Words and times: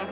Hey, 0.00 0.06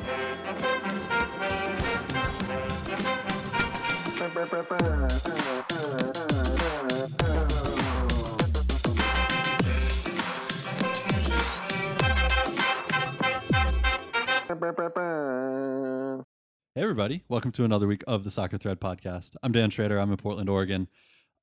everybody. 16.77 17.25
Welcome 17.31 17.53
to 17.53 17.65
another 17.65 17.87
week 17.87 18.05
of 18.07 18.25
the 18.25 18.31
Soccer 18.31 18.59
Thread 18.59 18.81
podcast. 18.81 19.37
I'm 19.43 19.53
Dan 19.53 19.71
Schrader. 19.71 19.99
I'm 19.99 20.11
in 20.11 20.19
Portland, 20.19 20.51
Oregon. 20.51 20.89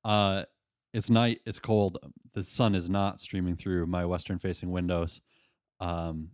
Uh, 0.04 0.44
it's 0.94 1.10
night. 1.10 1.40
It's 1.46 1.58
cold. 1.58 1.98
The 2.34 2.44
sun 2.44 2.76
is 2.76 2.88
not 2.88 3.18
streaming 3.18 3.56
through 3.56 3.86
my 3.86 4.04
western 4.04 4.38
facing 4.38 4.70
windows. 4.70 5.20
Um, 5.80 6.30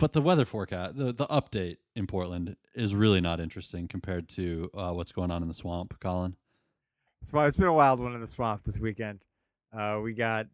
but 0.00 0.12
the 0.14 0.20
weather 0.22 0.44
forecast, 0.44 0.96
the, 0.96 1.12
the 1.12 1.26
update 1.26 1.76
in 1.94 2.06
Portland 2.06 2.56
is 2.74 2.94
really 2.94 3.20
not 3.20 3.38
interesting 3.38 3.86
compared 3.86 4.28
to 4.30 4.70
uh, 4.74 4.90
what's 4.90 5.12
going 5.12 5.30
on 5.30 5.42
in 5.42 5.48
the 5.48 5.54
swamp, 5.54 6.00
Colin. 6.00 6.36
Well, 7.32 7.46
it's 7.46 7.56
been 7.56 7.66
a 7.66 7.72
wild 7.72 8.00
one 8.00 8.14
in 8.14 8.20
the 8.20 8.26
swamp 8.26 8.64
this 8.64 8.78
weekend. 8.78 9.22
Uh, 9.76 10.00
we 10.02 10.14
got 10.14 10.46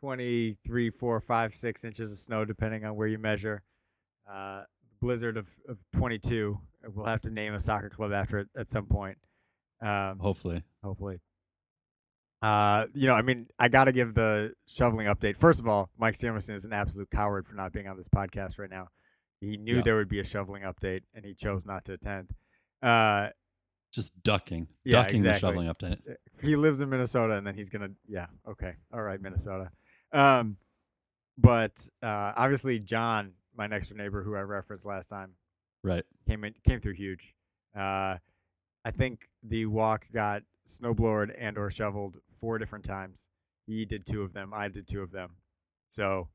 23, 0.00 0.90
4, 0.90 1.20
5, 1.20 1.54
6 1.54 1.84
inches 1.84 2.12
of 2.12 2.18
snow, 2.18 2.44
depending 2.44 2.84
on 2.84 2.94
where 2.94 3.08
you 3.08 3.18
measure. 3.18 3.62
Uh, 4.30 4.64
blizzard 5.00 5.38
of, 5.38 5.48
of 5.68 5.78
22. 5.96 6.58
We'll 6.94 7.06
have 7.06 7.22
to 7.22 7.30
name 7.30 7.54
a 7.54 7.60
soccer 7.60 7.88
club 7.88 8.12
after 8.12 8.40
it 8.40 8.48
at 8.56 8.70
some 8.70 8.86
point. 8.86 9.16
Um, 9.80 10.18
Hopefully. 10.18 10.62
hopefully. 10.84 11.20
Uh, 12.42 12.86
you 12.92 13.06
know, 13.06 13.14
I 13.14 13.22
mean, 13.22 13.46
I 13.58 13.68
got 13.68 13.84
to 13.84 13.92
give 13.92 14.14
the 14.14 14.54
shoveling 14.66 15.06
update. 15.06 15.36
First 15.36 15.60
of 15.60 15.68
all, 15.68 15.90
Mike 15.96 16.14
Samerson 16.14 16.54
is 16.54 16.64
an 16.64 16.72
absolute 16.72 17.08
coward 17.10 17.46
for 17.46 17.54
not 17.54 17.72
being 17.72 17.86
on 17.86 17.96
this 17.96 18.08
podcast 18.08 18.58
right 18.58 18.70
now. 18.70 18.88
He 19.40 19.56
knew 19.56 19.76
Yeah. 19.76 19.82
there 19.82 19.94
would 19.96 20.08
be 20.08 20.18
a 20.20 20.24
shoveling 20.24 20.62
update, 20.64 21.02
and 21.14 21.24
he 21.24 21.34
chose 21.34 21.64
not 21.64 21.84
to 21.86 21.92
attend. 21.94 22.30
Uh, 22.82 23.30
Just 23.92 24.20
ducking, 24.22 24.66
Yeah, 24.84 25.02
ducking 25.02 25.16
exactly. 25.16 25.32
the 25.32 25.38
shoveling 25.38 25.68
update. 25.98 26.16
he 26.42 26.56
lives 26.56 26.80
in 26.80 26.88
Minnesota, 26.90 27.34
and 27.36 27.46
then 27.46 27.54
he's 27.54 27.68
gonna, 27.70 27.90
yeah, 28.08 28.26
okay, 28.48 28.74
all 28.92 29.02
right, 29.02 29.20
Minnesota. 29.20 29.70
Um, 30.12 30.56
but 31.38 31.88
uh, 32.02 32.32
obviously, 32.36 32.78
John, 32.80 33.34
my 33.56 33.66
next 33.66 33.88
door 33.90 33.98
neighbor, 33.98 34.22
who 34.22 34.34
I 34.34 34.40
referenced 34.40 34.86
last 34.86 35.08
time, 35.08 35.34
Right. 35.84 36.04
came 36.26 36.42
in, 36.44 36.54
came 36.66 36.80
through 36.80 36.94
huge. 36.94 37.34
Uh, 37.74 38.16
I 38.84 38.90
think 38.90 39.28
the 39.42 39.66
walk 39.66 40.06
got 40.12 40.42
snowblowered 40.66 41.34
and 41.36 41.58
or 41.58 41.70
shoveled 41.70 42.18
four 42.42 42.58
different 42.58 42.84
times. 42.84 43.24
He 43.66 43.86
did 43.86 44.04
two 44.04 44.22
of 44.22 44.34
them. 44.34 44.52
I 44.52 44.68
did 44.68 44.86
two 44.86 45.00
of 45.00 45.12
them. 45.12 45.30
So, 45.88 46.28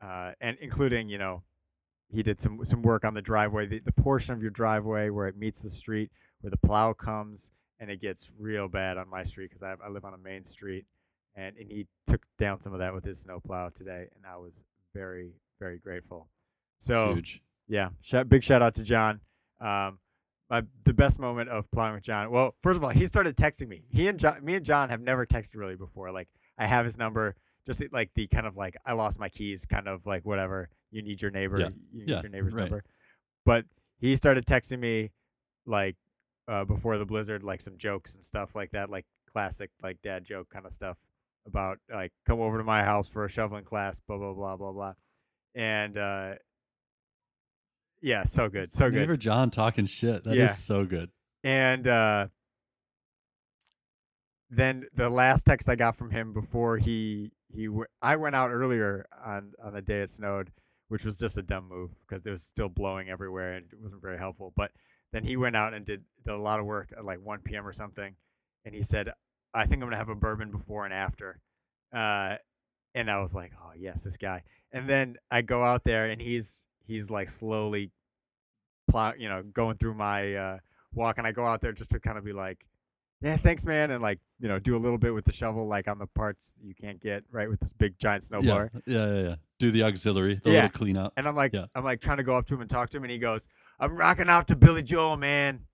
uh, 0.00 0.32
and 0.40 0.56
including, 0.60 1.08
you 1.08 1.18
know, 1.18 1.42
he 2.08 2.22
did 2.22 2.40
some 2.40 2.64
some 2.64 2.82
work 2.82 3.04
on 3.04 3.14
the 3.14 3.22
driveway, 3.22 3.66
the, 3.66 3.80
the 3.80 3.92
portion 3.92 4.34
of 4.34 4.42
your 4.42 4.50
driveway 4.50 5.10
where 5.10 5.26
it 5.26 5.36
meets 5.36 5.60
the 5.62 5.70
street, 5.70 6.12
where 6.40 6.50
the 6.50 6.58
plow 6.58 6.92
comes, 6.92 7.50
and 7.80 7.90
it 7.90 8.00
gets 8.00 8.30
real 8.38 8.68
bad 8.68 8.98
on 8.98 9.08
my 9.08 9.24
street 9.24 9.50
because 9.50 9.62
I, 9.62 9.74
I 9.84 9.88
live 9.88 10.04
on 10.04 10.14
a 10.14 10.18
main 10.18 10.44
street, 10.44 10.84
and 11.34 11.56
and 11.56 11.70
he 11.70 11.86
took 12.06 12.22
down 12.38 12.60
some 12.60 12.72
of 12.72 12.78
that 12.78 12.94
with 12.94 13.04
his 13.04 13.18
snow 13.20 13.40
plow 13.40 13.70
today, 13.70 14.06
and 14.14 14.24
I 14.24 14.36
was 14.36 14.62
very 14.94 15.32
very 15.58 15.78
grateful. 15.78 16.28
So 16.78 17.14
huge. 17.14 17.42
yeah, 17.66 17.88
shout, 18.02 18.28
big 18.28 18.44
shout 18.44 18.62
out 18.62 18.74
to 18.76 18.84
John. 18.84 19.20
Um, 19.60 19.98
my 20.50 20.62
the 20.84 20.94
best 20.94 21.18
moment 21.18 21.48
of 21.48 21.70
plowing 21.70 21.94
with 21.94 22.04
John. 22.04 22.30
Well, 22.30 22.54
first 22.62 22.76
of 22.76 22.84
all, 22.84 22.90
he 22.90 23.06
started 23.06 23.36
texting 23.36 23.68
me. 23.68 23.82
He 23.90 24.08
and 24.08 24.18
John, 24.18 24.44
me 24.44 24.54
and 24.54 24.64
John 24.64 24.88
have 24.90 25.00
never 25.00 25.26
texted 25.26 25.56
really 25.56 25.76
before. 25.76 26.12
Like 26.12 26.28
I 26.58 26.66
have 26.66 26.84
his 26.84 26.96
number, 26.96 27.34
just 27.66 27.82
like 27.92 28.10
the 28.14 28.26
kind 28.28 28.46
of 28.46 28.56
like 28.56 28.76
I 28.84 28.92
lost 28.92 29.18
my 29.18 29.28
keys, 29.28 29.66
kind 29.66 29.88
of 29.88 30.06
like 30.06 30.24
whatever. 30.24 30.68
You 30.90 31.02
need 31.02 31.20
your 31.20 31.30
neighbor. 31.30 31.58
Yeah, 31.58 31.68
You 31.92 32.00
need 32.00 32.10
yeah, 32.10 32.20
your 32.22 32.30
neighbor's 32.30 32.54
right. 32.54 32.62
number. 32.62 32.84
But 33.44 33.64
he 33.98 34.14
started 34.16 34.46
texting 34.46 34.78
me 34.78 35.10
like 35.66 35.96
uh, 36.48 36.64
before 36.64 36.96
the 36.98 37.06
blizzard, 37.06 37.42
like 37.42 37.60
some 37.60 37.76
jokes 37.76 38.14
and 38.14 38.24
stuff 38.24 38.54
like 38.54 38.70
that, 38.70 38.88
like 38.88 39.04
classic 39.32 39.70
like 39.82 40.00
dad 40.02 40.24
joke 40.24 40.48
kind 40.48 40.64
of 40.64 40.72
stuff 40.72 40.96
about 41.46 41.78
like 41.92 42.12
come 42.26 42.40
over 42.40 42.58
to 42.58 42.64
my 42.64 42.82
house 42.82 43.08
for 43.08 43.24
a 43.24 43.28
shoveling 43.28 43.64
class, 43.64 44.00
blah 44.00 44.16
blah 44.16 44.32
blah 44.32 44.56
blah 44.56 44.72
blah. 44.72 44.92
And 45.54 45.98
uh, 45.98 46.34
yeah, 48.06 48.22
so 48.22 48.48
good, 48.48 48.72
so 48.72 48.88
good. 48.88 49.00
Neighbor 49.00 49.16
John 49.16 49.50
talking 49.50 49.84
shit. 49.86 50.22
That 50.24 50.32
is 50.34 50.38
Yeah. 50.38 50.46
so 50.48 50.84
good. 50.84 51.10
And 51.42 51.86
uh, 51.88 52.28
then 54.50 54.86
the 54.94 55.10
last 55.10 55.44
text 55.44 55.68
I 55.68 55.74
got 55.76 55.96
from 55.96 56.10
him 56.10 56.32
before 56.32 56.78
he 56.78 57.32
he 57.52 57.66
w- 57.66 57.86
I 58.02 58.16
went 58.16 58.36
out 58.36 58.50
earlier 58.52 59.06
on 59.24 59.52
on 59.62 59.72
the 59.74 59.82
day 59.82 60.00
it 60.02 60.10
snowed, 60.10 60.52
which 60.88 61.04
was 61.04 61.18
just 61.18 61.36
a 61.38 61.42
dumb 61.42 61.68
move 61.68 61.90
because 62.06 62.24
it 62.24 62.30
was 62.30 62.42
still 62.44 62.68
blowing 62.68 63.08
everywhere 63.08 63.54
and 63.54 63.66
it 63.72 63.80
wasn't 63.80 64.02
very 64.02 64.18
helpful. 64.18 64.52
But 64.56 64.70
then 65.12 65.24
he 65.24 65.36
went 65.36 65.56
out 65.56 65.74
and 65.74 65.84
did, 65.84 66.04
did 66.24 66.32
a 66.32 66.36
lot 66.36 66.60
of 66.60 66.66
work 66.66 66.92
at 66.96 67.04
like 67.04 67.20
1 67.20 67.40
p.m. 67.40 67.66
or 67.66 67.72
something, 67.72 68.14
and 68.64 68.74
he 68.74 68.82
said, 68.82 69.10
"I 69.52 69.64
think 69.66 69.82
I'm 69.82 69.88
gonna 69.88 69.96
have 69.96 70.08
a 70.08 70.14
bourbon 70.14 70.50
before 70.52 70.84
and 70.84 70.94
after." 70.94 71.40
Uh, 71.92 72.36
and 72.94 73.10
I 73.10 73.20
was 73.20 73.34
like, 73.34 73.52
"Oh 73.60 73.72
yes, 73.76 74.02
this 74.04 74.16
guy." 74.16 74.42
And 74.72 74.88
then 74.88 75.16
I 75.30 75.42
go 75.42 75.62
out 75.64 75.82
there 75.84 76.06
and 76.10 76.20
he's 76.20 76.66
he's 76.86 77.10
like 77.10 77.28
slowly 77.28 77.90
plow, 78.88 79.12
you 79.18 79.28
know, 79.28 79.42
going 79.42 79.76
through 79.76 79.94
my 79.94 80.34
uh, 80.34 80.58
walk, 80.94 81.18
and 81.18 81.26
I 81.26 81.32
go 81.32 81.44
out 81.44 81.60
there 81.60 81.72
just 81.72 81.90
to 81.90 82.00
kind 82.00 82.18
of 82.18 82.24
be 82.24 82.32
like, 82.32 82.66
"Yeah, 83.20 83.36
thanks, 83.36 83.64
man," 83.64 83.90
and 83.90 84.02
like 84.02 84.20
you 84.38 84.48
know, 84.48 84.58
do 84.58 84.76
a 84.76 84.78
little 84.78 84.98
bit 84.98 85.14
with 85.14 85.24
the 85.24 85.32
shovel, 85.32 85.66
like 85.66 85.88
on 85.88 85.98
the 85.98 86.06
parts 86.06 86.58
you 86.62 86.74
can't 86.74 87.00
get 87.00 87.24
right 87.30 87.48
with 87.48 87.60
this 87.60 87.72
big 87.72 87.98
giant 87.98 88.24
snowblower. 88.24 88.70
Yeah, 88.86 89.06
yeah, 89.06 89.14
yeah, 89.14 89.28
yeah. 89.28 89.34
Do 89.58 89.70
the 89.70 89.84
auxiliary, 89.84 90.40
the 90.42 90.50
Yeah. 90.50 90.62
little 90.64 90.70
cleanup. 90.78 91.12
And 91.16 91.26
I'm 91.26 91.34
like, 91.34 91.52
Yeah. 91.54 91.66
I'm 91.74 91.84
like 91.84 92.00
trying 92.00 92.18
to 92.18 92.22
go 92.22 92.36
up 92.36 92.46
to 92.46 92.54
him 92.54 92.60
and 92.60 92.68
talk 92.70 92.90
to 92.90 92.98
him, 92.98 93.04
and 93.04 93.10
he 93.10 93.18
goes, 93.18 93.48
"I'm 93.80 93.96
rocking 93.96 94.28
out 94.28 94.48
to 94.48 94.56
Billy 94.56 94.82
Joel, 94.82 95.16
man." 95.16 95.66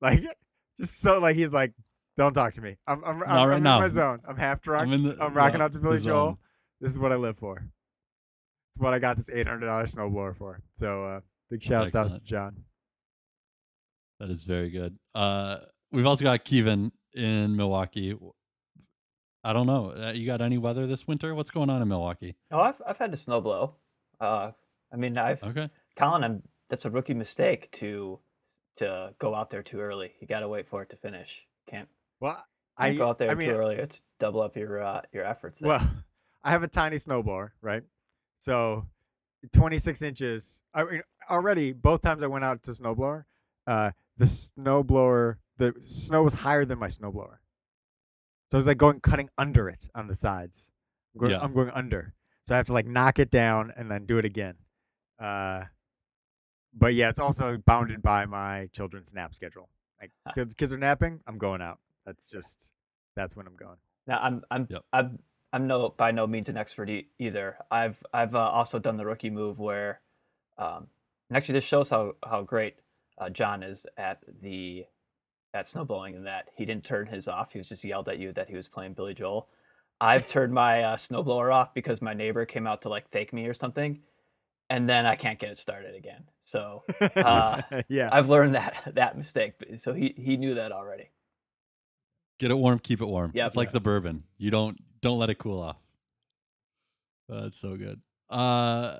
Like, 0.00 0.20
just 0.80 1.00
so 1.00 1.20
like 1.20 1.36
he's 1.36 1.52
like, 1.52 1.72
"Don't 2.16 2.32
talk 2.34 2.54
to 2.54 2.60
me. 2.60 2.76
I'm 2.86 3.02
I'm, 3.04 3.22
I'm, 3.22 3.48
right 3.48 3.56
I'm 3.56 3.62
now. 3.62 3.76
in 3.76 3.82
my 3.82 3.88
zone. 3.88 4.20
I'm 4.26 4.36
half 4.36 4.60
drunk. 4.60 4.92
I'm 4.92 5.20
I'm, 5.20 5.34
rocking 5.34 5.60
out 5.60 5.72
to 5.72 5.78
the 5.78 5.82
Billy 5.84 5.98
zone. 5.98 6.10
Joel. 6.12 6.38
This 6.80 6.90
is 6.90 6.98
what 6.98 7.12
I 7.12 7.16
live 7.16 7.36
for. 7.38 7.62
It's 8.70 8.78
what 8.78 8.94
I 8.94 8.98
got 8.98 9.16
this 9.16 9.30
eight 9.30 9.46
hundred 9.48 9.66
dollars 9.66 9.92
snowblower 9.92 10.36
for. 10.36 10.60
So 10.76 11.04
uh, 11.04 11.20
big 11.50 11.62
shouts 11.62 11.94
out 11.94 12.08
to. 12.10 12.22
John. 12.24 12.64
That 14.20 14.30
is 14.30 14.44
very 14.44 14.70
good. 14.70 14.96
Uh, 15.14 15.58
we've 15.90 16.06
also 16.06 16.24
got 16.24 16.44
Kevin 16.44 16.92
in 17.14 17.56
Milwaukee. 17.56 18.16
I 19.42 19.52
don't 19.52 19.66
know. 19.66 19.90
Uh, 19.92 20.12
you 20.12 20.26
got 20.26 20.42
any 20.42 20.58
weather 20.58 20.86
this 20.86 21.08
winter? 21.08 21.34
What's 21.34 21.50
going 21.50 21.70
on 21.70 21.80
in 21.80 21.88
Milwaukee? 21.88 22.36
Oh, 22.50 22.60
I've 22.60 22.80
I've 22.86 22.98
had 22.98 23.12
a 23.12 23.16
snow 23.16 23.40
blow. 23.40 23.74
Uh, 24.20 24.52
I 24.92 24.96
mean, 24.96 25.16
I've 25.18 25.42
Okay. 25.42 25.70
Colin. 25.96 26.22
I'm 26.24 26.42
that's 26.68 26.84
a 26.84 26.90
rookie 26.90 27.14
mistake 27.14 27.70
to 27.72 28.20
to 28.76 29.14
go 29.18 29.34
out 29.34 29.50
there 29.50 29.62
too 29.62 29.80
early. 29.80 30.12
You 30.20 30.26
got 30.26 30.40
to 30.40 30.48
wait 30.48 30.68
for 30.68 30.82
it 30.82 30.90
to 30.90 30.96
finish. 30.96 31.46
Can't, 31.68 31.88
Well, 32.20 32.34
can't 32.78 32.94
I 32.94 32.96
go 32.96 33.08
out 33.08 33.18
there 33.18 33.30
I 33.30 33.34
mean, 33.34 33.48
too 33.48 33.56
early. 33.56 33.76
It's 33.76 34.00
double 34.20 34.42
up 34.42 34.56
your 34.56 34.82
uh, 34.82 35.02
your 35.12 35.24
efforts. 35.24 35.60
There. 35.60 35.68
Well, 35.70 35.90
I 36.44 36.50
have 36.50 36.62
a 36.62 36.68
tiny 36.68 36.96
snowblower, 36.96 37.50
right? 37.62 37.82
So, 38.40 38.86
26 39.52 40.00
inches. 40.02 40.60
I 40.74 40.84
mean, 40.84 41.02
already 41.30 41.72
both 41.72 42.00
times 42.00 42.22
I 42.22 42.26
went 42.26 42.44
out 42.44 42.62
to 42.64 42.70
snowblower, 42.72 43.24
uh, 43.66 43.90
the 44.16 44.24
snowblower, 44.24 45.36
the 45.58 45.74
snow 45.86 46.22
was 46.22 46.34
higher 46.34 46.64
than 46.64 46.78
my 46.78 46.88
snowblower. 46.88 47.36
So 48.50 48.54
I 48.54 48.56
was 48.56 48.66
like 48.66 48.78
going 48.78 49.00
cutting 49.00 49.28
under 49.38 49.68
it 49.68 49.88
on 49.94 50.08
the 50.08 50.14
sides. 50.14 50.70
I'm 51.14 51.20
going, 51.20 51.32
Yeah. 51.32 51.40
I'm 51.42 51.52
going 51.52 51.70
under, 51.70 52.14
so 52.46 52.54
I 52.54 52.56
have 52.56 52.66
to 52.66 52.72
like 52.72 52.86
knock 52.86 53.18
it 53.18 53.30
down 53.30 53.72
and 53.76 53.90
then 53.90 54.06
do 54.06 54.18
it 54.18 54.24
again. 54.24 54.56
Uh, 55.18 55.64
but 56.72 56.94
yeah, 56.94 57.10
it's 57.10 57.20
also 57.20 57.58
bounded 57.58 58.02
by 58.02 58.24
my 58.26 58.68
children's 58.72 59.12
nap 59.12 59.34
schedule. 59.34 59.68
Like 60.00 60.12
kids, 60.34 60.54
kids 60.54 60.72
are 60.72 60.78
napping, 60.78 61.20
I'm 61.26 61.36
going 61.36 61.60
out. 61.60 61.78
That's 62.06 62.30
just 62.30 62.72
that's 63.16 63.36
when 63.36 63.46
I'm 63.46 63.56
going. 63.56 63.76
Now 64.06 64.18
I'm 64.22 64.42
I'm 64.50 64.66
Yep. 64.70 64.82
I'm 64.92 65.18
I'm 65.52 65.66
no 65.66 65.88
by 65.96 66.12
no 66.12 66.26
means 66.26 66.48
an 66.48 66.56
expert 66.56 66.88
e- 66.88 67.08
either. 67.18 67.56
I've 67.70 68.02
I've 68.12 68.34
uh, 68.34 68.38
also 68.50 68.78
done 68.78 68.96
the 68.96 69.06
rookie 69.06 69.30
move 69.30 69.58
where, 69.58 70.00
um, 70.58 70.88
and 71.28 71.36
actually 71.36 71.54
this 71.54 71.64
shows 71.64 71.90
how 71.90 72.14
how 72.24 72.42
great 72.42 72.76
uh, 73.18 73.30
John 73.30 73.62
is 73.62 73.86
at 73.96 74.22
the 74.42 74.86
at 75.52 75.66
snowblowing 75.66 76.14
in 76.14 76.24
that 76.24 76.48
he 76.56 76.64
didn't 76.64 76.84
turn 76.84 77.06
his 77.06 77.26
off. 77.26 77.52
He 77.52 77.58
was 77.58 77.68
just 77.68 77.82
yelled 77.82 78.08
at 78.08 78.18
you 78.18 78.32
that 78.32 78.48
he 78.48 78.56
was 78.56 78.68
playing 78.68 78.94
Billy 78.94 79.14
Joel. 79.14 79.48
I've 80.00 80.28
turned 80.28 80.54
my 80.54 80.82
uh, 80.82 80.96
snowblower 80.96 81.52
off 81.52 81.74
because 81.74 82.00
my 82.00 82.14
neighbor 82.14 82.46
came 82.46 82.66
out 82.66 82.82
to 82.82 82.88
like 82.88 83.10
thank 83.10 83.32
me 83.32 83.46
or 83.46 83.54
something, 83.54 84.00
and 84.70 84.88
then 84.88 85.04
I 85.04 85.16
can't 85.16 85.38
get 85.38 85.50
it 85.50 85.58
started 85.58 85.94
again. 85.96 86.24
So 86.44 86.84
Uh, 87.16 87.62
yeah. 87.88 88.08
I've 88.12 88.28
learned 88.28 88.54
that 88.54 88.92
that 88.94 89.18
mistake. 89.18 89.54
So 89.76 89.92
he 89.94 90.14
he 90.16 90.36
knew 90.36 90.54
that 90.54 90.70
already. 90.70 91.10
Get 92.38 92.50
it 92.50 92.54
warm, 92.54 92.78
keep 92.78 93.02
it 93.02 93.06
warm. 93.06 93.32
Yep. 93.34 93.46
It's 93.48 93.56
like 93.56 93.72
the 93.72 93.80
bourbon. 93.80 94.24
You 94.38 94.50
don't 94.50 94.78
don't 95.02 95.18
let 95.18 95.30
it 95.30 95.38
cool 95.38 95.60
off. 95.60 95.80
That's 97.28 97.56
so 97.56 97.76
good. 97.76 98.00
Uh 98.28 98.98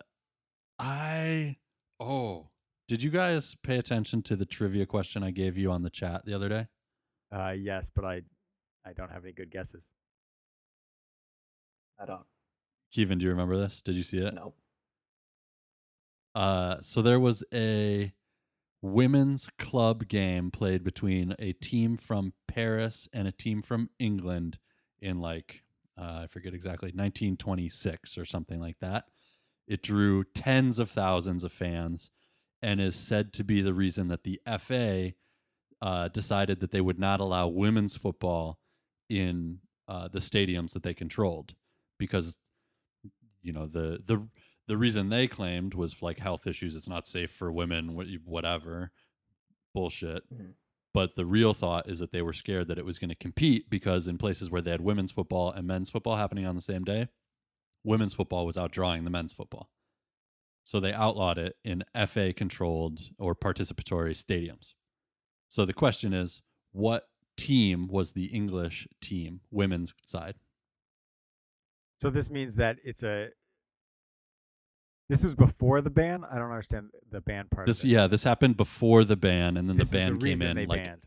I 0.78 1.56
oh, 1.98 2.48
did 2.88 3.02
you 3.02 3.10
guys 3.10 3.54
pay 3.62 3.78
attention 3.78 4.22
to 4.22 4.36
the 4.36 4.46
trivia 4.46 4.86
question 4.86 5.22
I 5.22 5.30
gave 5.30 5.56
you 5.56 5.70
on 5.70 5.82
the 5.82 5.90
chat 5.90 6.24
the 6.24 6.34
other 6.34 6.48
day? 6.48 6.66
Uh, 7.30 7.54
yes, 7.56 7.90
but 7.94 8.04
I, 8.04 8.22
I 8.84 8.92
don't 8.92 9.12
have 9.12 9.22
any 9.24 9.32
good 9.32 9.50
guesses. 9.50 9.88
I 12.00 12.06
don't 12.06 12.22
Kevin, 12.94 13.18
do 13.18 13.24
you 13.24 13.30
remember 13.30 13.56
this? 13.56 13.82
Did 13.82 13.94
you 13.94 14.02
see 14.02 14.18
it? 14.18 14.34
know. 14.34 14.54
Uh, 16.34 16.80
so 16.80 17.02
there 17.02 17.20
was 17.20 17.44
a 17.52 18.12
women's 18.82 19.50
club 19.58 20.08
game 20.08 20.50
played 20.50 20.82
between 20.82 21.34
a 21.38 21.52
team 21.52 21.96
from 21.96 22.32
Paris 22.48 23.08
and 23.12 23.28
a 23.28 23.32
team 23.32 23.62
from 23.62 23.90
England 23.98 24.58
in 25.00 25.20
like 25.20 25.62
uh, 26.00 26.20
I 26.22 26.26
forget 26.26 26.54
exactly 26.54 26.88
1926 26.88 28.16
or 28.16 28.24
something 28.24 28.60
like 28.60 28.78
that. 28.80 29.04
It 29.66 29.82
drew 29.82 30.24
tens 30.24 30.78
of 30.78 30.90
thousands 30.90 31.44
of 31.44 31.52
fans 31.52 32.10
and 32.62 32.80
is 32.80 32.96
said 32.96 33.32
to 33.34 33.44
be 33.44 33.60
the 33.60 33.74
reason 33.74 34.08
that 34.08 34.24
the 34.24 34.40
FA 34.58 35.12
uh, 35.82 36.08
decided 36.08 36.60
that 36.60 36.70
they 36.70 36.80
would 36.80 36.98
not 36.98 37.20
allow 37.20 37.48
women's 37.48 37.96
football 37.96 38.58
in 39.08 39.58
uh, 39.88 40.08
the 40.08 40.18
stadiums 40.18 40.72
that 40.72 40.82
they 40.82 40.94
controlled 40.94 41.54
because 41.98 42.38
you 43.42 43.52
know 43.52 43.66
the 43.66 43.98
the 44.06 44.28
the 44.68 44.76
reason 44.76 45.08
they 45.08 45.26
claimed 45.26 45.74
was 45.74 46.00
like 46.00 46.18
health 46.18 46.46
issues. 46.46 46.76
It's 46.76 46.88
not 46.88 47.06
safe 47.06 47.30
for 47.30 47.50
women, 47.50 47.96
whatever 48.24 48.92
bullshit. 49.74 50.22
Mm-hmm. 50.32 50.50
But 50.92 51.14
the 51.14 51.26
real 51.26 51.54
thought 51.54 51.88
is 51.88 52.00
that 52.00 52.10
they 52.10 52.22
were 52.22 52.32
scared 52.32 52.68
that 52.68 52.78
it 52.78 52.84
was 52.84 52.98
going 52.98 53.10
to 53.10 53.14
compete 53.14 53.70
because 53.70 54.08
in 54.08 54.18
places 54.18 54.50
where 54.50 54.60
they 54.60 54.72
had 54.72 54.80
women's 54.80 55.12
football 55.12 55.50
and 55.52 55.66
men's 55.66 55.90
football 55.90 56.16
happening 56.16 56.46
on 56.46 56.56
the 56.56 56.60
same 56.60 56.84
day, 56.84 57.08
women's 57.84 58.14
football 58.14 58.44
was 58.44 58.56
outdrawing 58.56 59.04
the 59.04 59.10
men's 59.10 59.32
football. 59.32 59.70
So 60.64 60.80
they 60.80 60.92
outlawed 60.92 61.38
it 61.38 61.56
in 61.64 61.84
FA 62.06 62.32
controlled 62.32 63.00
or 63.18 63.34
participatory 63.34 64.12
stadiums. 64.12 64.74
So 65.48 65.64
the 65.64 65.72
question 65.72 66.12
is 66.12 66.42
what 66.72 67.08
team 67.36 67.88
was 67.88 68.12
the 68.12 68.26
English 68.26 68.86
team, 69.00 69.40
women's 69.50 69.94
side? 70.04 70.34
So 72.00 72.10
this 72.10 72.30
means 72.30 72.56
that 72.56 72.78
it's 72.84 73.02
a 73.02 73.30
this 75.10 75.24
is 75.24 75.34
before 75.34 75.80
the 75.80 75.90
ban. 75.90 76.24
I 76.30 76.36
don't 76.36 76.50
understand 76.50 76.90
the 77.10 77.20
ban 77.20 77.48
part. 77.50 77.66
This 77.66 77.84
yeah, 77.84 78.06
this 78.06 78.22
happened 78.22 78.56
before 78.56 79.04
the 79.04 79.16
ban, 79.16 79.56
and 79.56 79.68
then 79.68 79.76
this 79.76 79.90
the 79.90 79.98
ban 79.98 80.18
the 80.18 80.34
came 80.34 80.40
in 80.40 80.68
like 80.68 80.84
banned. 80.84 81.06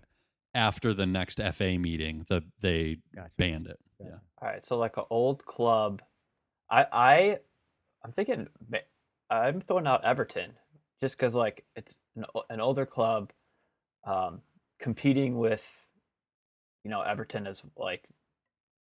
after 0.53 0.94
the 0.94 1.05
next 1.05 1.39
FA 1.53 1.77
meeting. 1.79 2.25
The 2.27 2.44
they 2.61 2.97
gotcha. 3.15 3.31
banned 3.38 3.67
it. 3.67 3.79
Yeah. 4.01 4.07
yeah. 4.07 4.15
All 4.41 4.50
right. 4.50 4.63
So 4.63 4.77
like 4.77 4.97
an 4.97 5.05
old 5.09 5.45
club, 5.45 6.01
I 6.69 6.85
I 6.91 7.38
I'm 8.03 8.11
thinking 8.11 8.50
I'm 9.29 9.61
throwing 9.61 9.88
out 9.88 10.03
Everton 10.03 10.51
just 11.00 11.17
because 11.17 11.33
like 11.33 11.63
it's 11.77 11.97
an, 12.17 12.25
an 12.50 12.59
older 12.59 12.85
club, 12.85 13.31
um, 14.05 14.41
competing 14.79 15.38
with, 15.38 15.65
you 16.83 16.91
know, 16.91 17.01
Everton 17.01 17.47
is 17.47 17.63
like, 17.77 18.03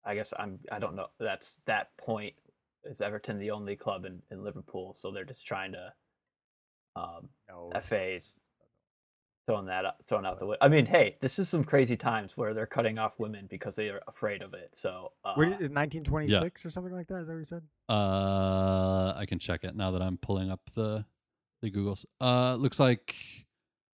I 0.05 0.13
guess 0.13 0.31
I'm 0.37 0.59
I 0.71 0.77
don't 0.77 0.95
know 0.95 1.07
that's 1.19 1.59
that 1.65 1.97
point 1.97 2.35
is 2.89 3.01
Everton 3.01 3.39
the 3.39 3.51
only 3.51 3.75
club 3.75 4.05
in, 4.05 4.21
in 4.31 4.43
Liverpool, 4.43 4.95
so 4.97 5.11
they're 5.11 5.25
just 5.25 5.45
trying 5.45 5.73
to 5.73 5.93
um 6.95 7.29
no. 7.49 7.71
FA's 7.81 8.39
throwing 9.47 9.65
that 9.65 9.85
up, 9.85 10.03
throwing 10.07 10.25
out 10.25 10.39
the 10.39 10.45
way. 10.45 10.57
I 10.59 10.67
mean, 10.67 10.85
hey, 10.85 11.15
this 11.21 11.39
is 11.39 11.47
some 11.49 11.63
crazy 11.63 11.95
times 11.95 12.35
where 12.35 12.53
they're 12.53 12.65
cutting 12.65 12.99
off 12.99 13.13
women 13.17 13.47
because 13.49 13.77
they 13.77 13.87
are 13.89 14.01
afraid 14.07 14.41
of 14.41 14.53
it. 14.53 14.71
So 14.75 15.13
uh, 15.23 15.33
Where, 15.35 15.47
is 15.47 15.71
1926 15.71 16.31
yeah. 16.63 16.67
or 16.67 16.71
something 16.71 16.93
like 16.93 17.07
that? 17.07 17.21
Is 17.21 17.27
that 17.27 17.33
what 17.33 17.39
you 17.39 17.45
said? 17.45 17.63
Uh, 17.89 19.13
I 19.15 19.25
can 19.25 19.39
check 19.39 19.63
it 19.63 19.75
now 19.75 19.91
that 19.91 20.01
I'm 20.01 20.17
pulling 20.17 20.51
up 20.51 20.61
the 20.75 21.05
the 21.61 21.69
Google's. 21.69 22.05
Uh, 22.21 22.55
looks 22.55 22.79
like 22.79 23.15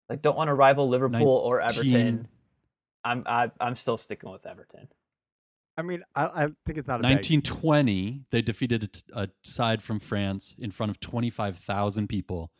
like 0.10 0.22
don't 0.22 0.36
want 0.36 0.50
to 0.50 0.54
rival 0.54 0.90
Liverpool 0.90 1.20
19... 1.20 1.28
or 1.28 1.62
Everton. 1.62 2.28
I'm 3.06 3.24
I, 3.26 3.44
am 3.44 3.52
i 3.60 3.68
am 3.68 3.76
still 3.76 3.98
sticking 3.98 4.32
with 4.32 4.46
Everton. 4.46 4.88
I 5.78 5.82
mean, 5.82 6.04
I, 6.16 6.26
I 6.26 6.48
think 6.66 6.78
it's 6.78 6.88
not 6.88 7.00
a 7.00 7.04
1920. 7.04 8.26
They 8.30 8.42
defeated 8.42 9.02
a, 9.14 9.24
a, 9.24 9.30
side 9.42 9.82
from 9.82 10.00
France 10.00 10.56
in 10.58 10.72
front 10.72 10.92
of 10.92 11.00
25,000 11.00 12.08
people 12.08 12.52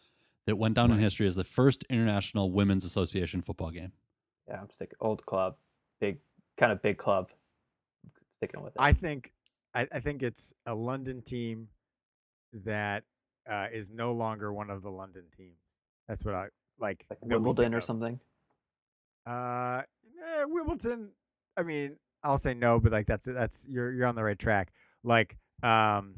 that 0.48 0.58
went 0.58 0.76
down 0.76 0.90
right. 0.90 0.98
in 0.98 1.04
history 1.04 1.28
as 1.28 1.36
the 1.36 1.44
first 1.44 1.84
international 1.90 2.52
women's 2.52 2.86
association 2.86 3.42
football 3.42 3.70
game. 3.70 3.92
Yeah, 4.48 4.60
I'm 4.62 4.70
sticking 4.72 4.98
old 5.00 5.26
club, 5.26 5.56
big 6.02 6.18
kind 6.60 6.72
of 6.72 6.82
big 6.82 6.98
club. 6.98 7.30
Sticking 8.38 8.62
with 8.62 8.74
it. 8.74 8.80
I 8.80 8.94
think 8.94 9.32
I, 9.74 9.88
I 9.92 10.00
think 10.00 10.24
it's 10.24 10.54
a 10.66 10.76
London 10.76 11.22
team 11.22 11.70
that 12.66 13.04
uh, 13.50 13.68
is 13.72 13.90
no 13.92 14.14
longer 14.14 14.52
one 14.54 14.70
of 14.70 14.82
the 14.82 14.90
London 14.90 15.24
teams. 15.38 15.60
That's 16.08 16.26
what 16.26 16.36
I 16.36 16.48
like. 16.80 17.06
Like 17.10 17.20
Wimbledon 17.22 17.74
or 17.74 17.82
something. 17.82 18.20
Uh, 19.26 19.84
eh, 20.26 20.46
Wimbledon. 20.46 21.12
I 21.56 21.64
mean, 21.64 21.98
I'll 22.24 22.38
say 22.38 22.54
no, 22.54 22.80
but 22.80 22.92
like 22.92 23.08
that's 23.08 23.26
that's 23.26 23.68
you're 23.70 23.92
you're 23.92 24.08
on 24.08 24.16
the 24.16 24.24
right 24.24 24.38
track. 24.38 24.72
Like, 25.04 25.38
um, 25.62 26.16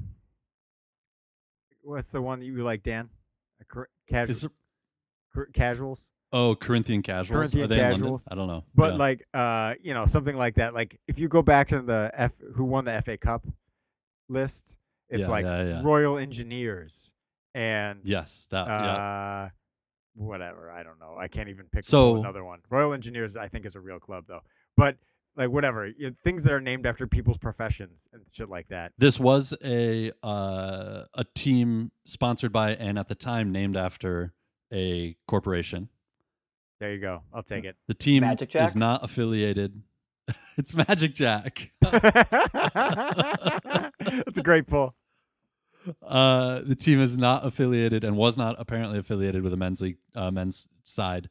what's 1.82 2.12
the 2.12 2.22
one 2.22 2.40
that 2.40 2.46
you 2.46 2.64
like, 2.64 2.84
Dan? 2.84 3.10
Casuals. 4.08 4.48
casuals. 5.54 6.12
Oh, 6.32 6.56
Corinthian 6.56 7.02
casuals. 7.02 7.30
Corinthian 7.30 7.66
Are 7.66 7.68
they 7.68 7.78
casuals. 7.78 8.28
I 8.30 8.36
don't 8.36 8.48
know. 8.48 8.64
But 8.76 8.94
yeah. 8.94 9.00
like, 9.00 9.28
uh, 9.34 9.76
you 9.82 9.94
know, 9.94 10.06
something 10.06 10.36
like 10.36 10.56
that. 10.56 10.74
Like, 10.74 11.00
if 11.08 11.18
you 11.18 11.28
go 11.28 11.42
back 11.42 11.70
to 11.70 11.82
the 11.82 12.12
F, 12.14 12.34
who 12.56 12.66
won 12.66 12.86
the 12.86 13.02
FA 13.02 13.18
Cup 13.18 13.48
list, 14.28 14.78
it's 15.10 15.22
yeah, 15.22 15.28
like 15.28 15.46
yeah, 15.46 15.82
Royal 15.84 16.18
Engineers 16.18 17.14
and 17.54 18.02
yes, 18.04 18.48
that 18.52 18.68
uh, 18.68 19.50
whatever. 20.16 20.70
I 20.70 20.84
don't 20.84 21.00
know. 21.00 21.16
I 21.18 21.28
can't 21.28 21.50
even 21.50 21.66
pick 21.72 21.84
so, 21.84 22.18
another 22.18 22.44
one. 22.44 22.60
Royal 22.70 22.94
Engineers, 22.94 23.38
I 23.38 23.48
think, 23.48 23.66
is 23.66 23.76
a 23.76 23.80
real 23.80 24.00
club 24.00 24.26
though. 24.28 24.42
But 24.76 24.98
like 25.36 25.50
whatever 25.50 25.88
you 25.88 26.10
know, 26.10 26.16
things 26.24 26.44
that 26.44 26.54
are 26.54 26.62
named 26.62 26.86
after 26.86 27.08
people's 27.08 27.38
professions 27.38 28.08
and 28.14 28.24
shit 28.32 28.50
like 28.50 28.68
that. 28.70 28.94
This 28.98 29.20
was 29.20 29.54
a 29.64 30.12
uh, 30.24 31.04
a 31.14 31.26
team 31.34 31.92
sponsored 32.06 32.52
by 32.52 32.76
and 32.76 32.98
at 32.98 33.08
the 33.08 33.16
time 33.16 33.52
named 33.52 33.76
after 33.76 34.34
a 34.72 35.16
corporation. 35.28 35.90
There 36.80 36.92
you 36.92 37.00
go. 37.00 37.22
I'll 37.34 37.44
take 37.44 37.64
it. 37.64 37.78
The 37.88 37.94
team 37.94 38.24
is 38.24 38.76
not 38.76 39.04
affiliated. 39.04 39.82
it's 40.58 40.74
Magic 40.74 41.14
Jack. 41.14 41.72
That's 41.82 41.96
a 44.38 44.44
great 44.44 44.68
pull. 44.68 44.96
Uh, 46.02 46.62
the 46.66 46.76
team 46.76 47.00
is 47.00 47.18
not 47.18 47.46
affiliated 47.46 48.04
and 48.04 48.18
was 48.18 48.38
not 48.38 48.56
apparently 48.60 48.98
affiliated 48.98 49.44
with 49.44 49.54
a 49.54 49.58
men's 49.58 49.82
league 49.82 49.98
uh, 50.16 50.32
men's 50.32 50.68
side. 50.84 51.30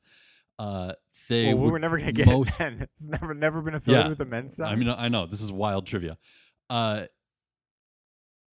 Uh, 0.59 0.93
they 1.29 1.55
well, 1.55 1.65
we 1.65 1.71
were 1.71 1.79
never 1.79 1.99
gonna 1.99 2.13
get 2.13 2.27
most, 2.27 2.53
it 2.61 2.83
It's 2.83 3.09
never 3.09 3.35
never 3.35 3.61
been 3.63 3.75
affiliated 3.75 4.05
yeah, 4.05 4.09
with 4.11 4.19
the 4.19 4.25
men's 4.25 4.57
side. 4.57 4.73
I 4.73 4.77
mean, 4.77 4.89
I 4.89 5.09
know 5.09 5.27
this 5.27 5.41
is 5.41 5.53
wild 5.53 5.87
trivia. 5.87 6.19
Uh, 6.71 7.05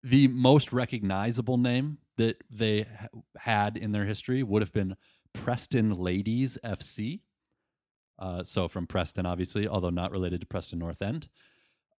the 0.03 0.27
most 0.27 0.73
recognizable 0.73 1.57
name 1.57 1.99
that 2.17 2.43
they 2.49 2.85
had 3.37 3.77
in 3.77 3.91
their 3.91 4.05
history 4.05 4.43
would 4.43 4.61
have 4.61 4.73
been 4.73 4.95
Preston 5.33 5.95
Ladies 5.95 6.57
FC. 6.63 7.21
Uh, 8.19 8.43
so 8.43 8.67
from 8.67 8.85
Preston, 8.85 9.25
obviously, 9.25 9.67
although 9.67 9.89
not 9.89 10.11
related 10.11 10.41
to 10.41 10.47
Preston 10.47 10.79
North 10.79 11.01
End. 11.01 11.27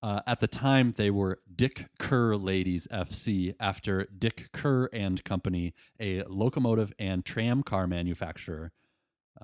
Uh, 0.02 0.21
at 0.26 0.41
the 0.41 0.49
time, 0.49 0.93
they 0.93 1.11
were 1.11 1.41
Dick 1.55 1.88
Kerr 1.99 2.35
Ladies 2.35 2.88
FC 2.93 3.55
after 3.61 4.07
Dick 4.17 4.50
Kerr 4.52 4.88
and 4.93 5.23
Company, 5.23 5.73
a 6.00 6.25
locomotive 6.25 6.93
and 6.99 7.25
tram 7.25 7.62
car 7.62 7.87
manufacturer. 7.87 8.73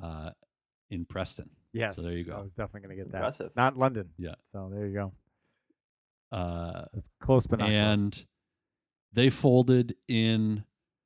Uh, 0.00 0.30
in 0.90 1.04
Preston. 1.04 1.50
Yes. 1.72 1.96
So 1.96 2.02
there 2.02 2.16
you 2.16 2.24
go. 2.24 2.36
I 2.36 2.40
was 2.40 2.52
definitely 2.52 2.88
going 2.88 2.96
to 2.96 3.02
get 3.04 3.12
that. 3.12 3.18
Impressive. 3.18 3.50
Not 3.56 3.76
London. 3.76 4.10
Yeah. 4.18 4.34
So 4.52 4.70
there 4.72 4.86
you 4.86 4.94
go. 4.94 5.12
Uh, 6.30 6.84
it's 6.94 7.08
close, 7.20 7.46
but 7.46 7.58
not 7.60 7.70
And 7.70 8.12
close. 8.12 8.26
they 9.12 9.30
folded 9.30 9.94
in 10.06 10.64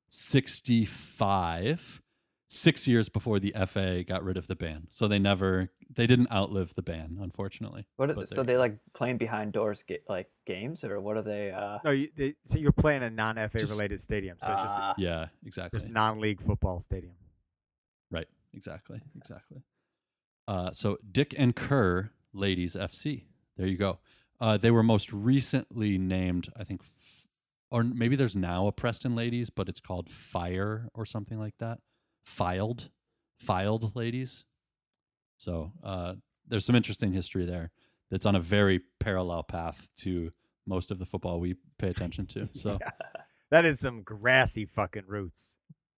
65, 0.09 2.01
six 2.47 2.87
years 2.87 3.09
before 3.09 3.39
the 3.39 3.53
FA 3.65 4.03
got 4.03 4.23
rid 4.23 4.37
of 4.37 4.47
the 4.47 4.55
ban. 4.55 4.87
So 4.89 5.07
they 5.07 5.19
never, 5.19 5.69
they 5.89 6.07
didn't 6.07 6.31
outlive 6.31 6.75
the 6.75 6.81
ban, 6.81 7.17
unfortunately. 7.21 7.87
What 7.95 8.11
are, 8.11 8.25
so 8.25 8.43
they 8.43 8.57
like 8.57 8.77
playing 8.93 9.17
behind 9.17 9.53
doors, 9.53 9.83
get, 9.87 10.03
like 10.09 10.27
games, 10.45 10.83
or 10.83 10.99
what 10.99 11.17
are 11.17 11.21
they? 11.23 11.51
Uh... 11.51 11.79
No, 11.85 11.91
you, 11.91 12.09
they, 12.15 12.35
so 12.43 12.59
you're 12.59 12.71
playing 12.71 13.03
a 13.03 13.09
non 13.09 13.35
FA 13.35 13.59
related 13.59 13.99
stadium. 13.99 14.37
So 14.43 14.51
it's 14.51 14.61
just 14.61 14.79
uh, 14.79 14.93
yeah, 14.97 15.27
exactly. 15.45 15.79
Just 15.79 15.89
non 15.89 16.19
league 16.19 16.41
football 16.41 16.79
stadium. 16.79 17.15
Right. 18.11 18.27
Exactly. 18.53 18.99
Exactly. 19.17 19.63
Uh, 20.47 20.71
so 20.71 20.97
Dick 21.09 21.33
and 21.37 21.55
Kerr 21.55 22.11
Ladies 22.33 22.75
FC. 22.75 23.23
There 23.57 23.67
you 23.67 23.77
go. 23.77 23.99
Uh, 24.39 24.57
they 24.57 24.71
were 24.71 24.83
most 24.83 25.13
recently 25.13 25.97
named, 25.97 26.49
I 26.57 26.63
think, 26.63 26.81
f- 26.81 27.27
or 27.69 27.83
maybe 27.83 28.15
there's 28.15 28.35
now 28.35 28.67
a 28.67 28.71
Preston 28.71 29.15
Ladies, 29.15 29.49
but 29.49 29.69
it's 29.69 29.79
called 29.79 30.09
Fire 30.09 30.89
or 30.93 31.05
something 31.05 31.39
like 31.39 31.57
that. 31.59 31.79
Fylde, 32.25 32.89
Fylde 33.41 33.95
ladies. 33.95 34.45
So 35.37 35.71
uh, 35.83 36.15
there's 36.47 36.65
some 36.65 36.75
interesting 36.75 37.13
history 37.13 37.45
there. 37.45 37.71
That's 38.09 38.25
on 38.25 38.35
a 38.35 38.39
very 38.39 38.81
parallel 38.99 39.43
path 39.43 39.89
to 39.97 40.31
most 40.65 40.91
of 40.91 40.99
the 40.99 41.05
football 41.05 41.39
we 41.39 41.55
pay 41.77 41.87
attention 41.87 42.25
to. 42.27 42.49
So 42.53 42.77
yeah. 42.81 42.89
that 43.49 43.65
is 43.65 43.79
some 43.79 44.03
grassy 44.03 44.65
fucking 44.65 45.05
roots. 45.07 45.57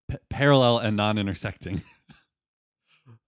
P- 0.09 0.17
parallel 0.29 0.79
and 0.79 0.95
non-intersecting. 0.95 1.81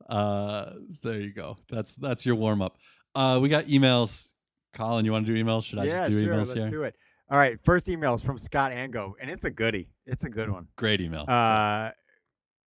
Uh, 0.07 0.73
so 0.89 1.09
there 1.09 1.19
you 1.19 1.33
go. 1.33 1.57
That's 1.69 1.95
that's 1.95 2.25
your 2.25 2.35
warm 2.35 2.61
up. 2.61 2.77
Uh, 3.15 3.39
we 3.41 3.49
got 3.49 3.65
emails. 3.65 4.33
Colin, 4.73 5.05
you 5.05 5.11
want 5.11 5.25
to 5.25 5.33
do 5.33 5.43
emails? 5.43 5.65
Should 5.65 5.79
I 5.79 5.85
yeah, 5.85 5.99
just 5.99 6.11
do 6.11 6.23
sure, 6.23 6.33
emails 6.33 6.47
let's 6.47 6.53
here? 6.53 6.69
do 6.69 6.83
it. 6.83 6.95
All 7.29 7.37
right. 7.37 7.57
First 7.63 7.89
email 7.89 8.13
is 8.13 8.23
from 8.23 8.37
Scott 8.37 8.71
Ango, 8.71 9.15
and 9.19 9.29
it's 9.29 9.43
a 9.43 9.49
goodie. 9.49 9.89
It's 10.05 10.23
a 10.23 10.29
good 10.29 10.49
one. 10.49 10.67
Great 10.77 11.01
email. 11.01 11.25
Uh, 11.27 11.91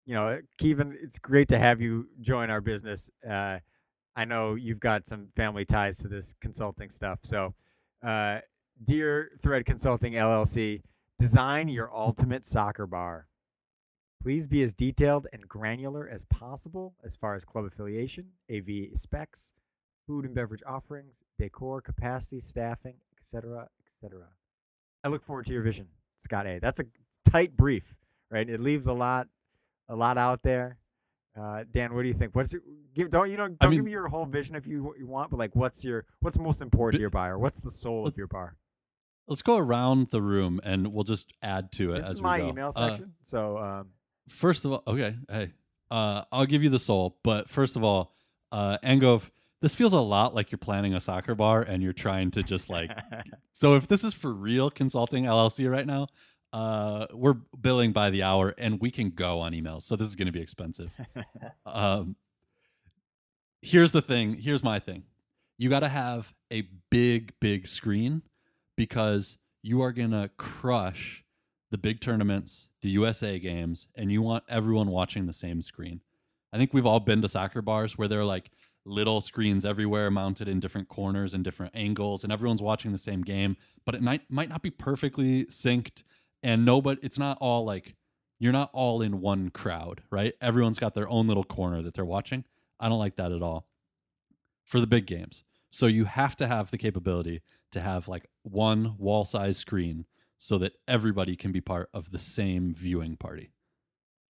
you 0.05 0.13
know, 0.13 0.39
Kevin, 0.59 0.97
it's 1.01 1.19
great 1.19 1.47
to 1.49 1.57
have 1.57 1.81
you 1.81 2.07
join 2.21 2.49
our 2.49 2.61
business. 2.61 3.09
Uh, 3.27 3.59
I 4.15 4.25
know 4.25 4.55
you've 4.55 4.79
got 4.79 5.07
some 5.07 5.27
family 5.35 5.65
ties 5.65 5.97
to 5.97 6.07
this 6.07 6.35
consulting 6.41 6.89
stuff. 6.89 7.19
So, 7.23 7.53
uh, 8.03 8.39
dear 8.85 9.31
Thread 9.41 9.65
Consulting 9.65 10.13
LLC, 10.13 10.81
design 11.19 11.67
your 11.67 11.93
ultimate 11.93 12.45
soccer 12.45 12.87
bar. 12.87 13.27
Please 14.25 14.47
be 14.47 14.63
as 14.63 14.73
detailed 14.73 15.27
and 15.33 15.47
granular 15.47 16.09
as 16.09 16.25
possible 16.25 16.95
as 17.03 17.15
far 17.15 17.35
as 17.35 17.45
club 17.45 17.63
affiliation, 17.65 18.25
AV 18.51 18.87
specs, 18.95 19.53
food 20.07 20.25
and 20.25 20.33
beverage 20.33 20.63
offerings, 20.65 21.23
decor, 21.37 21.79
capacity, 21.79 22.39
staffing, 22.39 22.95
etc., 23.21 23.67
etc. 23.85 24.25
I 25.03 25.09
look 25.09 25.21
forward 25.21 25.45
to 25.45 25.53
your 25.53 25.61
vision, 25.61 25.85
Scott 26.23 26.47
A. 26.47 26.57
That's 26.59 26.79
a 26.79 26.85
tight 27.29 27.55
brief, 27.55 27.83
right? 28.31 28.49
It 28.49 28.59
leaves 28.61 28.87
a 28.87 28.93
lot, 28.93 29.27
a 29.89 29.95
lot 29.95 30.17
out 30.17 30.41
there. 30.41 30.79
Uh, 31.39 31.63
Dan, 31.71 31.93
what 31.93 32.01
do 32.01 32.07
you 32.07 32.15
think? 32.15 32.35
What's 32.35 32.51
your, 32.51 32.63
give, 32.95 33.11
don't 33.11 33.29
you 33.29 33.37
know? 33.37 33.49
Don't 33.49 33.57
I 33.61 33.67
mean, 33.67 33.77
give 33.77 33.85
me 33.85 33.91
your 33.91 34.07
whole 34.07 34.25
vision 34.25 34.55
if 34.55 34.65
you, 34.65 34.95
you 34.97 35.05
want, 35.05 35.29
but 35.29 35.37
like, 35.37 35.55
what's 35.55 35.85
your 35.85 36.03
what's 36.21 36.39
most 36.39 36.63
important 36.63 36.97
to 36.97 37.01
your 37.01 37.11
buyer? 37.11 37.37
What's 37.37 37.59
the 37.59 37.69
soul 37.69 38.07
of 38.07 38.17
your 38.17 38.25
bar? 38.25 38.57
Let's 39.27 39.43
go 39.43 39.57
around 39.57 40.07
the 40.09 40.21
room 40.21 40.59
and 40.63 40.93
we'll 40.93 41.03
just 41.03 41.31
add 41.43 41.71
to 41.73 41.91
it 41.91 41.95
This 41.97 42.05
as 42.05 42.11
is 42.13 42.21
we 42.21 42.23
my 42.23 42.39
go. 42.39 42.47
email 42.49 42.67
Uh, 42.69 42.71
section. 42.89 43.13
so 43.23 43.57
um, 43.59 43.87
First 44.29 44.65
of 44.65 44.71
all, 44.71 44.83
okay, 44.87 45.15
hey, 45.29 45.51
uh, 45.91 46.23
I'll 46.31 46.45
give 46.45 46.63
you 46.63 46.69
the 46.69 46.79
soul, 46.79 47.17
but 47.23 47.49
first 47.49 47.75
of 47.75 47.83
all, 47.83 48.13
uh, 48.51 48.77
Angov, 48.83 49.29
this 49.61 49.75
feels 49.75 49.93
a 49.93 49.99
lot 49.99 50.33
like 50.33 50.51
you're 50.51 50.57
planning 50.59 50.93
a 50.93 50.99
soccer 50.99 51.35
bar 51.35 51.61
and 51.61 51.81
you're 51.81 51.93
trying 51.93 52.31
to 52.31 52.43
just 52.43 52.69
like. 52.69 52.91
so 53.53 53.75
if 53.75 53.87
this 53.87 54.03
is 54.03 54.13
for 54.13 54.33
real 54.33 54.69
consulting 54.69 55.25
LLC 55.25 55.69
right 55.69 55.85
now, 55.85 56.07
uh, 56.53 57.07
we're 57.13 57.35
billing 57.59 57.91
by 57.91 58.09
the 58.09 58.23
hour 58.23 58.53
and 58.57 58.79
we 58.79 58.89
can 58.89 59.09
go 59.09 59.39
on 59.41 59.51
emails, 59.53 59.83
so 59.83 59.95
this 59.95 60.07
is 60.07 60.15
going 60.15 60.27
to 60.27 60.31
be 60.31 60.41
expensive. 60.41 60.97
um, 61.65 62.15
here's 63.61 63.91
the 63.91 64.01
thing. 64.01 64.37
Here's 64.37 64.63
my 64.63 64.79
thing. 64.79 65.03
You 65.57 65.69
got 65.69 65.81
to 65.81 65.89
have 65.89 66.33
a 66.51 66.67
big, 66.89 67.33
big 67.39 67.67
screen 67.67 68.23
because 68.75 69.37
you 69.65 69.81
are 69.81 69.91
gonna 69.91 70.29
crush 70.37 71.24
the 71.75 71.79
big 71.79 71.99
tournaments, 71.99 72.69
the 72.81 72.89
USA 72.91 73.37
games, 73.37 73.89
and 73.95 74.09
you 74.09 74.21
want 74.21 74.45
everyone 74.47 74.87
watching 74.87 75.25
the 75.25 75.33
same 75.33 75.61
screen. 75.61 75.99
I 76.53 76.57
think 76.57 76.73
we've 76.73 76.85
all 76.85 77.01
been 77.01 77.21
to 77.21 77.27
soccer 77.27 77.61
bars 77.61 77.97
where 77.97 78.07
there 78.07 78.21
are 78.21 78.25
like 78.25 78.49
little 78.85 79.19
screens 79.19 79.65
everywhere 79.65 80.09
mounted 80.09 80.47
in 80.47 80.61
different 80.61 80.87
corners 80.87 81.33
and 81.33 81.43
different 81.43 81.75
angles, 81.75 82.23
and 82.23 82.31
everyone's 82.31 82.61
watching 82.61 82.93
the 82.93 82.97
same 82.97 83.23
game, 83.23 83.57
but 83.85 83.93
it 83.93 84.01
might 84.01 84.21
might 84.31 84.47
not 84.47 84.61
be 84.61 84.69
perfectly 84.69 85.43
synced, 85.47 86.03
and 86.41 86.63
nobody 86.63 86.97
it's 87.03 87.19
not 87.19 87.37
all 87.41 87.65
like 87.65 87.97
you're 88.39 88.53
not 88.53 88.69
all 88.71 89.01
in 89.01 89.19
one 89.19 89.49
crowd, 89.49 90.01
right? 90.09 90.33
Everyone's 90.39 90.79
got 90.79 90.93
their 90.93 91.09
own 91.09 91.27
little 91.27 91.43
corner 91.43 91.81
that 91.81 91.93
they're 91.93 92.05
watching. 92.05 92.45
I 92.79 92.87
don't 92.87 92.99
like 92.99 93.17
that 93.17 93.33
at 93.33 93.41
all 93.41 93.67
for 94.63 94.79
the 94.79 94.87
big 94.87 95.07
games. 95.07 95.43
So 95.71 95.87
you 95.87 96.05
have 96.05 96.37
to 96.37 96.47
have 96.47 96.71
the 96.71 96.77
capability 96.77 97.41
to 97.73 97.81
have 97.81 98.07
like 98.07 98.27
one 98.43 98.95
wall 98.97 99.25
size 99.25 99.57
screen 99.57 100.05
so 100.37 100.57
that 100.59 100.73
everybody 100.87 101.35
can 101.35 101.51
be 101.51 101.61
part 101.61 101.89
of 101.93 102.11
the 102.11 102.19
same 102.19 102.73
viewing 102.73 103.15
party. 103.17 103.51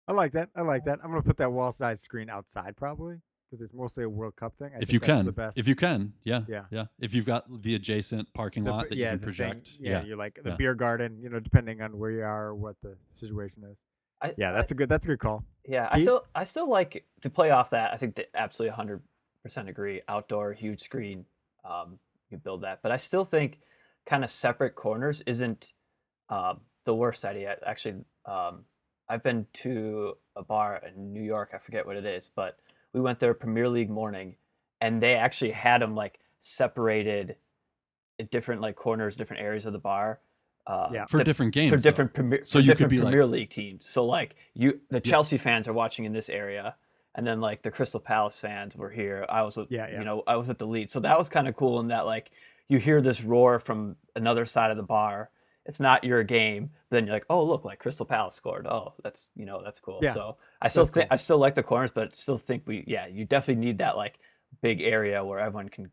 I 0.07 0.13
like 0.13 0.33
that. 0.33 0.49
I 0.55 0.61
like 0.61 0.83
that. 0.83 0.99
I'm 1.03 1.09
gonna 1.09 1.23
put 1.23 1.37
that 1.37 1.51
wall 1.51 1.71
size 1.71 2.01
screen 2.01 2.29
outside 2.29 2.75
probably 2.77 3.17
because 3.49 3.61
it's 3.63 3.73
mostly 3.73 4.03
a 4.03 4.09
World 4.09 4.35
Cup 4.35 4.55
thing. 4.55 4.71
I 4.73 4.77
if 4.77 4.89
think 4.89 4.93
you 4.93 4.99
that's 4.99 5.09
can, 5.11 5.25
the 5.25 5.31
best. 5.31 5.57
if 5.57 5.67
you 5.67 5.75
can, 5.75 6.13
yeah, 6.23 6.41
Yeah. 6.47 6.65
yeah. 6.71 6.85
If 6.99 7.13
you've 7.13 7.25
got 7.25 7.45
the 7.63 7.75
adjacent 7.75 8.33
parking 8.33 8.63
The- 8.65 8.71
lot 8.71 8.89
that 8.89 8.97
yeah, 8.97 9.13
you 9.13 9.19
can 9.19 9.27
the 9.29 9.33
thing- 9.33 9.47
project, 9.49 9.77
yeah, 9.79 9.91
yeah, 9.91 10.03
you're 10.05 10.17
like 10.17 10.39
the 10.43 10.51
yeah. 10.51 10.55
beer 10.55 10.75
garden. 10.75 11.19
You 11.21 11.29
know, 11.29 11.39
depending 11.39 11.81
on 11.81 11.97
where 11.97 12.11
you 12.11 12.21
are 12.23 12.47
or 12.47 12.55
what 12.55 12.75
the 12.81 12.97
situation 13.09 13.63
is. 13.63 13.77
I, 14.21 14.33
Yeah, 14.37 14.51
that's 14.51 14.71
a 14.71 14.75
good. 14.75 14.89
That's 14.89 15.05
a 15.05 15.09
good 15.09 15.19
call. 15.19 15.43
Yeah, 15.67 15.89
I 15.91 15.99
still 16.01 16.25
I 16.35 16.43
still 16.43 16.69
like 16.69 17.05
to 17.21 17.29
play 17.29 17.49
off 17.49 17.71
that. 17.71 17.91
I 17.91 17.97
think 17.97 18.15
that 18.15 18.27
absolutely 18.35 18.75
hundred 18.75 19.01
percent 19.43 19.69
agree. 19.69 20.01
Outdoor, 20.07 20.53
huge 20.53 20.81
screen, 20.81 21.25
um, 21.63 21.99
you 22.29 22.37
build 22.37 22.61
that. 22.61 22.81
But 22.83 22.91
I 22.91 22.97
still 22.97 23.25
think 23.25 23.59
kind 24.05 24.23
of 24.23 24.29
separate 24.31 24.75
corners 24.75 25.21
isn't 25.25 25.73
um, 26.29 26.61
the 26.85 26.95
worst 26.95 27.25
idea. 27.25 27.57
Actually, 27.65 28.03
um, 28.25 28.65
I've 29.07 29.23
been 29.23 29.45
to 29.53 30.17
a 30.35 30.43
bar 30.43 30.81
in 30.87 31.13
New 31.13 31.21
York. 31.21 31.51
I 31.53 31.57
forget 31.57 31.85
what 31.85 31.95
it 31.95 32.05
is, 32.05 32.29
but 32.35 32.57
we 32.93 33.01
went 33.01 33.19
there 33.19 33.33
Premier 33.33 33.69
League 33.69 33.89
morning, 33.89 34.35
and 34.81 35.01
they 35.01 35.15
actually 35.15 35.51
had 35.51 35.81
them 35.81 35.95
like 35.95 36.19
separated, 36.41 37.35
in 38.17 38.27
different 38.31 38.61
like 38.61 38.75
corners, 38.75 39.15
different 39.15 39.43
areas 39.43 39.65
of 39.65 39.73
the 39.73 39.79
bar. 39.79 40.19
Uh, 40.67 40.89
Yeah. 40.91 41.05
for 41.05 41.19
to- 41.19 41.23
different 41.23 41.53
games. 41.53 41.69
for 41.69 41.77
though. 41.77 41.83
different 41.83 42.13
premier, 42.13 42.43
So 42.43 42.57
for 42.59 42.63
you 42.63 42.71
could 42.71 42.89
different 42.89 43.11
be 43.11 43.17
like- 43.19 43.29
League 43.31 43.49
teams. 43.51 43.87
So 43.87 44.03
like 44.03 44.35
you, 44.55 44.81
the 44.89 44.99
Chelsea 45.01 45.37
fans 45.37 45.67
are 45.67 45.73
watching 45.73 46.05
in 46.05 46.13
this 46.13 46.27
area, 46.29 46.75
and 47.13 47.27
then 47.27 47.39
like 47.39 47.61
the 47.61 47.69
Crystal 47.69 47.99
Palace 47.99 48.39
fans 48.39 48.75
were 48.75 48.89
here. 48.89 49.25
I 49.29 49.43
was 49.43 49.55
with, 49.57 49.71
Yeah, 49.71 49.87
yeah. 49.89 49.99
you 49.99 50.05
know, 50.05 50.23
I 50.25 50.37
was 50.37 50.49
at 50.49 50.57
the 50.57 50.65
lead, 50.65 50.89
so 50.89 50.99
that 51.01 51.19
was 51.19 51.29
kind 51.29 51.47
of 51.47 51.55
cool 51.55 51.79
in 51.81 51.89
that 51.89 52.07
like 52.07 52.31
you 52.67 52.79
hear 52.79 52.99
this 52.99 53.23
roar 53.23 53.59
from 53.59 53.95
another 54.15 54.45
side 54.45 54.71
of 54.71 54.77
the 54.77 54.83
bar. 54.83 55.29
It's 55.65 55.79
not 55.79 56.03
your 56.03 56.23
game, 56.23 56.69
then 56.91 57.05
you're 57.07 57.15
like, 57.15 57.25
oh 57.29 57.43
look, 57.43 57.65
like 57.65 57.79
Crystal 57.79 58.05
Palace 58.05 58.35
scored. 58.35 58.67
Oh, 58.67 58.93
that's 59.03 59.29
you 59.35 59.45
know 59.45 59.61
that's 59.63 59.79
cool. 59.79 59.99
Yeah, 60.01 60.13
so 60.13 60.37
I 60.61 60.67
still 60.67 60.85
think 60.85 61.09
cool. 61.09 61.13
I 61.13 61.17
still 61.17 61.39
like 61.39 61.55
the 61.55 61.63
corners, 61.63 61.91
but 61.91 62.15
still 62.15 62.37
think 62.37 62.63
we 62.67 62.83
yeah 62.87 63.07
you 63.07 63.25
definitely 63.25 63.65
need 63.65 63.79
that 63.79 63.97
like 63.97 64.19
big 64.61 64.81
area 64.81 65.23
where 65.23 65.39
everyone 65.39 65.69
can 65.69 65.89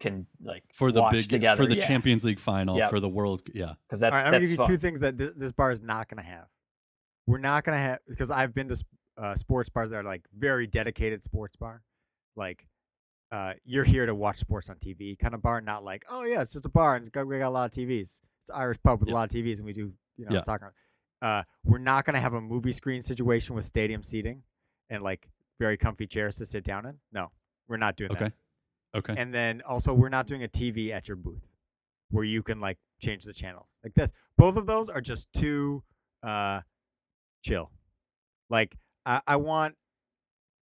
can 0.00 0.26
like 0.42 0.64
for 0.72 0.90
the 0.90 1.00
watch 1.00 1.12
big 1.12 1.28
together 1.28 1.62
for 1.62 1.68
the 1.68 1.76
yeah. 1.76 1.86
Champions 1.86 2.24
League 2.24 2.40
final 2.40 2.76
Yep. 2.76 2.90
for 2.90 3.00
the 3.00 3.08
World. 3.08 3.42
Yeah, 3.52 3.74
because 3.86 4.00
that's 4.00 4.12
All 4.12 4.18
right, 4.18 4.26
I'm 4.26 4.32
gonna 4.32 4.46
that's 4.46 4.56
give 4.56 4.58
you 4.58 4.74
two 4.74 4.78
things 4.78 5.00
that 5.00 5.16
this, 5.16 5.32
this 5.36 5.52
bar 5.52 5.70
is 5.70 5.80
not 5.80 6.08
gonna 6.08 6.22
have. 6.22 6.46
We're 7.26 7.38
not 7.38 7.64
gonna 7.64 7.78
have 7.78 8.00
because 8.08 8.30
I've 8.30 8.54
been 8.54 8.68
to 8.68 8.84
uh, 9.16 9.34
sports 9.36 9.70
bars 9.70 9.90
that 9.90 9.96
are 9.96 10.02
like 10.02 10.24
very 10.36 10.66
dedicated 10.66 11.22
sports 11.22 11.56
bar, 11.56 11.82
like 12.36 12.66
uh, 13.30 13.54
you're 13.64 13.84
here 13.84 14.06
to 14.06 14.14
watch 14.14 14.38
sports 14.38 14.68
on 14.70 14.76
TV 14.76 15.18
kind 15.18 15.34
of 15.34 15.42
bar, 15.42 15.60
not 15.60 15.84
like 15.84 16.04
oh 16.10 16.24
yeah, 16.24 16.40
it's 16.40 16.52
just 16.52 16.66
a 16.66 16.70
bar 16.70 16.96
and 16.96 17.02
it's 17.02 17.10
got, 17.10 17.26
we 17.26 17.38
got 17.38 17.48
a 17.48 17.50
lot 17.50 17.64
of 17.66 17.70
TVs. 17.70 18.20
It's 18.44 18.50
Irish 18.50 18.76
pub 18.82 19.00
with 19.00 19.08
Yeah. 19.08 19.14
a 19.14 19.16
lot 19.16 19.34
of 19.34 19.40
TVs 19.40 19.56
and 19.56 19.64
we 19.64 19.72
do 19.72 19.94
you 20.16 20.26
know 20.26 20.34
Yeah. 20.36 20.42
soccer. 20.42 20.74
Uh, 21.22 21.44
we're 21.64 21.78
not 21.78 22.04
gonna 22.04 22.20
have 22.20 22.34
a 22.34 22.40
movie 22.40 22.72
screen 22.74 23.00
situation 23.00 23.54
with 23.54 23.64
stadium 23.64 24.02
seating 24.02 24.42
and 24.90 25.02
like 25.02 25.30
very 25.58 25.78
comfy 25.78 26.06
chairs 26.06 26.36
to 26.36 26.44
sit 26.44 26.62
down 26.62 26.84
in. 26.84 27.00
No, 27.10 27.30
we're 27.68 27.78
not 27.78 27.96
doing 27.96 28.12
that. 28.12 28.22
okay, 28.22 28.34
okay. 28.94 29.14
And 29.16 29.32
then 29.32 29.62
also 29.62 29.94
we're 29.94 30.10
not 30.10 30.26
doing 30.26 30.42
a 30.44 30.48
TV 30.48 30.90
at 30.90 31.08
your 31.08 31.16
booth 31.16 31.48
where 32.10 32.24
you 32.24 32.42
can 32.42 32.60
like 32.60 32.78
change 33.00 33.24
the 33.24 33.32
channels. 33.32 33.72
Like 33.82 33.94
this. 33.94 34.12
Both 34.36 34.56
of 34.56 34.66
those 34.66 34.90
are 34.90 35.00
just 35.00 35.32
too 35.32 35.82
uh 36.22 36.60
chill. 37.42 37.70
Like 38.50 38.76
I, 39.06 39.22
I 39.26 39.36
want 39.36 39.74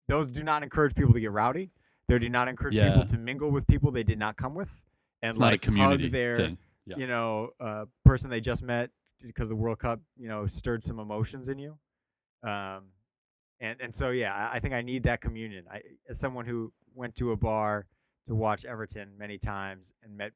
those 0.08 0.32
do 0.32 0.42
not 0.42 0.64
encourage 0.64 0.96
people 0.96 1.12
to 1.12 1.20
get 1.20 1.30
rowdy. 1.30 1.70
They 2.08 2.18
do 2.18 2.28
not 2.28 2.48
encourage 2.48 2.74
Yeah. 2.74 2.88
people 2.88 3.04
to 3.06 3.18
mingle 3.18 3.52
with 3.52 3.68
people 3.68 3.92
they 3.92 4.02
did 4.02 4.18
not 4.18 4.36
come 4.36 4.54
with. 4.54 4.84
And 5.22 5.30
it's 5.30 5.38
like 5.38 5.50
not 5.50 5.54
a 5.54 5.58
community 5.58 6.04
hug 6.04 6.12
their 6.12 6.36
thing. 6.36 6.58
Yeah. 6.88 6.96
you 6.96 7.06
know, 7.06 7.50
uh 7.60 7.84
person 8.04 8.30
they 8.30 8.40
just 8.40 8.62
met 8.62 8.90
because 9.22 9.48
the 9.48 9.56
World 9.56 9.78
Cup, 9.78 10.00
you 10.16 10.28
know, 10.28 10.46
stirred 10.46 10.82
some 10.82 10.98
emotions 10.98 11.48
in 11.48 11.58
you. 11.58 11.78
Um 12.42 12.92
and 13.60 13.80
and 13.80 13.94
so 13.94 14.10
yeah, 14.10 14.34
I, 14.34 14.56
I 14.56 14.58
think 14.60 14.74
I 14.74 14.82
need 14.82 15.02
that 15.04 15.20
communion. 15.20 15.64
I 15.70 15.82
as 16.08 16.18
someone 16.18 16.46
who 16.46 16.72
went 16.94 17.16
to 17.16 17.32
a 17.32 17.36
bar 17.36 17.86
to 18.26 18.34
watch 18.34 18.64
Everton 18.64 19.16
many 19.18 19.38
times 19.38 19.92
and 20.02 20.16
met 20.16 20.32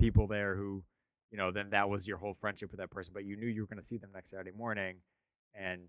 people 0.00 0.26
there 0.26 0.54
who, 0.56 0.82
you 1.30 1.38
know, 1.38 1.50
then 1.50 1.70
that 1.70 1.88
was 1.88 2.06
your 2.06 2.18
whole 2.18 2.34
friendship 2.34 2.70
with 2.70 2.80
that 2.80 2.90
person, 2.90 3.12
but 3.14 3.24
you 3.24 3.36
knew 3.36 3.46
you 3.46 3.62
were 3.62 3.66
going 3.66 3.80
to 3.80 3.86
see 3.86 3.98
them 3.98 4.10
next 4.14 4.30
Saturday 4.30 4.52
morning 4.52 4.96
and, 5.54 5.82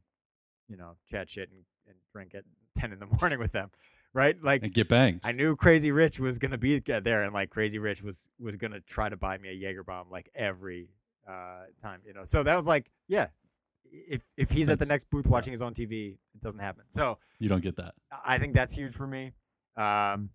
you 0.68 0.77
know, 0.77 0.96
chat 1.10 1.30
shit 1.30 1.50
and, 1.51 1.63
and 1.88 1.96
drink 2.12 2.34
at 2.36 2.44
10 2.80 2.92
in 2.92 3.00
the 3.00 3.06
morning 3.22 3.39
with 3.39 3.51
them, 3.51 3.70
right? 4.14 4.36
Like, 4.42 4.64
and 4.64 4.74
get 4.74 4.90
banged. 4.90 5.22
I 5.24 5.32
knew 5.32 5.56
Crazy 5.56 5.92
Rich 5.92 6.20
was 6.20 6.40
going 6.40 6.52
to 6.52 6.58
be 6.58 6.80
there 6.80 7.24
and 7.24 7.34
like 7.34 7.50
Crazy 7.50 7.80
Rich 7.80 8.04
was, 8.04 8.30
was 8.40 8.56
going 8.56 8.72
to 8.72 8.82
try 8.82 9.10
to 9.10 9.18
buy 9.18 9.38
me 9.38 9.50
a 9.50 9.54
Jaeger 9.54 9.84
bomb 9.84 10.10
like 10.10 10.30
every 10.36 10.90
uh, 11.28 11.66
time, 11.82 12.02
you 12.06 12.14
know? 12.14 12.26
So 12.26 12.44
that 12.44 12.56
was 12.56 12.68
like, 12.68 12.90
yeah, 13.08 13.28
if, 13.86 14.22
if 14.38 14.50
he's 14.52 14.70
at 14.70 14.80
the 14.80 14.86
next 14.86 15.10
booth 15.10 15.28
watching 15.28 15.52
his 15.52 15.62
own 15.62 15.74
TV, 15.74 16.14
it 16.14 16.42
doesn't 16.42 16.60
happen. 16.60 16.86
So, 16.90 17.20
you 17.40 17.50
don't 17.50 17.62
get 17.62 17.76
that. 17.78 17.96
I 18.26 18.38
think 18.38 18.54
that's 18.54 18.76
huge 18.76 18.94
for 18.94 19.08
me. 19.08 19.34
Um, 19.76 20.32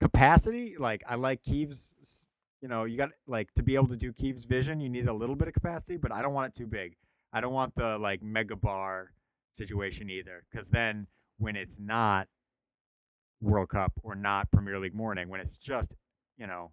capacity, 0.00 0.76
like 0.78 1.02
I 1.06 1.16
like 1.16 1.42
Keeves. 1.42 2.30
You 2.60 2.68
know, 2.68 2.84
you 2.84 2.96
got 2.96 3.10
like 3.26 3.52
to 3.54 3.62
be 3.62 3.74
able 3.74 3.88
to 3.88 3.96
do 3.96 4.12
Keeves 4.12 4.44
vision, 4.44 4.80
you 4.80 4.88
need 4.88 5.06
a 5.06 5.12
little 5.12 5.36
bit 5.36 5.48
of 5.48 5.54
capacity, 5.54 5.96
but 5.98 6.12
I 6.12 6.22
don't 6.22 6.32
want 6.32 6.48
it 6.48 6.54
too 6.54 6.66
big. 6.66 6.96
I 7.32 7.40
don't 7.40 7.52
want 7.52 7.74
the 7.74 7.98
like 7.98 8.22
mega 8.22 8.56
bar 8.56 9.10
situation 9.52 10.08
either, 10.08 10.44
because 10.50 10.70
then 10.70 11.06
when 11.38 11.56
it's 11.56 11.78
not 11.78 12.28
World 13.44 13.68
Cup 13.68 13.92
or 14.02 14.14
not 14.14 14.50
Premier 14.50 14.78
League 14.78 14.94
morning, 14.94 15.28
when 15.28 15.40
it's 15.40 15.58
just 15.58 15.94
you 16.36 16.46
know 16.46 16.72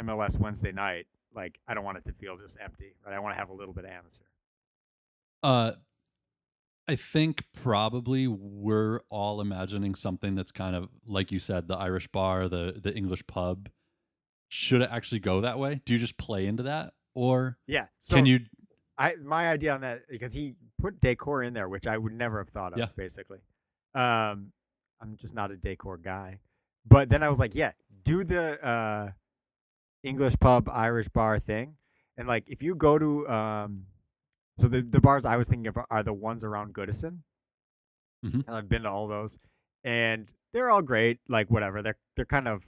MLS 0.00 0.38
Wednesday 0.38 0.72
night, 0.72 1.06
like 1.34 1.58
I 1.66 1.74
don't 1.74 1.84
want 1.84 1.98
it 1.98 2.04
to 2.06 2.12
feel 2.12 2.36
just 2.36 2.56
empty. 2.60 2.94
Right? 3.04 3.14
I 3.14 3.18
want 3.18 3.34
to 3.34 3.38
have 3.38 3.50
a 3.50 3.54
little 3.54 3.74
bit 3.74 3.84
of 3.84 3.90
atmosphere. 3.90 4.28
Uh, 5.42 5.72
I 6.86 6.96
think 6.96 7.44
probably 7.52 8.26
we're 8.26 9.00
all 9.08 9.40
imagining 9.40 9.94
something 9.94 10.34
that's 10.34 10.52
kind 10.52 10.76
of 10.76 10.88
like 11.06 11.32
you 11.32 11.38
said, 11.38 11.68
the 11.68 11.76
Irish 11.76 12.08
bar, 12.08 12.48
the 12.48 12.78
the 12.80 12.94
English 12.94 13.26
pub. 13.26 13.68
Should 14.48 14.82
it 14.82 14.90
actually 14.92 15.18
go 15.20 15.40
that 15.40 15.58
way? 15.58 15.80
Do 15.84 15.94
you 15.94 15.98
just 15.98 16.16
play 16.16 16.46
into 16.46 16.62
that, 16.64 16.92
or 17.14 17.58
Yeah. 17.66 17.86
So 17.98 18.16
can 18.16 18.26
you 18.26 18.40
I 18.96 19.16
my 19.16 19.48
idea 19.48 19.74
on 19.74 19.80
that 19.80 20.02
because 20.08 20.32
he 20.32 20.54
put 20.78 21.00
decor 21.00 21.42
in 21.42 21.54
there, 21.54 21.68
which 21.68 21.86
I 21.86 21.98
would 21.98 22.12
never 22.12 22.38
have 22.38 22.48
thought 22.48 22.72
of. 22.72 22.78
Yeah. 22.78 22.88
Basically, 22.96 23.38
um, 23.94 24.52
I'm 25.04 25.16
just 25.16 25.34
not 25.34 25.50
a 25.50 25.56
decor 25.56 25.98
guy. 25.98 26.40
But 26.86 27.10
then 27.10 27.22
I 27.22 27.28
was 27.28 27.38
like, 27.38 27.54
yeah, 27.54 27.72
do 28.04 28.24
the 28.24 28.62
uh, 28.64 29.10
English 30.02 30.34
pub 30.40 30.68
Irish 30.72 31.08
bar 31.08 31.38
thing, 31.38 31.76
and 32.16 32.26
like 32.26 32.44
if 32.48 32.62
you 32.62 32.74
go 32.74 32.98
to 32.98 33.28
um, 33.28 33.86
so 34.58 34.68
the 34.68 34.80
the 34.82 35.00
bars 35.00 35.24
I 35.24 35.36
was 35.36 35.46
thinking 35.48 35.66
of 35.66 35.78
are 35.90 36.02
the 36.02 36.14
ones 36.14 36.42
around 36.44 36.74
Goodison. 36.74 37.18
Mhm. 38.24 38.46
And 38.46 38.56
I've 38.56 38.68
been 38.68 38.82
to 38.82 38.90
all 38.90 39.06
those, 39.08 39.38
and 39.84 40.32
they're 40.52 40.70
all 40.70 40.82
great. 40.82 41.20
Like 41.28 41.50
whatever, 41.50 41.82
they're 41.82 41.98
they're 42.16 42.24
kind 42.24 42.48
of 42.48 42.64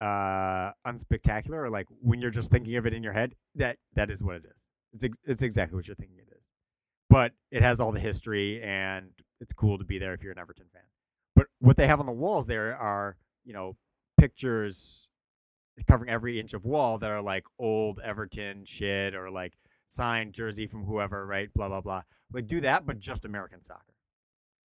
uh 0.00 0.72
unspectacular 0.86 1.62
or 1.64 1.70
like 1.70 1.86
when 2.00 2.20
you're 2.20 2.30
just 2.30 2.50
thinking 2.50 2.74
of 2.74 2.86
it 2.86 2.92
in 2.92 3.04
your 3.04 3.12
head 3.12 3.36
that 3.54 3.78
that 3.94 4.10
is 4.10 4.20
what 4.20 4.34
it 4.34 4.44
is 4.52 4.68
it's 4.92 5.04
ex- 5.04 5.18
it's 5.24 5.42
exactly 5.42 5.76
what 5.76 5.86
you're 5.86 5.94
thinking 5.94 6.18
it 6.18 6.26
is 6.36 6.42
but 7.08 7.32
it 7.52 7.62
has 7.62 7.78
all 7.78 7.92
the 7.92 8.00
history 8.00 8.60
and 8.62 9.10
it's 9.42 9.52
cool 9.52 9.76
to 9.76 9.84
be 9.84 9.98
there 9.98 10.14
if 10.14 10.22
you're 10.22 10.32
an 10.32 10.38
everton 10.38 10.66
fan 10.72 10.82
but 11.36 11.46
what 11.58 11.76
they 11.76 11.86
have 11.86 12.00
on 12.00 12.06
the 12.06 12.12
walls 12.12 12.46
there 12.46 12.74
are 12.76 13.16
you 13.44 13.52
know 13.52 13.76
pictures 14.18 15.08
covering 15.88 16.10
every 16.10 16.38
inch 16.38 16.54
of 16.54 16.64
wall 16.64 16.96
that 16.98 17.10
are 17.10 17.20
like 17.22 17.44
old 17.58 17.98
everton 18.04 18.64
shit 18.64 19.14
or 19.14 19.30
like 19.30 19.52
signed 19.88 20.32
jersey 20.32 20.66
from 20.66 20.84
whoever 20.84 21.26
right 21.26 21.52
blah 21.54 21.68
blah 21.68 21.80
blah 21.80 22.02
like 22.32 22.46
do 22.46 22.60
that 22.60 22.86
but 22.86 22.98
just 22.98 23.24
american 23.24 23.62
soccer 23.62 23.94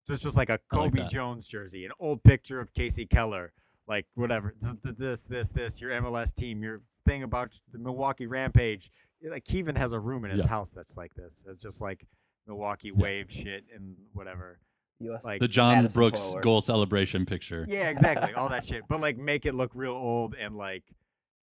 so 0.05 0.13
it's 0.13 0.23
just 0.23 0.37
like 0.37 0.51
a 0.51 0.59
Cobi 0.71 1.01
that. 1.01 1.11
jones 1.11 1.47
jersey 1.49 1.85
an 1.85 1.93
old 1.99 2.23
picture 2.23 2.61
of 2.61 2.73
Kasey 2.75 3.09
keller 3.09 3.53
like 3.89 4.07
whatever 4.15 4.53
th- 4.61 4.75
th- 4.83 4.97
this 4.97 5.25
this 5.27 5.51
this 5.51 5.81
your 5.81 5.91
MLS 5.91 6.35
team 6.35 6.63
your 6.63 6.83
thing 7.07 7.23
about 7.23 7.59
the 7.73 7.79
Milwaukee 7.79 8.27
Rampage 8.27 8.91
like 9.31 9.45
Kevin 9.45 9.77
has 9.77 9.93
a 9.93 10.01
room 10.01 10.25
in 10.25 10.31
his 10.33 10.45
Yeah. 10.45 10.51
house 10.51 10.71
that's 10.73 10.97
like 10.97 11.15
this 11.15 11.45
it's 11.49 11.61
just 11.63 11.81
like 11.81 12.05
Milwaukee 12.49 12.89
Yeah. 12.89 13.03
Wave 13.03 13.31
shit 13.33 13.65
and 13.75 13.97
whatever 14.13 14.59
US 15.01 15.25
Like- 15.25 15.41
The 15.41 15.49
John 15.49 15.77
Madison 15.77 15.95
Brooks 15.95 16.25
forward. 16.25 16.43
goal 16.43 16.61
celebration 16.61 17.27
picture. 17.27 17.67
yeah 17.69 17.89
exactly 17.91 18.33
all 18.35 18.49
that 18.49 18.65
shit 18.65 18.83
but 18.89 19.01
like 19.01 19.17
make 19.19 19.47
it 19.47 19.55
look 19.55 19.73
real 19.75 19.93
old 19.93 20.35
and 20.35 20.57
like 20.57 20.85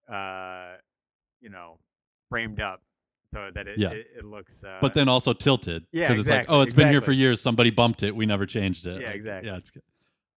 uh 0.09 0.73
you 1.41 1.49
know 1.49 1.79
framed 2.29 2.59
up 2.59 2.81
so 3.33 3.51
that 3.53 3.67
it 3.67 3.77
Yeah. 3.77 3.89
it, 3.91 4.07
it 4.19 4.25
looks 4.25 4.63
uh 4.63 4.77
But 4.81 4.93
then 4.93 5.09
also 5.09 5.33
tilted. 5.33 5.85
Yeah, 5.91 6.07
Because 6.07 6.19
it's 6.19 6.29
like, 6.29 6.45
oh, 6.49 6.61
it's 6.61 6.73
been 6.73 6.89
here 6.89 7.01
for 7.01 7.11
years. 7.11 7.41
Somebody 7.41 7.69
bumped 7.69 8.01
it. 8.03 8.15
We 8.15 8.25
never 8.25 8.45
changed 8.45 8.85
it. 8.87 9.01
Yeah, 9.01 9.07
Like, 9.07 9.15
exactly. 9.15 9.49
Yeah, 9.49 9.57
it's 9.57 9.71
good. 9.71 9.83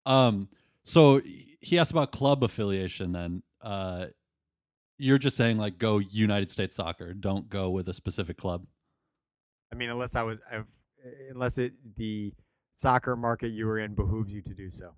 Um, 0.04 0.48
so 0.82 1.20
he 1.60 1.78
asked 1.78 1.90
about 1.92 2.10
club 2.12 2.42
affiliation. 2.42 3.12
Then, 3.12 3.42
uh, 3.60 4.06
you're 4.96 5.18
just 5.18 5.36
saying 5.36 5.58
like 5.58 5.78
go 5.78 5.98
United 5.98 6.50
States 6.50 6.74
Soccer. 6.74 7.14
Don't 7.14 7.48
go 7.48 7.70
with 7.70 7.88
a 7.88 7.92
specific 7.92 8.36
club. 8.36 8.66
I 9.72 9.76
mean 9.76 9.90
unless 9.90 10.16
I 10.16 10.22
was 10.24 10.40
I've, 10.50 10.66
unless 11.30 11.58
it 11.58 11.74
the 11.96 12.32
soccer 12.78 13.16
market 13.16 13.48
you 13.48 13.68
are 13.68 13.78
in 13.78 13.94
behooves 13.94 14.32
you 14.32 14.40
to 14.40 14.54
do 14.54 14.70
so 14.70 14.92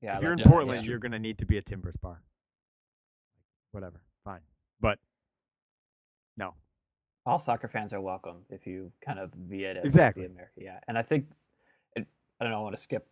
Yeah, 0.00 0.16
if 0.16 0.22
you're 0.22 0.32
in 0.32 0.38
yeah, 0.38 0.46
Portland, 0.46 0.82
yeah. 0.82 0.90
you're 0.90 0.98
gonna 0.98 1.18
need 1.18 1.38
to 1.38 1.46
be 1.46 1.58
a 1.58 1.62
Timbers 1.62 1.96
bar. 1.96 2.22
Whatever, 3.72 4.00
fine. 4.24 4.40
But 4.80 4.98
no, 6.36 6.54
all 7.26 7.38
soccer 7.38 7.68
fans 7.68 7.92
are 7.92 8.00
welcome 8.00 8.38
if 8.50 8.66
you 8.66 8.92
kind 9.04 9.18
of 9.18 9.30
via 9.34 9.72
it 9.72 9.76
Exactly. 9.84 10.24
the 10.26 10.32
America. 10.32 10.52
Yeah, 10.56 10.80
and 10.88 10.96
I 10.96 11.02
think 11.02 11.26
it, 11.94 12.06
I 12.40 12.44
don't 12.44 12.52
know. 12.52 12.60
I 12.60 12.62
want 12.62 12.74
to 12.76 12.80
skip. 12.82 13.06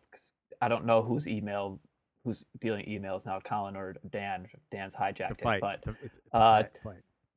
I 0.63 0.69
don't 0.69 0.87
know 0.87 1.03
who's 1.03 1.29
email, 1.29 1.81
who's 2.25 2.45
dealing 2.61 2.87
emails 2.87 3.27
now, 3.27 3.39
Colin 3.41 3.77
or 3.77 3.97
Dan. 4.11 4.47
Dan's 4.73 4.95
hijacked 4.95 5.33
it, 5.33 5.61
but 5.61 5.75
it's 5.75 5.89
a, 5.89 5.97
it's, 6.03 6.19
it's 6.19 6.21
uh. 6.33 6.63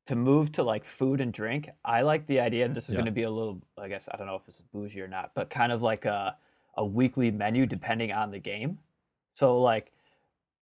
To 0.08 0.16
move 0.16 0.52
to 0.52 0.62
like 0.62 0.84
food 0.84 1.20
and 1.20 1.32
drink, 1.32 1.68
I 1.84 2.02
like 2.02 2.26
the 2.26 2.40
idea. 2.40 2.64
And 2.64 2.74
this 2.74 2.88
is 2.88 2.92
Yeah. 2.92 2.98
going 2.98 3.06
to 3.06 3.12
be 3.12 3.22
a 3.22 3.30
little, 3.30 3.62
I 3.78 3.88
guess, 3.88 4.08
I 4.12 4.16
don't 4.16 4.26
know 4.26 4.34
if 4.36 4.44
this 4.44 4.56
is 4.56 4.62
bougie 4.72 5.00
or 5.00 5.08
not, 5.08 5.32
but 5.34 5.48
kind 5.50 5.72
of 5.72 5.82
like 5.82 6.04
a 6.04 6.36
a 6.76 6.84
weekly 6.84 7.30
menu 7.30 7.66
depending 7.66 8.12
on 8.12 8.30
the 8.30 8.38
game. 8.38 8.78
So 9.34 9.60
like, 9.60 9.92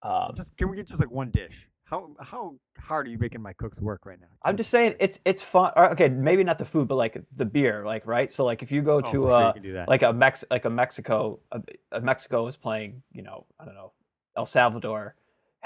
um, 0.02 0.32
Just 0.34 0.56
can 0.56 0.70
we 0.70 0.76
get 0.76 0.86
just 0.86 1.00
like 1.00 1.10
one 1.10 1.30
dish? 1.30 1.68
How 1.84 2.14
how 2.20 2.56
hard 2.78 3.06
are 3.06 3.10
you 3.10 3.18
making 3.18 3.42
my 3.42 3.52
cooks 3.52 3.80
work 3.80 4.06
right 4.06 4.20
now? 4.20 4.26
I'm 4.42 4.56
just 4.56 4.70
saying 4.70 4.94
it's 4.98 5.20
it's 5.24 5.42
fun. 5.42 5.72
or, 5.76 5.92
Okay, 5.92 6.08
maybe 6.08 6.42
not 6.44 6.58
the 6.58 6.64
food, 6.64 6.88
but 6.88 6.96
like 6.96 7.22
the 7.36 7.44
beer, 7.44 7.84
like 7.84 8.06
right. 8.06 8.32
So 8.32 8.44
like 8.44 8.62
if 8.62 8.72
you 8.72 8.82
go 8.82 8.98
Oh, 8.98 9.02
to 9.12 9.22
for 9.22 9.30
sure 9.30 9.42
uh, 9.42 9.46
you 9.48 9.52
can 9.52 9.62
do 9.62 9.72
that. 9.74 9.88
like 9.88 10.02
a 10.02 10.12
Mex 10.12 10.44
like 10.50 10.64
a 10.64 10.70
Mexico 10.70 11.38
a, 11.52 11.60
a 11.92 12.00
Mexico 12.00 12.46
is 12.46 12.56
playing, 12.56 13.02
you 13.12 13.22
know, 13.22 13.46
I 13.60 13.64
don't 13.64 13.74
know, 13.74 13.92
El 14.36 14.46
Salvador, 14.46 15.14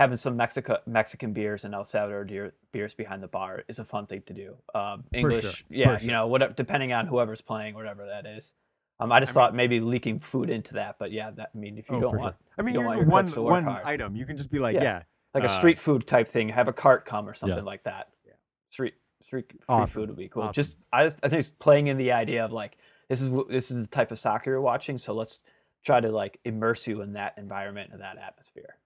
having 0.01 0.17
some 0.17 0.35
Mexico 0.35 0.79
Mexican 0.87 1.35
beers 1.35 1.67
and 1.67 1.75
El 1.75 1.85
Salvador 1.85 2.25
beer, 2.25 2.53
beers 2.73 2.95
behind 2.95 3.23
the 3.23 3.29
bar 3.29 3.65
is 3.69 3.79
a 3.79 3.85
fun 3.85 4.07
thing 4.07 4.23
to 4.25 4.33
do. 4.33 4.57
Um, 4.75 5.05
English, 5.13 5.43
sure, 5.43 5.53
yeah, 5.69 5.95
for 5.95 6.03
you 6.03 6.11
know, 6.11 6.27
whatever, 6.27 6.55
depending 6.55 6.95
on 6.95 7.07
whoever's 7.07 7.43
playing, 7.43 7.75
whatever 7.75 8.07
that 8.07 8.25
is. 8.25 8.55
Um, 8.99 9.13
I 9.13 9.21
just 9.21 9.33
I 9.33 9.35
thought 9.35 9.55
maybe 9.55 9.79
leaking 9.79 10.19
food 10.21 10.49
into 10.49 10.73
that, 10.75 10.97
but 10.99 11.13
yeah, 11.13 11.31
that 11.33 11.51
I 11.55 11.59
mean, 11.59 11.77
if 11.77 11.91
you 11.91 11.97
oh, 11.97 12.01
don't 12.01 12.17
want 12.17 12.35
sure. 12.35 12.55
I 12.57 12.63
mean, 12.63 12.75
you 12.75 12.83
want 12.83 13.07
one 13.09 13.25
cooks 13.27 13.35
to 13.35 13.43
work 13.43 13.51
one 13.51 13.65
hard. 13.65 13.83
item. 13.85 14.17
You 14.17 14.25
can 14.25 14.39
just 14.39 14.51
be 14.51 14.59
like, 14.59 14.75
Yeah. 14.75 14.83
yeah, 14.83 15.03
like 15.35 15.45
a 15.45 15.49
uh, 15.53 15.59
street 15.59 15.79
food 15.79 16.07
type 16.07 16.27
thing, 16.27 16.49
have 16.49 16.69
a 16.69 16.73
cart 16.73 17.05
come 17.05 17.29
or 17.29 17.35
something 17.35 17.59
Yeah. 17.59 17.63
like 17.65 17.83
that. 17.83 18.09
Yeah. 18.27 18.33
Street 18.71 18.95
street 19.23 19.49
street 19.51 19.63
Awesome. 19.69 20.01
food 20.01 20.09
would 20.09 20.19
be 20.19 20.29
cool. 20.29 20.45
Awesome. 20.45 20.63
Just 20.63 20.79
I 20.91 21.05
just 21.05 21.19
I 21.23 21.29
think 21.29 21.41
it's 21.41 21.51
playing 21.51 21.89
in 21.89 21.99
the 21.99 22.13
idea 22.13 22.43
of 22.43 22.53
like 22.53 22.79
this 23.11 23.21
is 23.21 23.31
this 23.51 23.71
is 23.71 23.87
the 23.87 23.91
type 23.91 24.13
of 24.13 24.19
soccer 24.19 24.51
you're 24.51 24.63
watching, 24.63 24.97
so 24.97 25.13
let's 25.13 25.41
try 25.85 26.01
to 26.01 26.09
like 26.11 26.41
immerse 26.47 26.87
you 26.87 27.03
in 27.03 27.13
that 27.13 27.35
environment 27.37 27.91
and 27.93 28.01
that 28.01 28.17
atmosphere. 28.17 28.77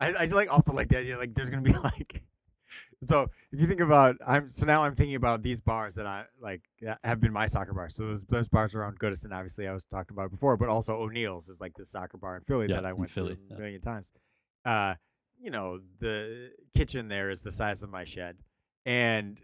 I, 0.00 0.12
I 0.12 0.24
like 0.26 0.52
also 0.52 0.72
like 0.72 0.88
the 0.88 0.98
idea 0.98 1.18
like 1.18 1.34
there's 1.34 1.50
gonna 1.50 1.62
be 1.62 1.72
like 1.84 2.22
so 3.04 3.28
if 3.52 3.60
you 3.60 3.66
think 3.66 3.80
about 3.80 4.16
I'm 4.26 4.48
so 4.48 4.66
now 4.66 4.82
I'm 4.82 4.94
thinking 4.94 5.16
about 5.16 5.42
these 5.42 5.60
bars 5.60 5.94
that 5.94 6.06
I 6.06 6.24
like 6.40 6.62
have 7.04 7.20
been 7.20 7.32
my 7.32 7.46
soccer 7.46 7.72
bars. 7.72 7.94
So 7.94 8.06
those 8.06 8.24
those 8.24 8.48
bars 8.48 8.74
around 8.74 8.98
Goodison, 8.98 9.32
obviously 9.32 9.68
I 9.68 9.72
was 9.72 9.84
talking 9.84 10.14
about 10.14 10.26
it 10.26 10.30
before, 10.32 10.56
but 10.56 10.68
also 10.68 10.96
O'Neill's 10.96 11.48
is 11.48 11.60
like 11.60 11.74
the 11.76 11.86
soccer 11.86 12.18
bar 12.18 12.36
in 12.36 12.42
Philly 12.42 12.66
Yeah, 12.68 12.76
that 12.76 12.86
I 12.86 12.92
went 12.92 13.10
Philly, 13.10 13.36
to 13.36 13.40
yeah. 13.48 13.56
a 13.56 13.58
million 13.58 13.80
times. 13.80 14.12
Uh, 14.64 14.94
you 15.40 15.50
know, 15.50 15.80
the 16.00 16.50
kitchen 16.76 17.08
there 17.08 17.30
is 17.30 17.42
the 17.42 17.52
size 17.52 17.82
of 17.82 17.90
my 17.90 18.04
shed, 18.04 18.36
and 18.84 19.38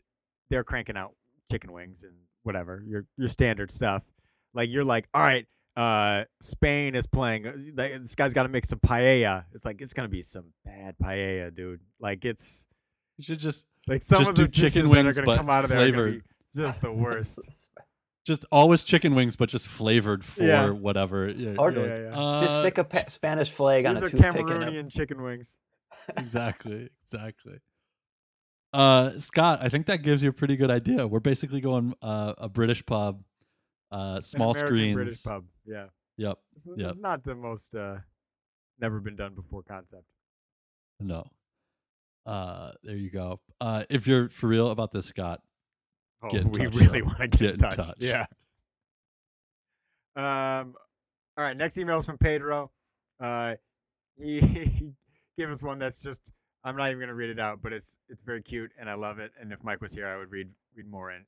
they're 0.50 0.64
cranking 0.64 0.96
out 0.96 1.14
chicken 1.50 1.72
wings 1.72 2.02
and 2.02 2.14
whatever 2.42 2.82
your 2.86 3.06
your 3.16 3.28
standard 3.28 3.70
stuff. 3.70 4.04
Like 4.52 4.68
you're 4.70 4.84
like, 4.84 5.08
all 5.14 5.22
right, 5.22 5.46
uh, 5.76 6.24
Spain 6.40 6.94
is 6.94 7.06
playing. 7.06 7.46
uh, 7.46 7.52
This 7.74 8.14
guy's 8.14 8.32
got 8.34 8.44
to 8.44 8.48
make 8.48 8.64
some 8.64 8.78
paella. 8.78 9.44
It's 9.52 9.64
like 9.64 9.80
it's 9.80 9.92
gonna 9.92 10.08
be 10.08 10.22
some 10.22 10.52
bad 10.64 10.94
paella, 11.02 11.54
dude. 11.54 11.80
Like 12.00 12.24
it's 12.24 12.66
You 13.18 13.24
should 13.24 13.38
just 13.40 13.66
like 13.86 14.02
some 14.02 14.18
Just 14.18 14.30
of 14.30 14.36
the 14.36 14.44
do 14.44 14.48
chicken 14.50 14.82
dishes 14.82 14.88
wings, 14.88 15.16
that 15.16 15.22
are 15.22 15.24
but 15.26 15.32
gonna 15.36 15.38
come 15.38 15.50
out 15.50 15.64
of 15.64 15.70
there 15.70 15.78
are 15.80 15.90
gonna 15.90 15.92
flavored. 15.92 16.22
be 16.56 16.62
just 16.62 16.80
the 16.80 16.92
worst. 16.92 17.38
just 18.26 18.44
always 18.52 18.84
chicken 18.84 19.14
wings, 19.14 19.36
but 19.36 19.48
just 19.48 19.68
flavored 19.68 20.24
for 20.24 20.42
Yeah. 20.44 20.70
whatever. 20.70 21.28
Yeah, 21.28 21.56
Or- 21.58 21.70
you're 21.72 21.86
Yeah, 21.86 22.08
like, 22.10 22.16
yeah. 22.16 22.40
Just 22.40 22.54
uh, 22.54 22.60
stick 22.60 22.78
a 22.78 22.84
pa- 22.84 23.04
Spanish 23.08 23.50
flag 23.50 23.84
on 23.86 23.94
These 23.94 24.02
a 24.02 24.06
are 24.06 24.10
toothpick 24.10 24.36
and 24.36 24.50
a, 24.50 24.66
Cameroonian 24.66 24.90
chicken 24.90 25.22
wings. 25.22 25.58
exactly, 26.16 26.88
exactly. 27.02 27.58
Uh, 28.72 29.16
Scott, 29.18 29.60
I 29.62 29.68
think 29.68 29.86
that 29.86 30.02
gives 30.02 30.22
you 30.22 30.30
a 30.30 30.32
pretty 30.32 30.56
good 30.56 30.70
idea. 30.70 31.06
We're 31.06 31.20
basically 31.20 31.60
going 31.60 31.94
uh, 32.02 32.34
a 32.38 32.48
British 32.48 32.84
pub, 32.84 33.22
uh, 33.90 34.20
small 34.20 34.54
screens. 34.54 34.94
British 34.94 35.22
pub. 35.24 35.44
Yeah, 35.66 35.86
Yep. 36.16 36.38
it's, 36.56 36.66
it's 36.66 36.78
Yep. 36.80 36.96
not 36.98 37.24
the 37.24 37.34
most 37.34 37.74
uh, 37.74 37.98
never 38.78 39.00
been 39.00 39.16
done 39.16 39.34
before 39.34 39.62
concept. 39.62 40.04
No. 41.00 41.24
Uh, 42.26 42.72
there 42.82 42.96
you 42.96 43.10
go. 43.10 43.40
Uh, 43.60 43.84
if 43.90 44.06
you're 44.06 44.28
for 44.30 44.48
real 44.48 44.68
about 44.70 44.92
this, 44.92 45.06
Scott, 45.06 45.40
Oh, 46.22 46.30
Get 46.30 46.42
in 46.42 46.50
we 46.52 46.58
touch, 46.64 46.74
really 46.74 47.02
want 47.02 47.18
to 47.18 47.28
get, 47.28 47.38
Get 47.38 47.48
in 47.48 47.54
in 47.54 47.58
touch. 47.60 47.76
touch. 47.76 47.96
Yeah. 47.98 48.26
Um. 50.16 50.74
All 51.36 51.44
right. 51.44 51.56
Next 51.56 51.76
email 51.78 51.98
is 51.98 52.06
from 52.06 52.18
Pedro. 52.18 52.70
Uh, 53.20 53.56
he, 54.16 54.40
he 54.40 54.92
gave 55.38 55.50
us 55.50 55.62
one 55.62 55.78
that's 55.78 56.02
just. 56.02 56.32
I'm 56.66 56.76
not 56.76 56.88
even 56.88 57.00
gonna 57.00 57.14
read 57.14 57.28
it 57.28 57.38
out, 57.38 57.60
but 57.60 57.74
it's 57.74 57.98
it's 58.08 58.22
very 58.22 58.40
cute 58.40 58.70
and 58.78 58.88
I 58.88 58.94
love 58.94 59.18
it. 59.18 59.32
And 59.38 59.52
if 59.52 59.62
Mike 59.62 59.82
was 59.82 59.92
here, 59.92 60.06
I 60.06 60.16
would 60.16 60.30
read 60.30 60.48
read 60.74 60.86
more 60.90 61.10
and 61.10 61.26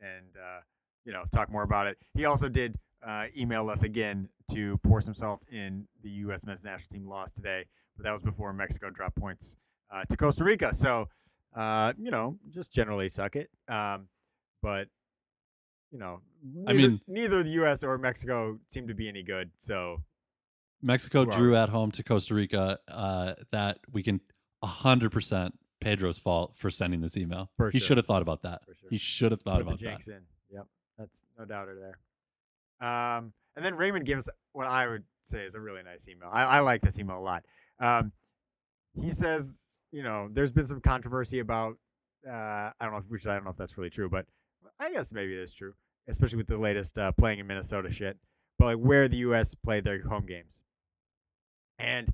and, 0.00 0.08
and 0.16 0.26
uh, 0.36 0.60
you 1.04 1.12
know 1.12 1.24
talk 1.32 1.50
more 1.50 1.62
about 1.62 1.86
it. 1.86 1.98
He 2.14 2.24
also 2.24 2.48
did 2.48 2.76
uh, 3.06 3.26
email 3.36 3.68
us 3.70 3.82
again 3.82 4.28
to 4.52 4.78
pour 4.78 5.00
some 5.00 5.14
salt 5.14 5.46
in 5.50 5.86
the 6.02 6.10
U.S. 6.10 6.44
men's 6.44 6.64
national 6.64 6.88
team 6.88 7.08
loss 7.08 7.32
today, 7.32 7.64
but 7.96 8.04
that 8.04 8.12
was 8.12 8.22
before 8.22 8.52
Mexico 8.52 8.90
dropped 8.90 9.16
points 9.16 9.56
uh, 9.90 10.04
to 10.08 10.16
Costa 10.16 10.44
Rica. 10.44 10.74
So 10.74 11.08
uh, 11.54 11.92
you 11.98 12.10
know, 12.10 12.38
just 12.50 12.72
generally 12.72 13.08
suck 13.08 13.36
it. 13.36 13.50
Um, 13.68 14.08
but 14.62 14.88
you 15.90 15.98
know, 15.98 16.20
I 16.66 16.72
mean- 16.72 17.00
neither 17.06 17.42
the 17.42 17.50
U.S. 17.50 17.82
or 17.82 17.98
Mexico 17.98 18.58
seem 18.68 18.88
to 18.88 18.94
be 18.94 19.08
any 19.08 19.22
good. 19.22 19.50
So 19.56 20.02
Mexico 20.82 21.24
drew 21.24 21.56
at 21.56 21.68
home 21.68 21.90
to 21.92 22.02
Costa 22.02 22.34
Rica. 22.34 22.78
Uh, 22.88 23.34
that 23.50 23.78
we 23.90 24.02
can 24.02 24.20
100% 24.62 25.50
Pedro's 25.80 26.18
fault 26.18 26.56
for 26.56 26.70
sending 26.70 27.00
this 27.00 27.16
email. 27.16 27.50
He 27.70 27.78
sure. 27.78 27.86
should 27.86 27.96
have 27.96 28.06
thought 28.06 28.22
about 28.22 28.42
that. 28.42 28.62
Sure. 28.66 28.90
He 28.90 28.98
should 28.98 29.32
have 29.32 29.42
thought 29.42 29.56
put 29.64 29.80
about 29.80 29.80
that. 29.80 30.08
in. 30.08 30.22
That's 31.00 31.24
no 31.38 31.46
doubter 31.46 31.74
there. 31.74 32.86
Um, 32.86 33.32
and 33.56 33.64
then 33.64 33.74
Raymond 33.74 34.04
gives 34.04 34.28
what 34.52 34.66
I 34.66 34.86
would 34.86 35.04
say 35.22 35.44
is 35.44 35.54
a 35.54 35.60
really 35.60 35.82
nice 35.82 36.08
email. 36.08 36.28
I, 36.30 36.44
I 36.44 36.60
like 36.60 36.82
this 36.82 36.98
email 36.98 37.18
a 37.18 37.20
lot. 37.20 37.44
Um, 37.78 38.12
he 38.94 39.10
says, 39.10 39.80
you 39.92 40.02
know, 40.02 40.28
there's 40.30 40.52
been 40.52 40.66
some 40.66 40.80
controversy 40.80 41.40
about. 41.40 41.76
Uh, 42.28 42.70
I 42.78 42.82
don't 42.82 42.92
know, 42.92 42.98
if, 42.98 43.04
which 43.08 43.26
I 43.26 43.34
don't 43.34 43.44
know 43.44 43.50
if 43.50 43.56
that's 43.56 43.78
really 43.78 43.88
true, 43.88 44.10
but 44.10 44.26
I 44.78 44.92
guess 44.92 45.12
maybe 45.12 45.32
it 45.32 45.38
is 45.40 45.54
true, 45.54 45.72
especially 46.06 46.36
with 46.36 46.48
the 46.48 46.58
latest 46.58 46.98
uh, 46.98 47.12
playing 47.12 47.38
in 47.38 47.46
Minnesota 47.46 47.90
shit. 47.90 48.18
But 48.58 48.66
like 48.66 48.76
where 48.76 49.08
the 49.08 49.16
U.S. 49.18 49.54
play 49.54 49.80
their 49.80 50.02
home 50.02 50.26
games, 50.26 50.62
and 51.78 52.12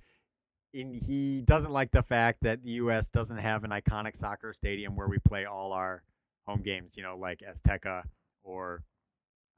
in, 0.73 0.95
he 0.95 1.43
doesn't 1.43 1.73
like 1.73 1.91
the 1.91 2.05
fact 2.05 2.43
that 2.43 2.63
the 2.63 2.71
U.S. 2.73 3.11
doesn't 3.11 3.39
have 3.39 3.65
an 3.65 3.71
iconic 3.71 4.15
soccer 4.15 4.53
stadium 4.53 4.95
where 4.95 5.09
we 5.09 5.19
play 5.19 5.45
all 5.45 5.73
our 5.73 6.05
home 6.47 6.63
games. 6.63 6.97
You 6.97 7.03
know, 7.03 7.17
like 7.17 7.41
Azteca 7.41 8.05
or 8.47 8.83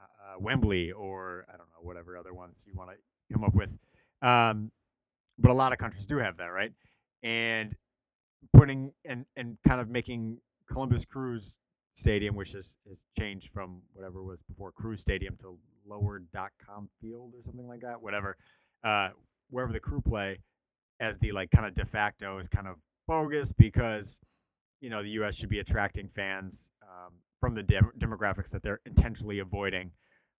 uh, 0.00 0.34
uh 0.34 0.40
Wembley 0.40 0.90
or 0.92 1.44
I 1.48 1.52
don't 1.52 1.68
know 1.68 1.82
whatever 1.82 2.16
other 2.16 2.34
ones 2.34 2.66
you 2.66 2.74
want 2.74 2.90
to 2.90 2.96
come 3.32 3.44
up 3.44 3.54
with. 3.54 3.76
Um, 4.22 4.72
but 5.38 5.50
a 5.50 5.54
lot 5.54 5.72
of 5.72 5.78
countries 5.78 6.06
do 6.06 6.18
have 6.18 6.36
that, 6.38 6.46
right? 6.46 6.72
And 7.22 7.76
putting 8.52 8.92
and 9.04 9.24
and 9.36 9.58
kind 9.66 9.80
of 9.80 9.88
making 9.88 10.38
Columbus 10.70 11.04
Crews 11.04 11.58
Stadium, 11.94 12.34
which 12.34 12.54
is 12.54 12.76
is 12.90 13.04
changed 13.18 13.50
from 13.50 13.82
whatever 13.92 14.22
was 14.22 14.40
before 14.48 14.72
Crew 14.72 14.96
Stadium 14.96 15.36
to 15.38 15.58
Lower.com 15.86 16.88
Field 17.00 17.32
or 17.36 17.42
something 17.42 17.68
like 17.68 17.80
that. 17.80 18.00
Whatever, 18.00 18.36
uh, 18.84 19.10
wherever 19.50 19.72
the 19.72 19.80
Crew 19.80 20.00
play, 20.00 20.38
as 21.00 21.18
the 21.18 21.32
like 21.32 21.50
kind 21.50 21.66
of 21.66 21.74
de 21.74 21.84
facto 21.84 22.38
is 22.38 22.48
kind 22.48 22.66
of 22.66 22.76
bogus 23.06 23.52
because 23.52 24.20
you 24.80 24.90
know 24.90 25.02
the 25.02 25.10
U.S. 25.10 25.36
should 25.36 25.48
be 25.48 25.60
attracting 25.60 26.08
fans 26.08 26.70
um, 26.82 27.14
from 27.40 27.54
the 27.54 27.62
dem- 27.62 27.92
demographics 27.98 28.50
that 28.50 28.62
they're 28.62 28.80
intentionally 28.86 29.38
avoiding 29.38 29.92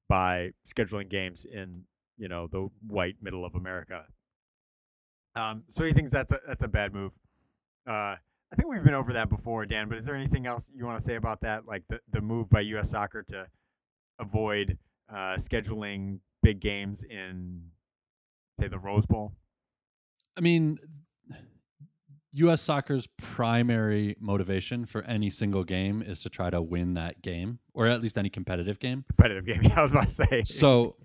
by 0.07 0.51
scheduling 0.67 1.09
games 1.09 1.45
in 1.45 1.83
you 2.17 2.27
know 2.27 2.47
the 2.47 2.69
white 2.87 3.15
middle 3.21 3.45
of 3.45 3.55
America. 3.55 4.05
Um, 5.35 5.63
so 5.69 5.83
he 5.83 5.93
thinks 5.93 6.11
that's 6.11 6.31
a 6.31 6.39
that's 6.47 6.63
a 6.63 6.67
bad 6.67 6.93
move. 6.93 7.13
Uh, 7.87 8.15
I 8.51 8.55
think 8.55 8.67
we've 8.67 8.83
been 8.83 8.93
over 8.93 9.13
that 9.13 9.29
before, 9.29 9.65
Dan. 9.65 9.89
But 9.89 9.99
is 9.99 10.05
there 10.05 10.15
anything 10.15 10.47
else 10.47 10.71
you 10.73 10.85
want 10.85 10.97
to 10.97 11.03
say 11.03 11.15
about 11.15 11.41
that, 11.41 11.65
like 11.65 11.83
the 11.87 11.99
the 12.11 12.21
move 12.21 12.49
by 12.49 12.61
U.S. 12.61 12.89
Soccer 12.89 13.23
to 13.29 13.47
avoid 14.19 14.77
uh, 15.11 15.35
scheduling 15.35 16.19
big 16.43 16.59
games 16.59 17.03
in, 17.03 17.61
say, 18.59 18.67
the 18.67 18.79
Rose 18.79 19.05
Bowl? 19.05 19.33
I 20.37 20.41
mean, 20.41 20.77
U.S. 22.33 22.61
soccer's 22.61 23.07
primary 23.17 24.15
motivation 24.19 24.85
for 24.85 25.01
any 25.03 25.29
single 25.29 25.63
game 25.63 26.01
is 26.01 26.21
to 26.21 26.29
try 26.29 26.49
to 26.49 26.61
win 26.61 26.93
that 26.93 27.21
game, 27.21 27.59
or 27.73 27.87
at 27.87 28.01
least 28.01 28.17
any 28.17 28.29
competitive 28.29 28.79
game. 28.79 29.03
Competitive 29.07 29.45
game. 29.45 29.61
Yeah, 29.63 29.79
I 29.79 29.81
was 29.81 29.91
about 29.91 30.07
to 30.07 30.13
say. 30.13 30.43
So, 30.43 30.95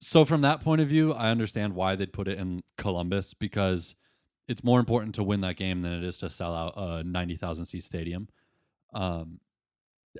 so 0.00 0.24
from 0.24 0.42
that 0.42 0.60
point 0.60 0.80
of 0.80 0.88
view, 0.88 1.12
I 1.12 1.30
understand 1.30 1.74
why 1.74 1.96
they'd 1.96 2.12
put 2.12 2.28
it 2.28 2.38
in 2.38 2.62
Columbus 2.78 3.34
because 3.34 3.96
it's 4.46 4.62
more 4.62 4.78
important 4.78 5.14
to 5.16 5.24
win 5.24 5.40
that 5.40 5.56
game 5.56 5.80
than 5.80 5.92
it 5.92 6.04
is 6.04 6.18
to 6.18 6.30
sell 6.30 6.54
out 6.54 6.74
a 6.76 7.02
90,000 7.02 7.64
seat 7.64 7.82
stadium. 7.82 8.28
Um, 8.92 9.40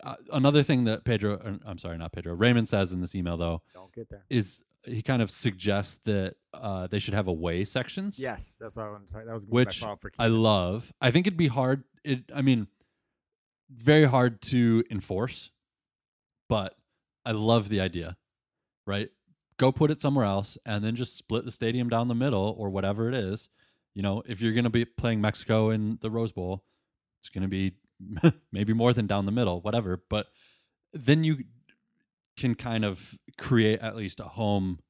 uh, 0.02 0.16
another 0.32 0.62
thing 0.64 0.84
that 0.84 1.04
Pedro, 1.04 1.34
uh, 1.36 1.58
I'm 1.64 1.78
sorry, 1.78 1.96
not 1.98 2.12
Pedro, 2.12 2.34
Raymond 2.34 2.68
says 2.68 2.92
in 2.92 3.00
this 3.00 3.14
email 3.14 3.36
though, 3.36 3.62
don't 3.72 3.92
get 3.92 4.08
there, 4.08 4.24
is 4.28 4.64
he 4.86 5.02
kind 5.02 5.22
of 5.22 5.30
suggests 5.30 5.96
that 6.04 6.36
uh, 6.52 6.86
they 6.86 6.98
should 6.98 7.14
have 7.14 7.26
away 7.26 7.64
sections. 7.64 8.18
Yes, 8.18 8.58
that's 8.60 8.76
what 8.76 8.86
I 8.86 8.90
wanted 8.90 9.08
to 9.08 9.14
talk. 9.14 9.24
That 9.26 9.34
was 9.34 9.46
which 9.46 9.80
for 9.80 10.12
I 10.18 10.26
love. 10.26 10.92
I 11.00 11.10
think 11.10 11.26
it'd 11.26 11.36
be 11.36 11.48
hard. 11.48 11.84
It, 12.04 12.24
I 12.34 12.42
mean, 12.42 12.68
very 13.70 14.04
hard 14.04 14.42
to 14.42 14.84
enforce, 14.90 15.50
but 16.48 16.76
I 17.24 17.32
love 17.32 17.68
the 17.68 17.80
idea. 17.80 18.16
Right, 18.86 19.10
go 19.56 19.72
put 19.72 19.90
it 19.90 20.00
somewhere 20.00 20.26
else, 20.26 20.58
and 20.66 20.84
then 20.84 20.94
just 20.94 21.16
split 21.16 21.44
the 21.44 21.50
stadium 21.50 21.88
down 21.88 22.08
the 22.08 22.14
middle 22.14 22.54
or 22.58 22.68
whatever 22.68 23.08
it 23.08 23.14
is 23.14 23.48
you 23.94 24.02
know, 24.02 24.22
if 24.26 24.40
you're 24.40 24.52
going 24.52 24.64
to 24.64 24.70
be 24.70 24.84
playing 24.84 25.20
Mexico 25.20 25.70
in 25.70 25.98
the 26.00 26.10
Rose 26.10 26.32
Bowl, 26.32 26.64
it's 27.20 27.28
going 27.28 27.42
to 27.42 27.48
be 27.48 27.74
maybe 28.52 28.72
more 28.72 28.92
than 28.92 29.06
down 29.06 29.26
the 29.26 29.32
middle, 29.32 29.60
whatever. 29.60 30.02
But 30.10 30.26
then 30.92 31.24
you 31.24 31.44
can 32.36 32.54
kind 32.54 32.84
of 32.84 33.16
create 33.38 33.80
at 33.80 33.96
least 33.96 34.20
a 34.20 34.24
home 34.24 34.80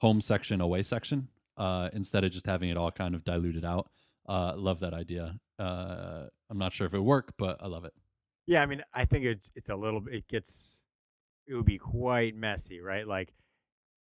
home 0.00 0.20
section, 0.20 0.60
away 0.60 0.82
section, 0.82 1.28
uh, 1.56 1.90
instead 1.92 2.24
of 2.24 2.30
just 2.30 2.46
having 2.46 2.70
it 2.70 2.76
all 2.76 2.90
kind 2.90 3.14
of 3.14 3.24
diluted 3.24 3.64
out. 3.64 3.90
Uh, 4.28 4.52
love 4.56 4.80
that 4.80 4.94
idea. 4.94 5.38
Uh, 5.58 6.26
I'm 6.48 6.58
not 6.58 6.72
sure 6.72 6.86
if 6.86 6.94
it 6.94 7.00
work, 7.00 7.32
but 7.36 7.56
I 7.60 7.66
love 7.66 7.84
it. 7.84 7.92
Yeah, 8.46 8.62
I 8.62 8.66
mean, 8.66 8.82
I 8.94 9.04
think 9.04 9.24
it's 9.24 9.50
it's 9.54 9.70
a 9.70 9.76
little 9.76 10.00
bit. 10.00 10.14
It 10.14 10.28
gets 10.28 10.82
it 11.46 11.54
would 11.54 11.64
be 11.64 11.78
quite 11.78 12.36
messy, 12.36 12.80
right? 12.80 13.06
Like 13.06 13.32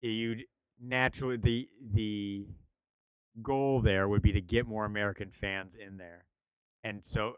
you'd 0.02 0.45
naturally 0.82 1.38
the 1.38 1.69
the 1.91 2.45
goal 3.41 3.82
there 3.82 4.08
would 4.08 4.21
be 4.21 4.32
to 4.32 4.41
get 4.41 4.67
more 4.67 4.86
American 4.86 5.32
fans 5.32 5.76
in 5.76 5.97
there. 5.97 6.26
And 6.84 7.04
so, 7.04 7.36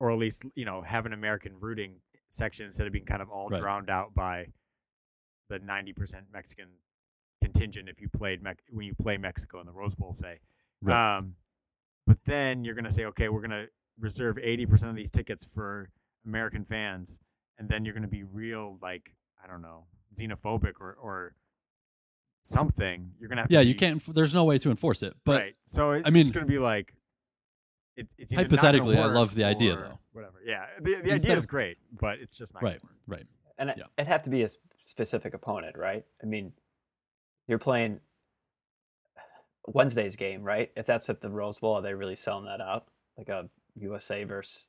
or 0.00 0.10
at 0.10 0.18
least, 0.18 0.46
you 0.54 0.64
know, 0.64 0.82
have 0.82 1.06
an 1.06 1.12
American 1.12 1.52
rooting 1.60 1.96
section 2.30 2.66
instead 2.66 2.86
of 2.86 2.92
being 2.92 3.04
kind 3.04 3.22
of 3.22 3.30
all 3.30 3.48
right. 3.48 3.60
drowned 3.60 3.90
out 3.90 4.14
by 4.14 4.46
the 5.48 5.60
90% 5.60 6.22
Mexican 6.32 6.68
contingent 7.42 7.88
if 7.88 8.00
you 8.00 8.08
played 8.08 8.42
Me- 8.42 8.52
when 8.70 8.86
you 8.86 8.94
play 8.94 9.16
Mexico 9.18 9.60
in 9.60 9.66
the 9.66 9.72
Rose 9.72 9.94
Bowl, 9.94 10.14
say. 10.14 10.38
Right. 10.82 11.16
Um, 11.16 11.34
but 12.06 12.18
then 12.24 12.64
you're 12.64 12.74
going 12.74 12.84
to 12.84 12.92
say, 12.92 13.04
okay, 13.06 13.28
we're 13.28 13.40
going 13.40 13.50
to 13.50 13.68
reserve 13.98 14.36
80% 14.36 14.84
of 14.88 14.96
these 14.96 15.10
tickets 15.10 15.44
for 15.44 15.90
American 16.26 16.64
fans. 16.64 17.20
And 17.58 17.68
then 17.68 17.84
you're 17.84 17.94
going 17.94 18.02
to 18.02 18.08
be 18.08 18.24
real, 18.24 18.78
like, 18.82 19.14
I 19.42 19.46
don't 19.46 19.62
know, 19.62 19.84
xenophobic 20.16 20.74
or, 20.80 20.96
or 21.00 21.34
something. 22.44 23.10
You're 23.18 23.28
gonna 23.28 23.42
have. 23.42 23.50
Yeah, 23.50 23.60
to 23.60 23.66
you 23.66 23.74
can't. 23.74 24.02
There's 24.14 24.34
no 24.34 24.44
way 24.44 24.58
to 24.58 24.70
enforce 24.70 25.02
it. 25.02 25.14
But 25.24 25.40
right. 25.40 25.56
So 25.66 25.92
it, 25.92 26.02
I 26.06 26.10
mean, 26.10 26.22
it's 26.22 26.30
gonna 26.30 26.46
be 26.46 26.58
like. 26.58 26.94
It, 27.96 28.08
it's 28.18 28.34
hypothetically, 28.34 28.98
I 28.98 29.06
love 29.06 29.36
the 29.36 29.44
idea 29.44 29.76
though. 29.76 29.98
Whatever. 30.12 30.40
Yeah, 30.44 30.66
the, 30.80 30.96
the 30.96 31.12
idea 31.12 31.36
is 31.36 31.46
great, 31.46 31.78
but 32.00 32.18
it's 32.18 32.36
just 32.36 32.52
not 32.52 32.62
right. 32.62 32.80
Right. 33.06 33.24
And 33.56 33.68
yeah. 33.68 33.84
it, 33.84 33.90
it'd 33.98 34.08
have 34.08 34.22
to 34.22 34.30
be 34.30 34.42
a 34.42 34.48
specific 34.84 35.34
opponent, 35.34 35.76
right? 35.76 36.04
I 36.22 36.26
mean, 36.26 36.52
you're 37.48 37.58
playing 37.58 38.00
Wednesday's 39.66 40.16
game, 40.16 40.42
right? 40.42 40.70
If 40.76 40.86
that's 40.86 41.08
at 41.10 41.20
the 41.20 41.30
Rose 41.30 41.58
Bowl, 41.58 41.74
are 41.74 41.82
they 41.82 41.94
really 41.94 42.16
selling 42.16 42.46
that 42.46 42.60
out? 42.60 42.86
Like 43.16 43.28
a 43.28 43.48
USA 43.76 44.24
versus 44.24 44.66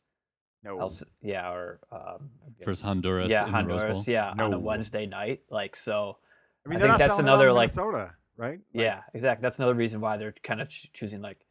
no. 0.63 0.80
Else, 0.80 1.04
yeah, 1.21 1.51
or 1.51 1.80
um, 1.91 2.32
versus 2.63 2.82
Honduras. 2.82 3.30
Yeah, 3.30 3.47
Honduras. 3.47 4.08
Yeah, 4.08 4.34
no. 4.36 4.45
on 4.45 4.54
a 4.54 4.60
Wednesday 4.60 5.06
night. 5.06 5.41
Like 5.51 5.75
so, 5.75 6.17
I 6.65 6.69
mean, 6.69 6.82
I 6.82 6.88
think 6.88 6.97
that's 6.97 7.19
another 7.19 7.51
like 7.51 7.69
Minnesota, 7.69 8.15
right? 8.36 8.51
Like, 8.51 8.60
yeah, 8.73 9.01
exactly. 9.13 9.43
That's 9.43 9.60
another 9.60 9.75
reason 9.75 10.01
why 10.01 10.17
they're 10.17 10.34
kind 10.43 10.62
of 10.62 10.69
choosing 10.69 11.21
like. 11.21 11.45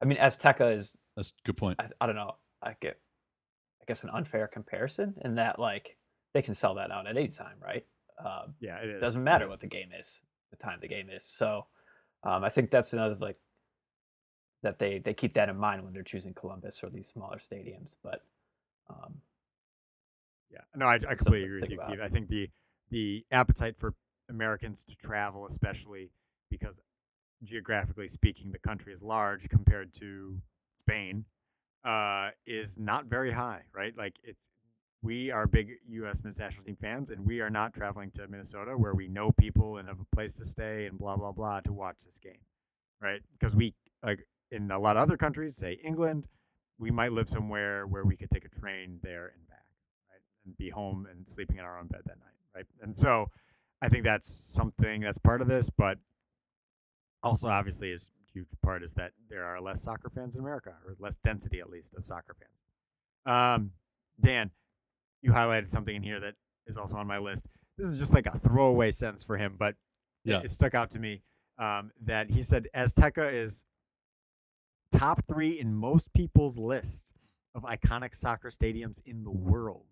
I 0.00 0.04
mean, 0.04 0.18
Azteca 0.18 0.76
is. 0.76 0.96
That's 1.16 1.30
a 1.30 1.46
good 1.46 1.56
point. 1.56 1.80
I, 1.80 1.88
I 2.00 2.06
don't 2.06 2.14
know. 2.14 2.36
I 2.62 2.76
get, 2.80 3.00
I 3.82 3.84
guess, 3.88 4.04
an 4.04 4.10
unfair 4.10 4.46
comparison 4.46 5.14
in 5.24 5.34
that 5.34 5.58
like 5.58 5.96
they 6.32 6.42
can 6.42 6.54
sell 6.54 6.76
that 6.76 6.92
out 6.92 7.08
at 7.08 7.16
any 7.16 7.28
time, 7.28 7.56
right? 7.60 7.84
Um, 8.18 8.54
yeah, 8.60 8.76
it 8.78 8.90
is. 8.90 9.02
Doesn't 9.02 9.24
matter 9.24 9.48
what 9.48 9.60
the 9.60 9.66
game 9.66 9.90
is, 9.98 10.22
the 10.50 10.56
time 10.56 10.78
the 10.80 10.88
game 10.88 11.08
is. 11.10 11.24
So, 11.24 11.66
um, 12.22 12.44
I 12.44 12.48
think 12.48 12.70
that's 12.70 12.92
another 12.92 13.16
like 13.16 13.36
that 14.62 14.78
they 14.78 14.98
they 14.98 15.14
keep 15.14 15.34
that 15.34 15.48
in 15.48 15.56
mind 15.56 15.84
when 15.84 15.92
they're 15.92 16.02
choosing 16.02 16.34
Columbus 16.34 16.82
or 16.82 16.90
these 16.90 17.08
smaller 17.08 17.38
stadiums. 17.38 17.90
But 18.02 18.22
um, 18.88 19.14
yeah, 20.50 20.60
no, 20.74 20.86
I, 20.86 20.94
I 20.94 21.14
completely 21.14 21.44
agree 21.44 21.60
with 21.60 21.70
you, 21.70 21.80
Keith. 21.88 22.00
I 22.02 22.08
think 22.08 22.28
the 22.28 22.50
the 22.90 23.24
appetite 23.30 23.76
for 23.76 23.94
Americans 24.28 24.84
to 24.84 24.96
travel, 24.96 25.46
especially 25.46 26.10
because 26.50 26.78
geographically 27.42 28.08
speaking, 28.08 28.52
the 28.52 28.58
country 28.58 28.92
is 28.92 29.02
large 29.02 29.48
compared 29.48 29.92
to 29.94 30.38
Spain, 30.78 31.24
uh, 31.84 32.30
is 32.46 32.78
not 32.78 33.06
very 33.06 33.30
high, 33.30 33.62
right? 33.74 33.96
Like 33.96 34.18
it's 34.22 34.50
we 35.04 35.30
are 35.30 35.46
big 35.46 35.74
U.S. 35.90 36.24
men's 36.24 36.40
national 36.40 36.64
team 36.64 36.76
fans, 36.80 37.10
and 37.10 37.24
we 37.24 37.40
are 37.42 37.50
not 37.50 37.74
traveling 37.74 38.10
to 38.12 38.26
Minnesota 38.26 38.72
where 38.72 38.94
we 38.94 39.06
know 39.06 39.30
people 39.32 39.76
and 39.76 39.86
have 39.86 40.00
a 40.00 40.16
place 40.16 40.34
to 40.36 40.44
stay 40.46 40.86
and 40.86 40.98
blah 40.98 41.14
blah 41.14 41.30
blah 41.30 41.60
to 41.60 41.72
watch 41.72 42.04
this 42.04 42.18
game, 42.18 42.40
right? 43.00 43.20
Because 43.38 43.54
we 43.54 43.74
like 44.02 44.26
in 44.50 44.70
a 44.70 44.78
lot 44.78 44.96
of 44.96 45.02
other 45.02 45.18
countries, 45.18 45.56
say 45.56 45.78
England, 45.84 46.26
we 46.78 46.90
might 46.90 47.12
live 47.12 47.28
somewhere 47.28 47.86
where 47.86 48.04
we 48.04 48.16
could 48.16 48.30
take 48.30 48.46
a 48.46 48.48
train 48.48 48.98
there 49.02 49.32
and 49.36 49.46
back, 49.48 49.66
right, 50.10 50.22
and 50.46 50.56
be 50.56 50.70
home 50.70 51.06
and 51.10 51.28
sleeping 51.28 51.58
in 51.58 51.64
our 51.64 51.78
own 51.78 51.86
bed 51.86 52.00
that 52.06 52.18
night, 52.18 52.38
right? 52.54 52.66
And 52.80 52.98
so 52.98 53.30
I 53.82 53.90
think 53.90 54.04
that's 54.04 54.32
something 54.32 55.02
that's 55.02 55.18
part 55.18 55.42
of 55.42 55.48
this, 55.48 55.68
but 55.68 55.98
also 57.22 57.48
obviously 57.48 57.90
is 57.90 58.10
huge 58.32 58.46
part 58.62 58.82
is 58.82 58.94
that 58.94 59.12
there 59.28 59.44
are 59.44 59.60
less 59.60 59.82
soccer 59.82 60.08
fans 60.08 60.34
in 60.34 60.40
America, 60.42 60.74
or 60.86 60.96
less 60.98 61.16
density 61.16 61.60
at 61.60 61.68
least 61.68 61.94
of 61.94 62.06
soccer 62.06 62.34
fans. 62.38 62.50
Um, 63.26 63.70
Dan, 64.20 64.50
you 65.24 65.32
highlighted 65.32 65.68
something 65.68 65.96
in 65.96 66.02
here 66.02 66.20
that 66.20 66.34
is 66.66 66.76
also 66.76 66.96
on 66.96 67.06
my 67.06 67.18
list. 67.18 67.48
This 67.78 67.86
is 67.86 67.98
just 67.98 68.12
like 68.12 68.26
a 68.26 68.38
throwaway 68.38 68.90
sentence 68.90 69.24
for 69.24 69.38
him, 69.38 69.56
but 69.58 69.74
yeah. 70.24 70.38
it, 70.38 70.46
it 70.46 70.50
stuck 70.50 70.74
out 70.74 70.90
to 70.90 70.98
me. 70.98 71.22
Um, 71.56 71.92
that 72.04 72.30
he 72.30 72.42
said 72.42 72.66
Azteca 72.74 73.32
is 73.32 73.64
top 74.92 75.24
three 75.26 75.60
in 75.60 75.72
most 75.72 76.12
people's 76.12 76.58
list 76.58 77.14
of 77.54 77.62
iconic 77.62 78.14
soccer 78.14 78.48
stadiums 78.50 79.00
in 79.06 79.22
the 79.22 79.30
world. 79.30 79.86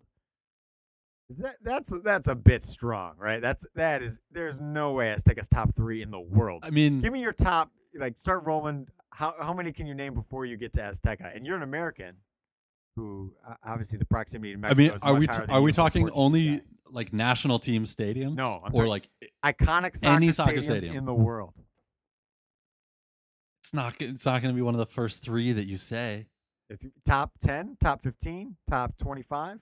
That 1.29 1.55
that's 1.63 1.97
that's 2.01 2.27
a 2.27 2.35
bit 2.35 2.61
strong, 2.63 3.15
right? 3.17 3.41
That's 3.41 3.65
that 3.75 4.03
is. 4.03 4.19
There's 4.31 4.61
no 4.61 4.91
way 4.91 5.07
Azteca's 5.07 5.47
top 5.47 5.73
three 5.75 6.01
in 6.01 6.11
the 6.11 6.19
world. 6.19 6.63
I 6.65 6.69
mean, 6.69 7.01
give 7.01 7.13
me 7.13 7.21
your 7.21 7.33
top. 7.33 7.71
Like, 7.95 8.17
start 8.17 8.45
rolling. 8.45 8.87
How 9.11 9.33
how 9.39 9.53
many 9.53 9.71
can 9.71 9.87
you 9.87 9.95
name 9.95 10.13
before 10.13 10.45
you 10.45 10.57
get 10.57 10.73
to 10.73 10.81
Azteca? 10.81 11.35
And 11.35 11.45
you're 11.45 11.55
an 11.55 11.63
American. 11.63 12.17
Who 12.95 13.33
uh, 13.47 13.55
obviously 13.65 13.97
the 13.99 14.05
proximity 14.05 14.53
to 14.53 14.57
Mexico. 14.59 14.81
I 14.81 14.87
mean, 14.87 14.95
is 14.95 15.01
are 15.03 15.13
we 15.15 15.27
t- 15.27 15.51
are 15.51 15.61
we 15.61 15.69
even 15.71 15.73
for 15.75 15.81
a 15.81 15.83
talking 15.83 16.09
only 16.11 16.57
guy. 16.57 16.61
like 16.91 17.13
national 17.13 17.59
team 17.59 17.85
stadiums? 17.85 18.35
No, 18.35 18.61
I'm 18.63 18.73
or 18.75 18.87
like 18.87 19.09
iconic 19.43 19.95
soccer 19.97 20.15
any 20.15 20.31
soccer 20.31 20.53
stadiums 20.57 20.63
stadium. 20.81 20.95
in 20.97 21.05
the 21.05 21.13
world? 21.13 21.53
it's 23.61 23.73
not 23.73 23.95
it's 24.01 24.25
not 24.25 24.41
going 24.41 24.53
to 24.53 24.55
be 24.55 24.61
one 24.61 24.73
of 24.73 24.79
the 24.79 24.85
first 24.85 25.23
three 25.23 25.51
that 25.53 25.65
you 25.67 25.77
say. 25.77 26.27
It's 26.69 26.85
top 27.05 27.31
ten, 27.41 27.77
top 27.81 28.01
fifteen, 28.03 28.57
top 28.69 28.97
twenty-five. 28.97 29.59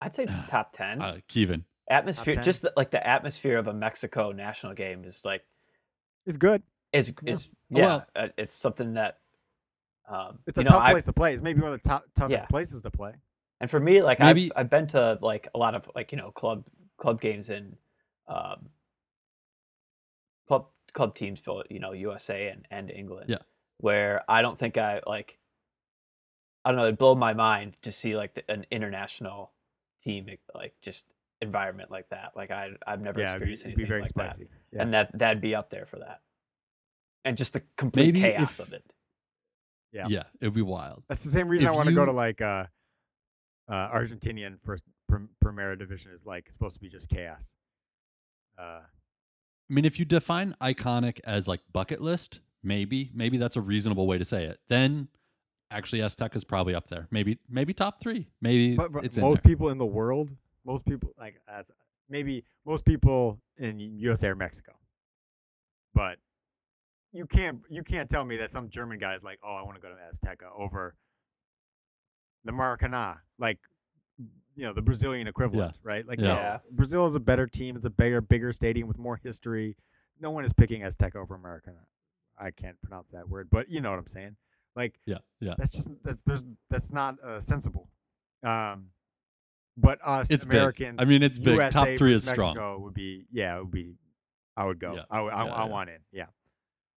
I'd 0.00 0.14
say 0.14 0.26
top 0.48 0.72
ten. 0.72 1.00
Uh, 1.00 1.18
Kevin, 1.28 1.64
atmosphere, 1.88 2.34
just 2.42 2.62
the, 2.62 2.72
like 2.76 2.90
the 2.90 3.04
atmosphere 3.06 3.58
of 3.58 3.68
a 3.68 3.72
Mexico 3.74 4.32
national 4.32 4.74
game 4.74 5.04
is 5.04 5.24
like 5.24 5.42
It's 6.26 6.36
good. 6.36 6.62
is 6.92 7.12
Yeah. 7.22 7.32
is 7.32 7.50
yeah. 7.70 7.84
Well- 7.84 8.06
uh, 8.16 8.28
it's 8.36 8.54
something 8.54 8.94
that 8.94 9.18
um, 10.08 10.38
It's 10.46 10.58
a 10.58 10.62
you 10.62 10.64
know, 10.64 10.70
tough 10.72 10.82
I- 10.82 10.90
place 10.92 11.04
to 11.06 11.12
play. 11.12 11.32
It's 11.32 11.42
maybe 11.42 11.60
one 11.60 11.72
of 11.72 11.80
the 11.82 11.88
top, 11.88 12.04
toughest 12.14 12.44
Yeah. 12.44 12.48
places 12.48 12.82
to 12.82 12.90
play. 12.90 13.14
And 13.60 13.70
for 13.70 13.78
me, 13.80 14.02
like 14.02 14.18
Maybe- 14.18 14.50
I've 14.56 14.66
I've 14.66 14.70
been 14.70 14.86
to 14.88 15.18
like 15.22 15.48
a 15.54 15.58
lot 15.58 15.74
of 15.74 15.88
like 15.94 16.10
you 16.12 16.18
know 16.18 16.30
club 16.32 16.64
club 16.98 17.20
games 17.20 17.48
in 17.50 17.76
um 18.28 18.70
club 20.48 20.66
club 20.92 21.14
teams 21.14 21.40
for 21.40 21.64
you 21.70 21.78
know 21.78 21.92
USA 21.92 22.48
and 22.48 22.66
and 22.70 22.90
England. 22.90 23.26
Yeah. 23.30 23.38
Where 23.78 24.22
I 24.28 24.42
don't 24.42 24.58
think 24.58 24.76
I 24.78 25.00
like 25.06 25.38
I 26.64 26.70
don't 26.70 26.76
know, 26.76 26.84
it'd 26.84 26.98
blow 26.98 27.14
my 27.14 27.34
mind 27.34 27.76
to 27.82 27.90
see 27.90 28.16
like 28.16 28.34
the, 28.34 28.48
an 28.50 28.66
international 28.70 29.52
team 30.04 30.26
like 30.54 30.74
just 30.82 31.04
environment 31.40 31.90
like 31.90 32.08
that. 32.10 32.32
Like 32.36 32.50
I 32.50 32.70
I've 32.86 33.00
never 33.00 33.20
Yeah, 33.20 33.36
it'd 33.36 33.46
be, 33.46 33.52
experienced 33.52 33.64
it'd 33.66 33.76
be 33.76 33.82
anything 33.82 33.88
very 34.14 34.26
like 34.26 34.36
that. 34.36 34.46
Yeah. 34.72 34.82
And 34.82 34.94
that 34.94 35.18
that'd 35.18 35.40
be 35.40 35.54
up 35.54 35.70
there 35.70 35.86
for 35.86 35.98
that. 36.00 36.20
And 37.24 37.36
just 37.36 37.52
the 37.52 37.62
complete 37.76 38.14
Maybe 38.14 38.20
chaos 38.20 38.58
if- 38.58 38.66
of 38.66 38.72
it. 38.72 38.84
Yeah. 39.92 40.06
yeah, 40.08 40.22
it 40.40 40.46
would 40.46 40.54
be 40.54 40.62
wild. 40.62 41.02
That's 41.08 41.22
the 41.22 41.30
same 41.30 41.48
reason 41.48 41.68
I 41.68 41.72
want 41.72 41.88
to 41.88 41.94
go 41.94 42.06
to 42.06 42.12
like 42.12 42.40
uh, 42.40 42.66
uh, 43.68 43.90
Argentinian 43.90 44.60
first 44.60 44.84
prim- 45.08 45.28
Primera 45.44 45.78
Division 45.78 46.12
is 46.12 46.24
like 46.24 46.50
supposed 46.50 46.74
to 46.74 46.80
be 46.80 46.88
just 46.88 47.10
chaos. 47.10 47.52
Uh, 48.58 48.80
I 48.82 49.74
mean, 49.74 49.84
if 49.84 49.98
you 49.98 50.04
define 50.04 50.54
iconic 50.60 51.20
as 51.24 51.46
like 51.46 51.60
bucket 51.72 52.00
list, 52.00 52.40
maybe 52.62 53.10
maybe 53.14 53.36
that's 53.36 53.56
a 53.56 53.60
reasonable 53.60 54.06
way 54.06 54.18
to 54.18 54.24
say 54.24 54.44
it. 54.44 54.58
Then 54.68 55.08
actually, 55.70 56.00
Aztec 56.00 56.36
is 56.36 56.44
probably 56.44 56.74
up 56.74 56.88
there. 56.88 57.08
Maybe 57.10 57.38
maybe 57.48 57.72
top 57.72 58.00
three. 58.00 58.28
Maybe 58.40 58.76
but, 58.76 58.92
but 58.92 59.04
it's 59.04 59.18
most 59.18 59.42
people 59.42 59.68
in 59.70 59.78
the 59.78 59.86
world, 59.86 60.30
most 60.64 60.86
people 60.86 61.10
like 61.18 61.40
as 61.48 61.70
maybe 62.08 62.44
most 62.66 62.84
people 62.84 63.40
in 63.58 63.78
USA 63.78 64.28
or 64.28 64.36
Mexico, 64.36 64.72
but 65.94 66.18
you 67.12 67.26
can't 67.26 67.60
you 67.68 67.82
can't 67.82 68.08
tell 68.08 68.24
me 68.24 68.36
that 68.38 68.50
some 68.50 68.68
German 68.68 68.98
guy 68.98 69.14
is 69.14 69.22
like, 69.24 69.38
oh, 69.44 69.54
I 69.54 69.62
want 69.62 69.76
to 69.76 69.80
go 69.80 69.88
to 69.88 69.94
Azteca 69.94 70.46
over 70.56 70.94
the 72.44 72.52
Maracanã, 72.52 73.18
like 73.38 73.58
you 74.54 74.64
know 74.64 74.72
the 74.72 74.82
Brazilian 74.82 75.26
equivalent, 75.26 75.76
right? 75.82 76.06
Like 76.06 76.18
Yeah. 76.18 76.26
no, 76.28 76.34
Yeah. 76.34 76.58
Brazil 76.72 77.06
is 77.06 77.14
a 77.14 77.20
better 77.20 77.46
team. 77.46 77.76
It's 77.76 77.86
a 77.86 77.90
bigger 77.90 78.20
bigger 78.20 78.52
stadium 78.52 78.88
with 78.88 78.98
more 78.98 79.16
history. 79.22 79.76
No 80.20 80.30
one 80.30 80.44
is 80.44 80.52
picking 80.52 80.82
Azteca 80.82 81.16
over 81.16 81.38
Maracanã. 81.38 81.84
I 82.38 82.50
can't 82.50 82.80
pronounce 82.82 83.10
that 83.12 83.28
word, 83.28 83.48
but 83.50 83.68
you 83.68 83.80
know 83.80 83.90
what 83.90 83.98
I'm 83.98 84.06
saying. 84.06 84.36
Like 84.74 84.98
Yeah, 85.06 85.18
yeah. 85.40 85.54
that's 85.58 85.70
just 85.70 85.90
that's 86.02 86.22
there's 86.22 86.44
that's 86.70 86.92
not 86.92 87.20
uh, 87.22 87.40
sensible. 87.40 87.88
Um, 88.42 88.88
but 89.76 90.00
us 90.02 90.30
It's 90.30 90.44
big. 90.44 90.54
Americans, 90.54 90.96
I 91.00 91.04
mean, 91.04 91.22
it's 91.22 91.38
big. 91.38 91.54
USA 91.54 91.70
Top 91.70 91.88
three 91.96 92.12
versus 92.12 92.24
is 92.24 92.30
strong. 92.30 92.48
Mexico 92.54 92.78
Would 92.80 92.94
be 92.94 93.26
yeah, 93.30 93.56
it 93.56 93.60
would 93.60 93.70
be. 93.70 93.96
I 94.56 94.64
would 94.66 94.78
go. 94.80 94.94
Yeah, 94.94 95.02
I 95.10 95.20
would- 95.22 95.32
I, 95.32 95.44
yeah, 95.46 95.52
I 95.54 95.64
yeah. 95.64 95.70
want 95.70 95.90
in. 95.90 95.98
Yeah. 96.10 96.26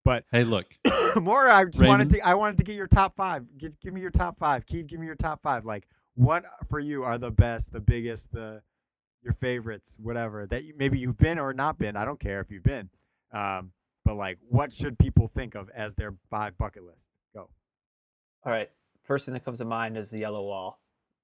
But 0.05 0.25
hey, 0.33 0.45
look, 0.45 0.67
More. 1.17 1.49
I 1.49 1.65
just 1.65 1.81
Raymond? 1.81 1.99
wanted 1.99 2.11
to. 2.11 2.27
I 2.27 2.35
wanted 2.35 2.59
to 2.59 2.65
get 2.65 2.77
your 2.77 2.87
top 2.87 3.17
five. 3.17 3.45
Give, 3.59 3.79
give 3.81 3.95
me 3.95 4.01
your 4.01 4.11
top 4.11 4.39
five. 4.39 4.67
Keith, 4.67 4.87
give 4.87 5.01
me 5.01 5.07
your 5.07 5.15
top 5.17 5.41
five. 5.41 5.65
Like 5.65 5.87
what 6.15 6.45
for 6.69 6.79
you 6.79 7.03
are 7.05 7.19
the 7.19 7.31
best, 7.31 7.73
the 7.73 7.81
biggest, 7.81 8.33
the 8.33 8.63
your 9.23 9.33
favorites, 9.33 9.97
whatever 10.03 10.47
that 10.47 10.65
you, 10.65 10.75
maybe 10.77 10.99
you've 10.99 11.17
been 11.17 11.39
or 11.39 11.55
not 11.55 11.79
been. 11.79 11.97
I 11.97 12.05
don't 12.05 12.21
care 12.21 12.41
if 12.41 12.51
you've 12.51 12.63
been. 12.63 12.91
Um, 13.33 13.73
but 14.05 14.17
like, 14.17 14.39
what 14.49 14.73
should 14.73 14.99
people 14.99 15.29
think 15.29 15.55
of 15.55 15.71
as 15.75 15.95
their 15.95 16.15
five 16.31 16.57
bucket 16.59 16.85
list? 16.85 17.09
Go. 17.35 17.49
All 18.45 18.53
right. 18.53 18.71
First 19.05 19.25
thing 19.25 19.33
that 19.35 19.45
comes 19.45 19.59
to 19.59 19.65
mind 19.65 19.97
is 19.97 20.11
the 20.11 20.19
yellow 20.21 20.43
wall. 20.43 20.81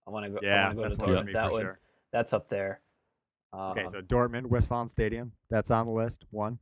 I 0.06 0.10
want 0.10 0.24
to 0.24 0.30
go. 0.30 0.36
I 0.38 0.40
Yeah, 0.42 0.74
go 0.74 0.82
that's 0.82 0.96
to 0.96 1.02
one 1.02 1.10
for 1.10 1.16
Dortmund. 1.20 1.26
me 1.26 1.32
that 1.34 1.46
for 1.48 1.52
would, 1.52 1.62
sure. 1.62 1.80
That's 2.12 2.32
up 2.32 2.48
there. 2.48 2.80
Okay, 3.54 3.82
Um, 3.82 3.88
so 3.88 4.00
Dortmund, 4.00 4.44
Westfalen 4.46 4.88
Stadium. 4.88 5.32
That's 5.50 5.70
on 5.70 5.84
the 5.86 5.92
list. 5.92 6.24
One. 6.30 6.58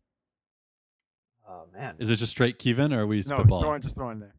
Oh 1.49 1.65
man, 1.73 1.95
is 1.99 2.11
it 2.11 2.17
just 2.17 2.33
straight 2.33 2.59
Kevin 2.59 2.93
or 2.93 3.03
are 3.03 3.07
we 3.07 3.17
No, 3.17 3.23
just 3.23 3.33
spitballing? 3.33 3.61
throw, 3.63 3.73
it, 3.75 3.83
just 3.83 3.95
throw 3.97 4.09
it 4.11 4.13
in 4.13 4.21
there. 4.21 4.35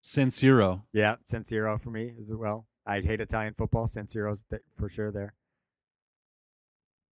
San 0.00 0.28
Siro. 0.28 0.82
Yeah, 0.92 1.16
San 1.26 1.44
Siro 1.44 1.80
for 1.80 1.90
me 1.90 2.12
as 2.20 2.32
well. 2.32 2.66
I 2.86 3.00
hate 3.00 3.20
Italian 3.20 3.54
football. 3.54 3.86
San 3.86 4.06
Siro's 4.06 4.44
th- 4.44 4.62
for 4.76 4.88
sure 4.88 5.12
there. 5.12 5.34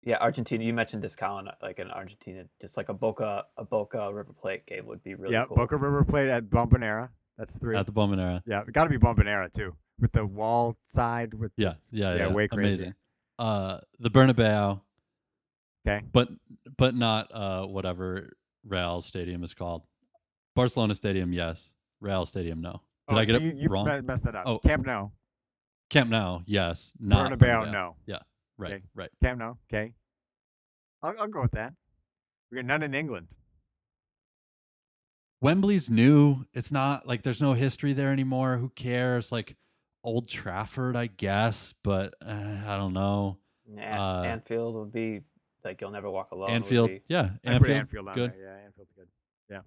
yeah, 0.02 0.16
Argentina. 0.20 0.64
You 0.64 0.72
mentioned 0.72 1.02
this, 1.02 1.14
Colin. 1.14 1.48
Like 1.62 1.78
in 1.78 1.90
Argentina, 1.90 2.44
just 2.62 2.76
like 2.76 2.88
a 2.88 2.94
Boca, 2.94 3.44
a 3.56 3.64
Boca 3.64 4.12
River 4.12 4.32
Plate 4.40 4.64
game 4.66 4.86
would 4.86 5.02
be 5.02 5.14
really 5.14 5.34
yeah, 5.34 5.44
cool. 5.46 5.56
Boca 5.56 5.76
River 5.76 6.04
played 6.04 6.28
at 6.28 6.44
Bombonera. 6.48 7.10
That's 7.36 7.58
three. 7.58 7.76
at 7.76 7.86
the 7.86 7.92
Bombonera. 7.92 8.42
yeah, 8.46 8.62
it 8.62 8.72
got 8.72 8.84
to 8.84 8.90
be 8.90 8.98
Bombonera 8.98 9.52
too, 9.52 9.74
with 10.00 10.12
the 10.12 10.24
wall 10.26 10.76
side. 10.82 11.34
With 11.34 11.52
Yeah, 11.56 11.74
yeah, 11.92 12.12
yeah. 12.14 12.16
Yeah, 12.26 12.32
way 12.32 12.48
crazy. 12.48 12.66
Amazing. 12.84 12.94
Uh, 13.38 13.78
the 14.00 14.10
Bernabeu, 14.10 14.80
okay, 15.86 16.04
but 16.10 16.28
but 16.76 16.96
not 16.96 17.30
uh 17.32 17.66
whatever 17.66 18.30
Real 18.68 19.00
Stadium 19.00 19.42
is 19.42 19.54
called. 19.54 19.86
Barcelona 20.54 20.94
Stadium, 20.94 21.32
yes. 21.32 21.74
Real 22.00 22.26
Stadium, 22.26 22.60
no. 22.60 22.82
Did 23.08 23.14
Oh, 23.16 23.18
I 23.18 23.24
get 23.24 23.32
so 23.32 23.36
it 23.38 23.42
you, 23.42 23.52
you 23.62 23.68
wrong? 23.68 23.86
me- 23.86 24.00
messed 24.02 24.24
that 24.24 24.34
up. 24.34 24.44
Oh. 24.46 24.58
Camp 24.58 24.84
Nou, 24.86 25.10
Camp 25.90 26.10
Nou, 26.10 26.40
yes. 26.46 26.92
Not 27.00 27.32
Bernabeu, 27.32 27.72
no. 27.72 27.96
Yeah, 28.06 28.18
right, 28.58 28.72
Okay. 28.74 28.82
right. 28.94 29.10
Camp 29.22 29.38
Nou, 29.38 29.54
okay. 29.70 29.94
I'll, 31.02 31.14
I'll 31.20 31.28
go 31.28 31.42
with 31.42 31.52
that. 31.52 31.72
We 32.50 32.56
got 32.56 32.64
none 32.66 32.82
in 32.82 32.94
England. 32.94 33.28
Wembley's 35.40 35.88
new. 35.88 36.44
It's 36.52 36.72
not 36.72 37.06
like 37.06 37.22
there's 37.22 37.40
no 37.40 37.52
history 37.52 37.92
there 37.92 38.12
anymore. 38.12 38.56
Who 38.56 38.70
cares? 38.70 39.30
Like 39.30 39.56
Old 40.02 40.28
Trafford, 40.28 40.96
I 40.96 41.06
guess, 41.06 41.74
but 41.84 42.14
uh, 42.24 42.56
I 42.66 42.76
don't 42.76 42.92
know. 42.92 43.38
An- 43.70 43.78
uh, 43.78 44.22
Anfield 44.26 44.74
would 44.74 44.92
be 44.92 45.20
like 45.64 45.80
you'll 45.80 45.90
never 45.90 46.10
walk 46.10 46.30
alone. 46.32 46.48
would 46.48 46.54
Anfield, 46.54 46.88
be- 46.90 47.00
yeah, 47.08 47.30
I 47.44 47.58
put 47.58 47.70
Anfield, 47.70 47.70
Anfield 47.78 48.08
on 48.08 48.14
good. 48.14 48.30
there. 48.32 48.40
Yeah, 48.60 48.66
Anfield's 48.66 48.92
good. 48.96 49.08
Yeah. 49.50 49.60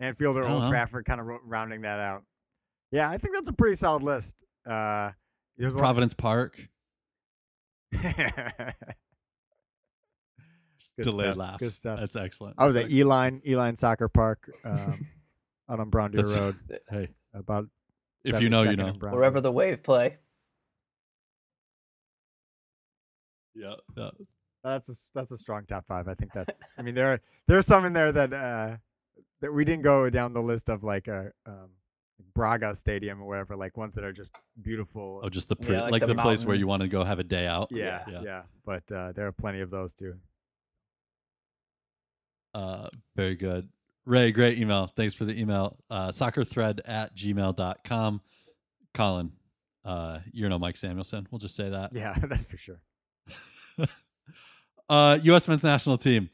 Anfield 0.00 0.36
or 0.36 0.44
Old 0.46 0.62
know. 0.64 0.68
Trafford, 0.70 1.04
kind 1.04 1.20
of 1.20 1.26
ro- 1.26 1.40
rounding 1.44 1.82
that 1.82 1.98
out. 2.00 2.24
Yeah, 2.92 3.10
I 3.10 3.18
think 3.18 3.34
that's 3.34 3.48
a 3.48 3.52
pretty 3.52 3.74
solid 3.76 4.02
list. 4.02 4.44
Uh, 4.66 5.10
there's 5.56 5.74
a 5.74 5.78
lot- 5.78 5.82
Providence 5.84 6.14
Park. 6.14 6.68
Delayed 11.00 11.26
stuff, 11.26 11.36
laughs. 11.36 11.58
good 11.58 11.70
stuff. 11.72 12.00
That's 12.00 12.16
excellent. 12.16 12.54
I 12.58 12.66
was 12.66 12.74
That's 12.74 12.86
at 12.86 12.90
excellent. 12.92 13.44
Uihlein 13.44 13.46
Uihlein 13.46 13.78
Soccer 13.78 14.08
Park 14.08 14.50
um, 14.64 15.06
out 15.68 15.80
on 15.80 15.90
Brown 15.90 16.10
Deer 16.12 16.24
Road. 16.26 16.54
Hey, 16.90 17.08
About 17.34 17.66
if 18.24 18.40
you 18.40 18.48
know, 18.48 18.62
you 18.62 18.76
know. 18.76 18.92
wherever 18.92 19.40
the 19.40 19.52
wave 19.52 19.82
play. 19.82 20.16
Yeah, 23.58 23.74
yeah. 23.96 24.10
that's 24.62 24.88
a 24.88 24.92
s- 24.92 25.10
that's 25.14 25.32
a 25.32 25.36
strong 25.36 25.64
top 25.66 25.86
five. 25.86 26.06
I 26.08 26.14
think 26.14 26.32
that's. 26.32 26.58
I 26.78 26.82
mean, 26.82 26.94
there 26.94 27.12
are 27.12 27.20
there 27.46 27.58
are 27.58 27.62
some 27.62 27.84
in 27.84 27.92
there 27.92 28.12
that 28.12 28.32
uh, 28.32 28.76
that 29.40 29.52
we 29.52 29.64
didn't 29.64 29.82
go 29.82 30.08
down 30.10 30.32
the 30.32 30.42
list 30.42 30.68
of 30.68 30.82
like 30.84 31.08
a 31.08 31.32
um, 31.46 31.70
Braga 32.34 32.74
Stadium 32.74 33.20
or 33.22 33.26
whatever, 33.26 33.56
like 33.56 33.76
ones 33.76 33.94
that 33.94 34.04
are 34.04 34.12
just 34.12 34.36
beautiful. 34.62 35.20
Oh, 35.22 35.28
just 35.28 35.48
the 35.48 35.56
Yeah, 35.60 35.82
like 35.82 35.92
like, 35.92 36.00
the 36.02 36.08
the, 36.08 36.14
place 36.22 36.44
where 36.44 36.56
you 36.56 36.66
want 36.66 36.82
to 36.82 36.88
go 36.88 37.04
have 37.04 37.18
a 37.18 37.24
day 37.24 37.46
out. 37.46 37.68
yeah, 37.70 38.04
yeah. 38.10 38.20
yeah, 38.22 38.42
But 38.64 38.90
uh, 38.92 39.12
there 39.12 39.26
are 39.26 39.32
plenty 39.32 39.60
of 39.60 39.70
those 39.70 39.94
too. 39.94 40.14
Uh, 42.54 42.88
very 43.14 43.34
good. 43.36 43.68
Ray, 44.04 44.32
great 44.32 44.58
email. 44.58 44.86
Thanks 44.86 45.14
for 45.14 45.24
the 45.24 45.38
email. 45.38 45.76
Uh, 45.90 46.08
soccerthread 46.08 46.80
at 46.86 47.14
gmail.com. 47.14 48.20
Colin, 48.94 49.32
uh, 49.84 50.20
you're 50.32 50.48
no 50.48 50.58
Mike 50.58 50.76
Samuelson. 50.76 51.28
We'll 51.30 51.38
just 51.38 51.54
say 51.54 51.68
that. 51.68 51.90
Yeah, 51.94 52.16
that's 52.22 52.44
for 52.44 52.56
sure. 52.56 52.80
uh, 54.88 55.18
U.S. 55.22 55.48
men's 55.48 55.64
national 55.64 55.96
team 55.96 56.30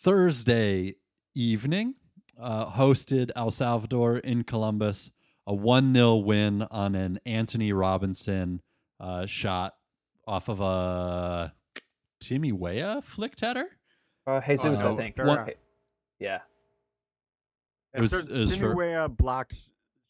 Thursday 0.00 0.96
evening 1.34 1.94
uh, 2.38 2.66
hosted 2.66 3.30
El 3.36 3.50
Salvador 3.50 4.18
in 4.18 4.44
Columbus. 4.44 5.10
A 5.46 5.54
1 5.54 5.92
0 5.92 6.16
win 6.16 6.62
on 6.70 6.94
an 6.94 7.20
Antonee 7.26 7.72
Robinson 7.72 8.62
uh, 8.98 9.26
shot 9.26 9.74
off 10.26 10.48
of 10.48 10.60
a 10.62 11.52
Timmy 12.18 12.50
Weah 12.50 13.02
flicked 13.02 13.40
header. 13.42 13.66
Uh, 14.26 14.40
Jesus, 14.40 14.80
I 14.80 14.94
think. 14.96 15.14
Ferreira. 15.14 15.50
Yeah. 16.18 16.38
It 17.94 18.00
was- 18.00 18.10
There's 18.10 18.28
it 18.28 18.38
was 18.38 18.56
for- 18.56 18.74
Tinuea 18.74 19.14
blocked 19.14 19.54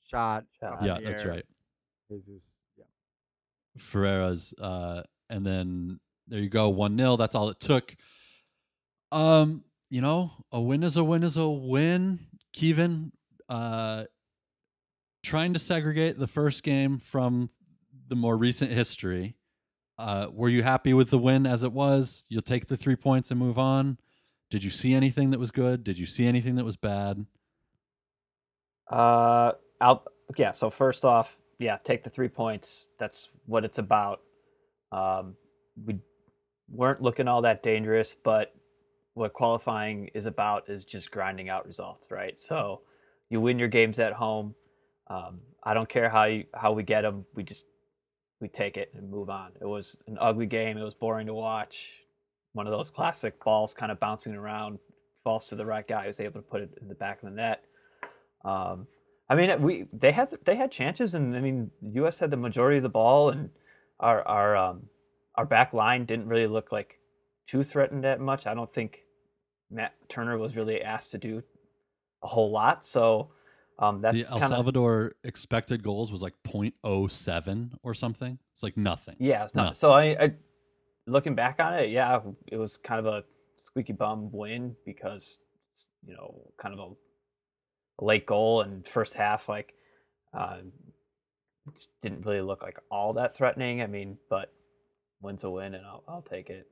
shot. 0.06 0.44
Shot. 0.60 0.74
up 0.74 0.80
in 0.82 0.86
yeah, 0.86 0.98
that's 1.02 1.24
right. 1.24 1.44
Jesus. 2.08 2.42
Yeah. 2.78 2.84
Ferreira's, 3.76 4.54
uh, 4.60 5.02
and 5.28 5.46
then 5.46 6.00
there 6.28 6.40
you 6.40 6.48
go, 6.48 6.68
one 6.68 6.96
0 6.96 7.16
That's 7.16 7.34
all 7.34 7.48
it 7.50 7.60
took. 7.60 7.94
Um, 9.12 9.64
you 9.90 10.00
know, 10.00 10.32
a 10.50 10.60
win 10.60 10.82
is 10.82 10.96
a 10.96 11.04
win 11.04 11.22
is 11.22 11.36
a 11.36 11.48
win. 11.48 12.20
Kevin, 12.52 13.12
uh, 13.48 14.04
trying 15.22 15.52
to 15.52 15.58
segregate 15.58 16.18
the 16.18 16.26
first 16.26 16.62
game 16.62 16.98
from 16.98 17.48
the 18.08 18.16
more 18.16 18.36
recent 18.36 18.70
history. 18.70 19.36
Uh, 19.98 20.26
were 20.32 20.48
you 20.48 20.62
happy 20.62 20.92
with 20.92 21.10
the 21.10 21.18
win 21.18 21.46
as 21.46 21.62
it 21.62 21.72
was? 21.72 22.26
You'll 22.28 22.42
take 22.42 22.66
the 22.66 22.76
three 22.76 22.96
points 22.96 23.30
and 23.30 23.38
move 23.38 23.58
on. 23.58 23.98
Did 24.50 24.64
you 24.64 24.70
see 24.70 24.94
anything 24.94 25.30
that 25.30 25.40
was 25.40 25.50
good? 25.50 25.84
Did 25.84 25.98
you 25.98 26.06
see 26.06 26.26
anything 26.26 26.56
that 26.56 26.64
was 26.64 26.76
bad? 26.76 27.26
Uh, 28.90 29.52
I'll 29.80 30.04
yeah. 30.36 30.50
So 30.50 30.70
first 30.70 31.04
off, 31.04 31.36
yeah, 31.58 31.78
take 31.82 32.02
the 32.02 32.10
three 32.10 32.28
points. 32.28 32.86
That's 32.98 33.30
what 33.46 33.64
it's 33.64 33.78
about. 33.78 34.20
Um, 34.92 35.36
we 35.84 35.98
weren't 36.68 37.02
looking 37.02 37.28
all 37.28 37.42
that 37.42 37.62
dangerous, 37.62 38.14
but 38.22 38.54
what 39.14 39.32
qualifying 39.32 40.08
is 40.14 40.26
about 40.26 40.68
is 40.68 40.84
just 40.84 41.10
grinding 41.10 41.48
out 41.48 41.66
results, 41.66 42.10
right? 42.10 42.38
So 42.38 42.82
you 43.30 43.40
win 43.40 43.58
your 43.58 43.68
games 43.68 43.98
at 43.98 44.12
home. 44.12 44.54
Um, 45.08 45.40
I 45.62 45.74
don't 45.74 45.88
care 45.88 46.08
how 46.08 46.24
you, 46.24 46.44
how 46.54 46.72
we 46.72 46.82
get 46.82 47.02
them. 47.02 47.24
We 47.34 47.42
just 47.42 47.64
we 48.40 48.48
take 48.48 48.76
it 48.76 48.92
and 48.94 49.10
move 49.10 49.30
on. 49.30 49.52
It 49.60 49.66
was 49.66 49.96
an 50.06 50.18
ugly 50.20 50.46
game. 50.46 50.76
It 50.76 50.82
was 50.82 50.94
boring 50.94 51.28
to 51.28 51.34
watch. 51.34 51.92
One 52.52 52.66
of 52.66 52.72
those 52.72 52.90
classic 52.90 53.42
balls 53.42 53.74
kind 53.74 53.90
of 53.90 53.98
bouncing 53.98 54.34
around, 54.34 54.78
falls 55.22 55.46
to 55.46 55.56
the 55.56 55.64
right 55.64 55.86
guy 55.86 56.06
who's 56.06 56.20
able 56.20 56.40
to 56.40 56.46
put 56.46 56.60
it 56.60 56.78
in 56.80 56.88
the 56.88 56.94
back 56.94 57.22
of 57.22 57.30
the 57.30 57.34
net. 57.34 57.64
Um, 58.44 58.86
I 59.28 59.34
mean, 59.36 59.62
we 59.62 59.86
they 59.92 60.12
had 60.12 60.28
they 60.44 60.56
had 60.56 60.70
chances, 60.70 61.14
and 61.14 61.34
I 61.34 61.40
mean, 61.40 61.70
U.S. 61.80 62.18
had 62.18 62.30
the 62.30 62.36
majority 62.36 62.76
of 62.76 62.82
the 62.82 62.90
ball, 62.90 63.30
and 63.30 63.50
our 64.00 64.26
our 64.26 64.56
um, 64.56 64.88
our 65.34 65.46
back 65.46 65.72
line 65.72 66.04
didn't 66.04 66.28
really 66.28 66.46
look 66.46 66.72
like 66.72 66.98
too 67.46 67.62
threatened 67.62 68.04
that 68.04 68.20
much. 68.20 68.46
I 68.46 68.54
don't 68.54 68.72
think 68.72 69.00
Matt 69.70 69.94
Turner 70.08 70.38
was 70.38 70.56
really 70.56 70.82
asked 70.82 71.12
to 71.12 71.18
do 71.18 71.42
a 72.22 72.26
whole 72.26 72.50
lot. 72.50 72.84
So 72.84 73.30
um, 73.78 74.00
that's 74.00 74.16
the 74.16 74.32
El 74.32 74.38
kinda, 74.38 74.48
Salvador 74.48 75.14
expected 75.24 75.82
goals 75.82 76.12
was 76.12 76.22
like 76.22 76.34
0.07 76.44 77.72
or 77.82 77.94
something. 77.94 78.38
It's 78.54 78.62
like 78.62 78.76
nothing. 78.76 79.16
Yeah, 79.18 79.44
it's 79.44 79.54
not. 79.54 79.64
Nothing. 79.64 79.76
So 79.76 79.92
I, 79.92 80.04
I, 80.04 80.32
looking 81.06 81.34
back 81.34 81.60
on 81.60 81.74
it, 81.74 81.90
yeah, 81.90 82.20
it 82.46 82.56
was 82.56 82.76
kind 82.76 83.04
of 83.04 83.06
a 83.06 83.24
squeaky 83.64 83.92
bum 83.92 84.30
win 84.32 84.76
because 84.86 85.38
you 86.06 86.14
know, 86.14 86.52
kind 86.60 86.74
of 86.74 86.80
a, 86.80 88.02
a 88.02 88.04
late 88.04 88.26
goal 88.26 88.62
and 88.62 88.86
first 88.86 89.14
half 89.14 89.48
like 89.48 89.74
uh, 90.32 90.58
didn't 92.02 92.24
really 92.26 92.40
look 92.40 92.62
like 92.62 92.78
all 92.90 93.14
that 93.14 93.36
threatening. 93.36 93.80
I 93.82 93.86
mean, 93.86 94.18
but 94.28 94.52
win's 95.20 95.44
a 95.44 95.50
win, 95.50 95.74
and 95.74 95.84
I'll 95.86 96.02
I'll 96.08 96.22
take 96.22 96.50
it. 96.50 96.66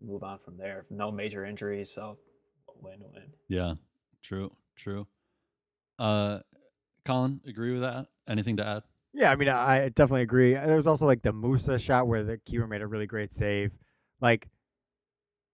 move 0.00 0.22
on 0.22 0.38
from 0.44 0.56
there. 0.56 0.86
No 0.90 1.10
major 1.10 1.44
injuries, 1.44 1.90
so 1.92 2.18
win 2.80 3.00
win. 3.12 3.24
Yeah, 3.48 3.74
true, 4.22 4.52
true. 4.76 5.06
Uh, 5.98 6.40
Colin, 7.04 7.40
agree 7.46 7.72
with 7.72 7.82
that? 7.82 8.06
Anything 8.28 8.56
to 8.58 8.66
add? 8.66 8.82
Yeah, 9.14 9.32
I 9.32 9.36
mean, 9.36 9.48
I 9.48 9.88
definitely 9.88 10.22
agree. 10.22 10.52
There 10.54 10.76
was 10.76 10.86
also 10.86 11.06
like 11.06 11.22
the 11.22 11.32
Musa 11.32 11.78
shot 11.78 12.06
where 12.06 12.22
the 12.22 12.38
keeper 12.38 12.66
made 12.66 12.82
a 12.82 12.86
really 12.86 13.06
great 13.06 13.32
save. 13.32 13.72
Like, 14.20 14.48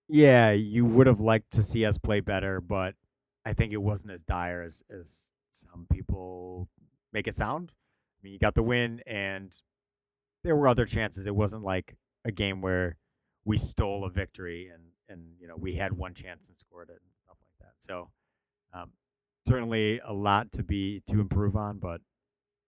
yeah, 0.09 0.51
you 0.51 0.85
would 0.85 1.07
have 1.07 1.21
liked 1.21 1.53
to 1.53 1.63
see 1.63 1.87
us 1.87 1.97
play 1.97 2.21
better, 2.21 2.61
but 2.61 2.95
I 3.47 3.53
think 3.55 3.73
it 3.73 3.81
wasn't 3.81 4.13
as 4.13 4.23
dire 4.23 4.63
as, 4.63 4.83
as 4.91 5.31
some 5.53 5.87
people 5.91 6.69
make 7.15 7.29
it 7.29 7.35
sound. 7.35 7.73
I 7.73 8.19
mean, 8.23 8.33
you 8.35 8.39
got 8.39 8.55
the 8.55 8.63
win, 8.63 9.01
and 9.07 9.57
there 10.43 10.57
were 10.57 10.69
other 10.69 10.85
chances. 10.85 11.27
It 11.27 11.35
wasn't 11.35 11.63
like 11.63 11.97
a 12.27 12.33
game 12.33 12.61
where 12.61 12.99
we 13.47 13.57
stole 13.57 14.05
a 14.05 14.11
victory 14.11 14.71
and 14.73 14.83
and 15.09 15.35
you 15.39 15.47
know 15.47 15.55
we 15.57 15.75
had 15.75 15.93
one 15.93 16.15
chance 16.15 16.49
and 16.49 16.59
scored 16.59 16.89
it 16.89 17.01
and 17.01 17.11
stuff 17.25 17.37
like 17.41 17.59
that. 17.61 17.75
So 17.79 18.11
um, 18.75 18.91
certainly 19.47 20.01
a 20.05 20.13
lot 20.13 20.53
to 20.53 20.63
be 20.63 21.03
to 21.07 21.21
improve 21.21 21.57
on, 21.57 21.79
but 21.79 22.01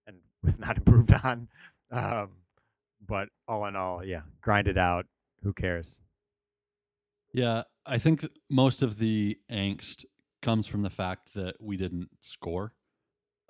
and 0.06 0.16
was 0.42 0.58
not 0.58 0.78
improved 0.78 1.12
on. 1.12 1.48
Um, 1.90 2.30
but 3.06 3.28
all 3.46 3.66
in 3.66 3.76
all, 3.76 4.04
yeah, 4.04 4.22
grind 4.40 4.68
it 4.68 4.78
out. 4.78 5.06
Who 5.42 5.52
cares? 5.52 5.98
Yeah, 7.32 7.64
I 7.84 7.98
think 7.98 8.26
most 8.48 8.82
of 8.82 8.98
the 8.98 9.38
angst 9.50 10.04
comes 10.42 10.66
from 10.66 10.82
the 10.82 10.90
fact 10.90 11.34
that 11.34 11.56
we 11.60 11.76
didn't 11.76 12.08
score 12.22 12.72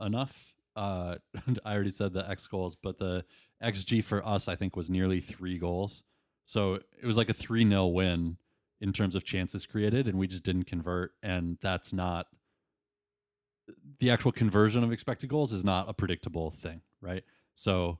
enough. 0.01 0.56
Uh, 0.77 1.17
I 1.65 1.75
already 1.75 1.91
said 1.91 2.13
the 2.13 2.29
X 2.29 2.47
goals, 2.47 2.77
but 2.77 2.99
the 2.99 3.25
XG 3.63 4.05
for 4.05 4.27
us, 4.27 4.49
I 4.49 4.55
think, 4.55 4.77
was 4.77 4.91
nearly 4.91 5.21
three 5.21 5.59
goals. 5.59 6.05
So 6.45 6.75
it 6.75 7.05
was 7.05 7.17
like 7.17 7.29
a 7.29 7.35
3 7.35 7.69
0 7.69 7.87
win 7.87 8.37
in 8.81 8.93
terms 8.93 9.17
of 9.17 9.25
chances 9.25 9.67
created, 9.67 10.07
and 10.07 10.19
we 10.19 10.27
just 10.27 10.45
didn't 10.45 10.65
convert. 10.65 11.13
And 11.23 11.59
that's 11.61 11.93
not 11.93 12.27
the 13.99 14.11
actual 14.11 14.33
conversion 14.33 14.85
of 14.85 14.93
expected 14.93 15.29
goals 15.29 15.53
is 15.53 15.65
not 15.65 15.89
a 15.89 15.95
predictable 15.95 16.51
thing, 16.51 16.83
right? 17.01 17.25
So 17.55 17.99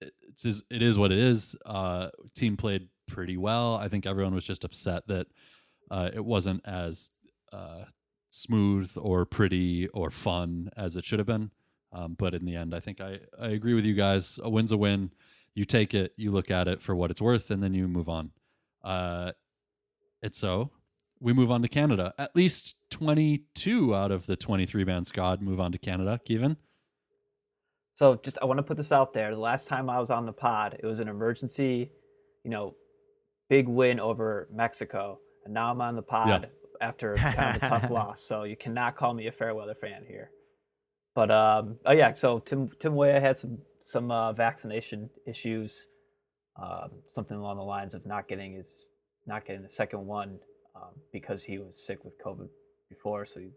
it's 0.00 0.62
it 0.70 0.82
is 0.82 0.98
what 0.98 1.12
it 1.12 1.18
is. 1.18 1.56
Uh, 1.64 2.08
team 2.34 2.56
played 2.56 2.88
pretty 3.06 3.36
well. 3.36 3.76
I 3.76 3.88
think 3.88 4.06
everyone 4.06 4.34
was 4.34 4.46
just 4.46 4.64
upset 4.64 5.06
that 5.08 5.28
uh, 5.90 6.10
it 6.12 6.24
wasn't 6.24 6.66
as 6.66 7.10
uh, 7.52 7.84
smooth 8.30 8.92
or 9.00 9.24
pretty 9.24 9.88
or 9.88 10.10
fun 10.10 10.70
as 10.76 10.96
it 10.96 11.04
should 11.04 11.18
have 11.18 11.26
been. 11.26 11.50
Um, 11.94 12.14
but 12.18 12.34
in 12.34 12.44
the 12.44 12.56
end, 12.56 12.74
I 12.74 12.80
think 12.80 13.00
I, 13.00 13.20
I 13.40 13.48
agree 13.48 13.74
with 13.74 13.84
you 13.84 13.94
guys. 13.94 14.40
A 14.42 14.50
win's 14.50 14.72
a 14.72 14.76
win. 14.76 15.12
You 15.54 15.64
take 15.64 15.94
it, 15.94 16.12
you 16.16 16.32
look 16.32 16.50
at 16.50 16.66
it 16.66 16.82
for 16.82 16.96
what 16.96 17.10
it's 17.10 17.22
worth, 17.22 17.50
and 17.50 17.62
then 17.62 17.72
you 17.72 17.86
move 17.86 18.08
on. 18.08 18.32
Uh, 18.82 19.32
it's 20.20 20.36
so 20.36 20.72
we 21.20 21.32
move 21.32 21.50
on 21.50 21.62
to 21.62 21.68
Canada. 21.68 22.12
At 22.18 22.36
least 22.36 22.76
22 22.90 23.94
out 23.94 24.10
of 24.10 24.26
the 24.26 24.36
23 24.36 24.84
man 24.84 25.04
squad 25.04 25.40
move 25.40 25.58
on 25.58 25.72
to 25.72 25.78
Canada. 25.78 26.20
Kevin? 26.22 26.58
So 27.94 28.16
just 28.16 28.38
I 28.42 28.44
want 28.44 28.58
to 28.58 28.62
put 28.62 28.76
this 28.76 28.92
out 28.92 29.14
there. 29.14 29.30
The 29.30 29.40
last 29.40 29.66
time 29.68 29.88
I 29.88 30.00
was 30.00 30.10
on 30.10 30.26
the 30.26 30.32
pod, 30.32 30.76
it 30.82 30.84
was 30.84 30.98
an 30.98 31.08
emergency, 31.08 31.92
you 32.42 32.50
know, 32.50 32.74
big 33.48 33.68
win 33.68 34.00
over 34.00 34.48
Mexico. 34.52 35.18
And 35.44 35.54
now 35.54 35.70
I'm 35.70 35.80
on 35.80 35.94
the 35.96 36.02
pod 36.02 36.28
yeah. 36.28 36.86
after 36.86 37.14
kind 37.14 37.56
of 37.56 37.62
a 37.62 37.68
tough 37.68 37.90
loss. 37.90 38.20
So 38.20 38.42
you 38.42 38.56
cannot 38.56 38.96
call 38.96 39.14
me 39.14 39.26
a 39.28 39.32
fair 39.32 39.54
weather 39.54 39.74
fan 39.74 40.04
here. 40.06 40.30
But 41.14 41.30
um, 41.30 41.78
oh 41.86 41.92
yeah, 41.92 42.12
so 42.14 42.40
Tim 42.40 42.68
Tim 42.78 42.96
Weah 42.96 43.20
had 43.20 43.36
some 43.36 43.58
some 43.84 44.10
uh, 44.10 44.32
vaccination 44.32 45.10
issues, 45.26 45.86
um, 46.60 46.90
something 47.12 47.36
along 47.36 47.58
the 47.58 47.62
lines 47.62 47.94
of 47.94 48.04
not 48.06 48.28
getting 48.28 48.54
his 48.54 48.88
not 49.26 49.44
getting 49.44 49.62
the 49.62 49.70
second 49.70 50.06
one 50.06 50.38
um, 50.74 50.90
because 51.12 51.44
he 51.44 51.58
was 51.58 51.84
sick 51.86 52.04
with 52.04 52.14
COVID 52.22 52.48
before. 52.88 53.24
So 53.24 53.40
he, 53.40 53.50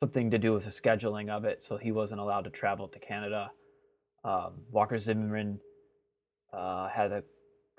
something 0.00 0.30
to 0.30 0.38
do 0.38 0.52
with 0.52 0.64
the 0.64 0.70
scheduling 0.70 1.28
of 1.28 1.44
it. 1.44 1.62
So 1.62 1.76
he 1.76 1.92
wasn't 1.92 2.20
allowed 2.20 2.42
to 2.42 2.50
travel 2.50 2.88
to 2.88 2.98
Canada. 2.98 3.50
Um, 4.24 4.62
Walker 4.70 4.98
Zimmerman 4.98 5.60
uh, 6.52 6.88
had 6.88 7.12
a 7.12 7.22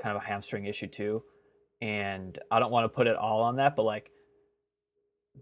kind 0.01 0.15
of 0.15 0.23
a 0.23 0.25
hamstring 0.25 0.65
issue 0.65 0.87
too. 0.87 1.23
And 1.81 2.37
I 2.51 2.59
don't 2.59 2.71
want 2.71 2.85
to 2.85 2.89
put 2.89 3.07
it 3.07 3.15
all 3.15 3.41
on 3.41 3.55
that, 3.55 3.75
but 3.75 3.83
like 3.83 4.11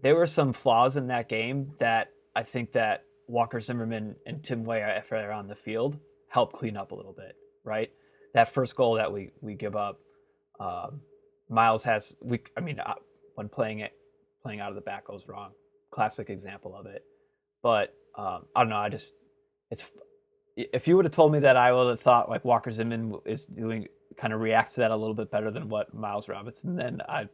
there 0.02 0.14
were 0.14 0.26
some 0.26 0.52
flaws 0.54 0.96
in 0.96 1.08
that 1.08 1.28
game 1.28 1.72
that 1.78 2.08
I 2.34 2.42
think 2.42 2.72
that 2.72 3.04
Walker 3.30 3.60
Zimmerman 3.60 4.16
and 4.26 4.42
Tim 4.42 4.64
Weah, 4.64 4.98
if 4.98 5.08
they're 5.10 5.32
on 5.32 5.46
the 5.46 5.54
field, 5.54 5.98
help 6.28 6.52
clean 6.52 6.76
up 6.76 6.92
a 6.92 6.94
little 6.94 7.12
bit, 7.12 7.36
right? 7.64 7.90
That 8.34 8.52
first 8.52 8.74
goal 8.76 8.94
that 8.94 9.12
we 9.12 9.30
we 9.40 9.54
give 9.54 9.76
up, 9.76 9.98
um, 10.58 11.00
Miles 11.48 11.84
has 11.84 12.14
we. 12.22 12.40
I 12.56 12.60
mean, 12.60 12.80
uh, 12.80 12.94
when 13.34 13.48
playing 13.48 13.80
it, 13.80 13.92
playing 14.42 14.60
out 14.60 14.70
of 14.70 14.74
the 14.74 14.80
back 14.80 15.06
goes 15.06 15.26
wrong. 15.26 15.52
Classic 15.92 16.28
example 16.28 16.74
of 16.76 16.86
it. 16.86 17.02
But 17.62 17.94
um, 18.16 18.46
I 18.54 18.62
don't 18.62 18.70
know. 18.70 18.76
I 18.76 18.88
just 18.88 19.12
it's 19.70 19.90
if 20.56 20.88
you 20.88 20.96
would 20.96 21.04
have 21.04 21.14
told 21.14 21.32
me 21.32 21.40
that, 21.40 21.56
I 21.56 21.72
would 21.72 21.88
have 21.88 22.00
thought 22.00 22.28
like 22.28 22.44
Walker 22.44 22.70
Zimmerman 22.70 23.20
is 23.26 23.46
doing 23.46 23.86
kind 24.16 24.32
of 24.32 24.40
reacts 24.40 24.74
to 24.74 24.80
that 24.80 24.90
a 24.90 24.96
little 24.96 25.14
bit 25.14 25.30
better 25.30 25.50
than 25.50 25.68
what 25.68 25.94
Miles 25.94 26.28
Robinson. 26.28 26.76
Then 26.76 27.00
I 27.08 27.28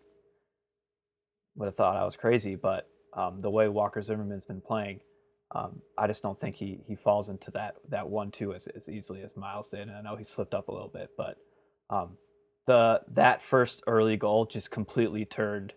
would 1.57 1.67
have 1.67 1.77
thought 1.77 1.97
I 1.97 2.05
was 2.05 2.17
crazy. 2.17 2.55
But 2.55 2.87
um, 3.17 3.41
the 3.41 3.51
way 3.51 3.69
Walker 3.69 4.03
Zimmerman's 4.03 4.45
been 4.45 4.61
playing, 4.61 5.01
um, 5.55 5.81
I 5.97 6.07
just 6.07 6.23
don't 6.23 6.39
think 6.39 6.57
he 6.57 6.81
he 6.87 6.97
falls 6.97 7.29
into 7.29 7.51
that 7.53 7.77
that 7.91 8.09
one 8.09 8.31
two 8.31 8.53
as, 8.53 8.67
as 8.67 8.89
easily 8.89 9.23
as 9.23 9.37
Miles 9.37 9.69
did. 9.69 9.83
And 9.83 9.93
I 9.93 10.03
know 10.03 10.17
he 10.17 10.25
slipped 10.25 10.55
up 10.55 10.69
a 10.69 10.73
little 10.73 10.89
bit, 10.89 11.11
but 11.17 11.37
um, 11.89 12.17
the 12.67 13.01
that 13.15 13.41
first 13.41 13.83
early 13.87 14.17
goal 14.17 14.47
just 14.47 14.71
completely 14.71 15.25
turned 15.25 15.73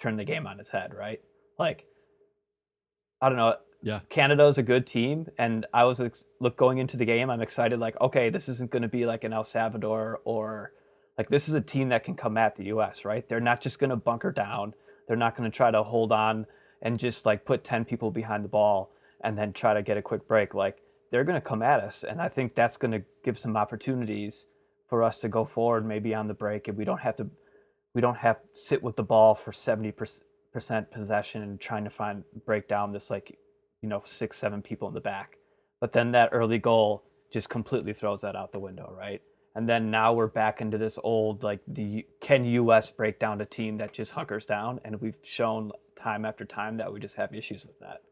turned 0.00 0.18
the 0.18 0.24
game 0.24 0.46
on 0.46 0.58
its 0.58 0.70
head, 0.70 0.94
right? 0.94 1.20
Like 1.58 1.84
I 3.20 3.28
don't 3.28 3.36
know. 3.38 3.56
Yeah, 3.84 4.00
Canada 4.08 4.46
is 4.46 4.58
a 4.58 4.62
good 4.62 4.86
team, 4.86 5.26
and 5.38 5.66
I 5.74 5.84
was 5.84 6.00
ex- 6.00 6.24
look 6.40 6.56
going 6.56 6.78
into 6.78 6.96
the 6.96 7.04
game. 7.04 7.30
I'm 7.30 7.40
excited. 7.42 7.80
Like, 7.80 8.00
okay, 8.00 8.30
this 8.30 8.48
isn't 8.48 8.70
going 8.70 8.82
to 8.82 8.88
be 8.88 9.06
like 9.06 9.24
an 9.24 9.32
El 9.32 9.42
Salvador 9.44 10.20
or 10.24 10.72
like 11.18 11.28
this 11.28 11.48
is 11.48 11.54
a 11.54 11.60
team 11.60 11.88
that 11.88 12.04
can 12.04 12.14
come 12.14 12.38
at 12.38 12.54
the 12.54 12.66
U.S. 12.66 13.04
Right? 13.04 13.28
They're 13.28 13.40
not 13.40 13.60
just 13.60 13.78
going 13.80 13.90
to 13.90 13.96
bunker 13.96 14.30
down. 14.30 14.74
They're 15.08 15.16
not 15.16 15.36
going 15.36 15.50
to 15.50 15.54
try 15.54 15.70
to 15.72 15.82
hold 15.82 16.12
on 16.12 16.46
and 16.82 16.98
just 16.98 17.24
like 17.24 17.46
put 17.46 17.64
10 17.64 17.84
people 17.84 18.10
behind 18.10 18.44
the 18.44 18.48
ball 18.48 18.90
and 19.22 19.38
then 19.38 19.52
try 19.52 19.72
to 19.72 19.82
get 19.82 19.96
a 19.96 20.02
quick 20.02 20.26
break. 20.26 20.52
Like 20.52 20.78
they're 21.10 21.24
going 21.24 21.40
to 21.40 21.46
come 21.46 21.62
at 21.62 21.80
us. 21.80 22.04
And 22.04 22.20
I 22.20 22.28
think 22.28 22.54
that's 22.54 22.76
going 22.76 22.90
to 22.90 23.02
give 23.24 23.38
some 23.38 23.56
opportunities 23.56 24.46
for 24.88 25.02
us 25.02 25.20
to 25.20 25.28
go 25.28 25.44
forward 25.44 25.86
maybe 25.86 26.14
on 26.14 26.26
the 26.26 26.34
break 26.34 26.68
and 26.68 26.76
we 26.76 26.84
don't 26.84 27.00
have 27.00 27.16
to 27.16 27.30
we 27.94 28.00
don't 28.00 28.16
have 28.16 28.40
to 28.40 28.48
sit 28.54 28.82
with 28.82 28.96
the 28.96 29.02
ball 29.02 29.34
for 29.34 29.52
70% 29.52 30.22
possession 30.90 31.42
and 31.42 31.60
trying 31.60 31.84
to 31.84 31.90
find 31.90 32.24
break 32.46 32.66
down 32.66 32.92
this 32.92 33.10
like 33.10 33.36
you 33.82 33.88
know 33.88 34.00
six 34.04 34.38
seven 34.38 34.62
people 34.62 34.88
in 34.88 34.94
the 34.94 35.00
back. 35.00 35.36
But 35.80 35.92
then 35.92 36.12
that 36.12 36.30
early 36.32 36.58
goal 36.58 37.04
just 37.32 37.48
completely 37.48 37.92
throws 37.92 38.20
that 38.22 38.36
out 38.36 38.52
the 38.52 38.60
window, 38.60 38.94
right? 38.96 39.20
And 39.54 39.68
then 39.68 39.90
now 39.90 40.14
we're 40.14 40.28
back 40.28 40.60
into 40.60 40.78
this 40.78 40.98
old 41.02 41.42
like 41.42 41.60
the 41.66 42.06
can 42.20 42.44
US 42.44 42.90
break 42.90 43.18
down 43.18 43.40
a 43.40 43.46
team 43.46 43.78
that 43.78 43.92
just 43.92 44.12
hunkers 44.12 44.46
down, 44.46 44.80
and 44.84 45.00
we've 45.00 45.18
shown 45.22 45.72
time 46.02 46.24
after 46.24 46.44
time 46.44 46.76
that 46.78 46.92
we 46.92 47.00
just 47.00 47.16
have 47.16 47.34
issues 47.34 47.64
with 47.64 47.78
that. 47.80 48.02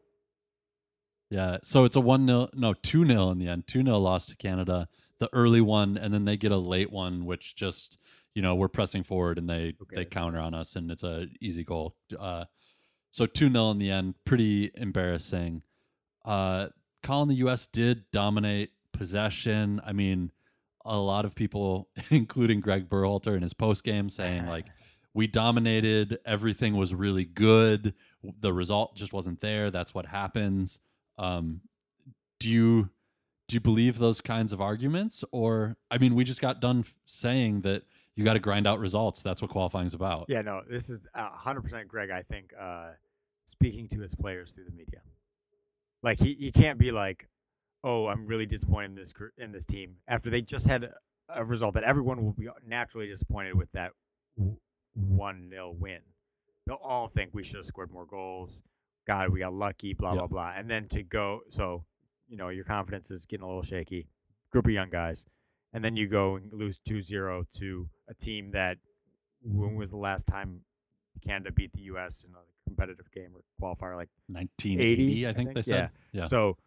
Yeah, 1.29 1.57
so 1.63 1.85
it's 1.85 1.95
a 1.95 2.01
one 2.01 2.27
0 2.27 2.49
no 2.53 2.73
two 2.73 3.05
0 3.05 3.29
in 3.31 3.39
the 3.39 3.47
end, 3.47 3.65
two 3.67 3.83
0 3.83 3.97
loss 3.97 4.27
to 4.27 4.35
Canada. 4.35 4.87
The 5.19 5.29
early 5.33 5.61
one, 5.61 5.97
and 5.97 6.13
then 6.13 6.25
they 6.25 6.35
get 6.35 6.51
a 6.51 6.57
late 6.57 6.91
one, 6.91 7.25
which 7.25 7.55
just 7.55 7.97
you 8.33 8.41
know 8.41 8.55
we're 8.55 8.67
pressing 8.67 9.03
forward 9.03 9.37
and 9.37 9.49
they 9.49 9.75
okay. 9.81 9.95
they 9.95 10.05
counter 10.05 10.39
on 10.39 10.53
us, 10.53 10.75
and 10.75 10.91
it's 10.91 11.03
a 11.03 11.27
easy 11.39 11.63
goal. 11.63 11.95
Uh, 12.19 12.45
so 13.11 13.25
two 13.25 13.51
0 13.51 13.71
in 13.71 13.79
the 13.79 13.89
end, 13.89 14.15
pretty 14.25 14.71
embarrassing. 14.75 15.63
Uh, 16.25 16.67
Colin, 17.01 17.29
the 17.29 17.35
U.S. 17.35 17.65
did 17.65 18.03
dominate 18.11 18.71
possession. 18.91 19.81
I 19.85 19.93
mean, 19.93 20.31
a 20.85 20.97
lot 20.97 21.25
of 21.25 21.35
people, 21.35 21.89
including 22.09 22.59
Greg 22.59 22.89
Berhalter 22.89 23.35
in 23.35 23.41
his 23.41 23.53
post 23.53 23.83
game, 23.83 24.09
saying 24.09 24.47
like, 24.47 24.65
"We 25.13 25.27
dominated. 25.27 26.19
Everything 26.25 26.75
was 26.75 26.93
really 26.93 27.25
good. 27.25 27.93
The 28.23 28.53
result 28.53 28.95
just 28.95 29.13
wasn't 29.13 29.41
there. 29.41 29.71
That's 29.71 29.93
what 29.93 30.07
happens." 30.07 30.79
Um, 31.17 31.61
do 32.39 32.49
you 32.49 32.89
do 33.47 33.55
you 33.55 33.59
believe 33.59 33.99
those 33.99 34.21
kinds 34.21 34.53
of 34.53 34.61
arguments, 34.61 35.25
or 35.31 35.75
I 35.89 35.97
mean, 35.97 36.15
we 36.15 36.23
just 36.23 36.39
got 36.39 36.61
done 36.61 36.85
saying 37.05 37.61
that 37.61 37.83
you 38.15 38.23
got 38.23 38.33
to 38.33 38.39
grind 38.39 38.65
out 38.65 38.79
results. 38.79 39.21
That's 39.23 39.41
what 39.41 39.51
qualifying 39.51 39.87
is 39.87 39.93
about. 39.93 40.27
Yeah, 40.29 40.41
no, 40.41 40.61
this 40.69 40.89
is 40.89 41.05
hundred 41.13 41.61
percent 41.61 41.87
Greg. 41.87 42.11
I 42.11 42.21
think 42.21 42.53
uh, 42.57 42.91
speaking 43.45 43.89
to 43.89 43.99
his 43.99 44.15
players 44.15 44.51
through 44.51 44.65
the 44.65 44.71
media, 44.71 45.01
like 46.01 46.19
he, 46.19 46.33
he 46.35 46.51
can't 46.51 46.79
be 46.79 46.91
like, 46.91 47.27
oh, 47.83 48.07
I'm 48.07 48.25
really 48.25 48.45
disappointed 48.45 48.91
in 48.91 48.95
this 48.95 49.13
in 49.37 49.51
this 49.51 49.65
team 49.65 49.97
after 50.07 50.29
they 50.29 50.41
just 50.41 50.67
had 50.67 50.89
a 51.29 51.43
result 51.43 51.73
that 51.75 51.83
everyone 51.83 52.23
will 52.23 52.33
be 52.33 52.47
naturally 52.65 53.07
disappointed 53.07 53.55
with 53.55 53.71
that 53.73 53.91
one 54.93 55.49
nil 55.49 55.73
win. 55.73 55.99
They'll 56.65 56.79
all 56.83 57.07
think 57.07 57.31
we 57.33 57.43
should 57.43 57.57
have 57.57 57.65
scored 57.65 57.91
more 57.91 58.05
goals. 58.05 58.63
God, 59.07 59.29
we 59.29 59.39
got 59.39 59.53
lucky, 59.53 59.93
blah, 59.93 60.11
yep. 60.11 60.19
blah, 60.19 60.27
blah. 60.27 60.53
And 60.55 60.69
then 60.69 60.87
to 60.89 61.03
go, 61.03 61.41
so, 61.49 61.83
you 62.27 62.37
know, 62.37 62.49
your 62.49 62.63
confidence 62.63 63.09
is 63.09 63.25
getting 63.25 63.43
a 63.43 63.47
little 63.47 63.63
shaky. 63.63 64.07
Group 64.51 64.67
of 64.67 64.71
young 64.71 64.89
guys. 64.89 65.25
And 65.73 65.83
then 65.83 65.95
you 65.95 66.07
go 66.07 66.35
and 66.35 66.51
lose 66.53 66.79
2 66.79 67.01
0 67.01 67.45
to 67.57 67.89
a 68.09 68.13
team 68.13 68.51
that, 68.51 68.77
when 69.43 69.75
was 69.75 69.89
the 69.89 69.97
last 69.97 70.27
time 70.27 70.61
Canada 71.25 71.51
beat 71.51 71.73
the 71.73 71.81
U.S. 71.81 72.23
in 72.23 72.35
a 72.35 72.69
competitive 72.69 73.09
game 73.11 73.31
or 73.33 73.41
qualifier? 73.59 73.95
Like 73.95 74.09
1980, 74.27 75.27
I 75.27 75.33
think, 75.33 75.39
I 75.39 75.43
think 75.43 75.55
they 75.55 75.61
said. 75.63 75.89
Yeah. 76.11 76.21
yeah. 76.21 76.25
So 76.27 76.57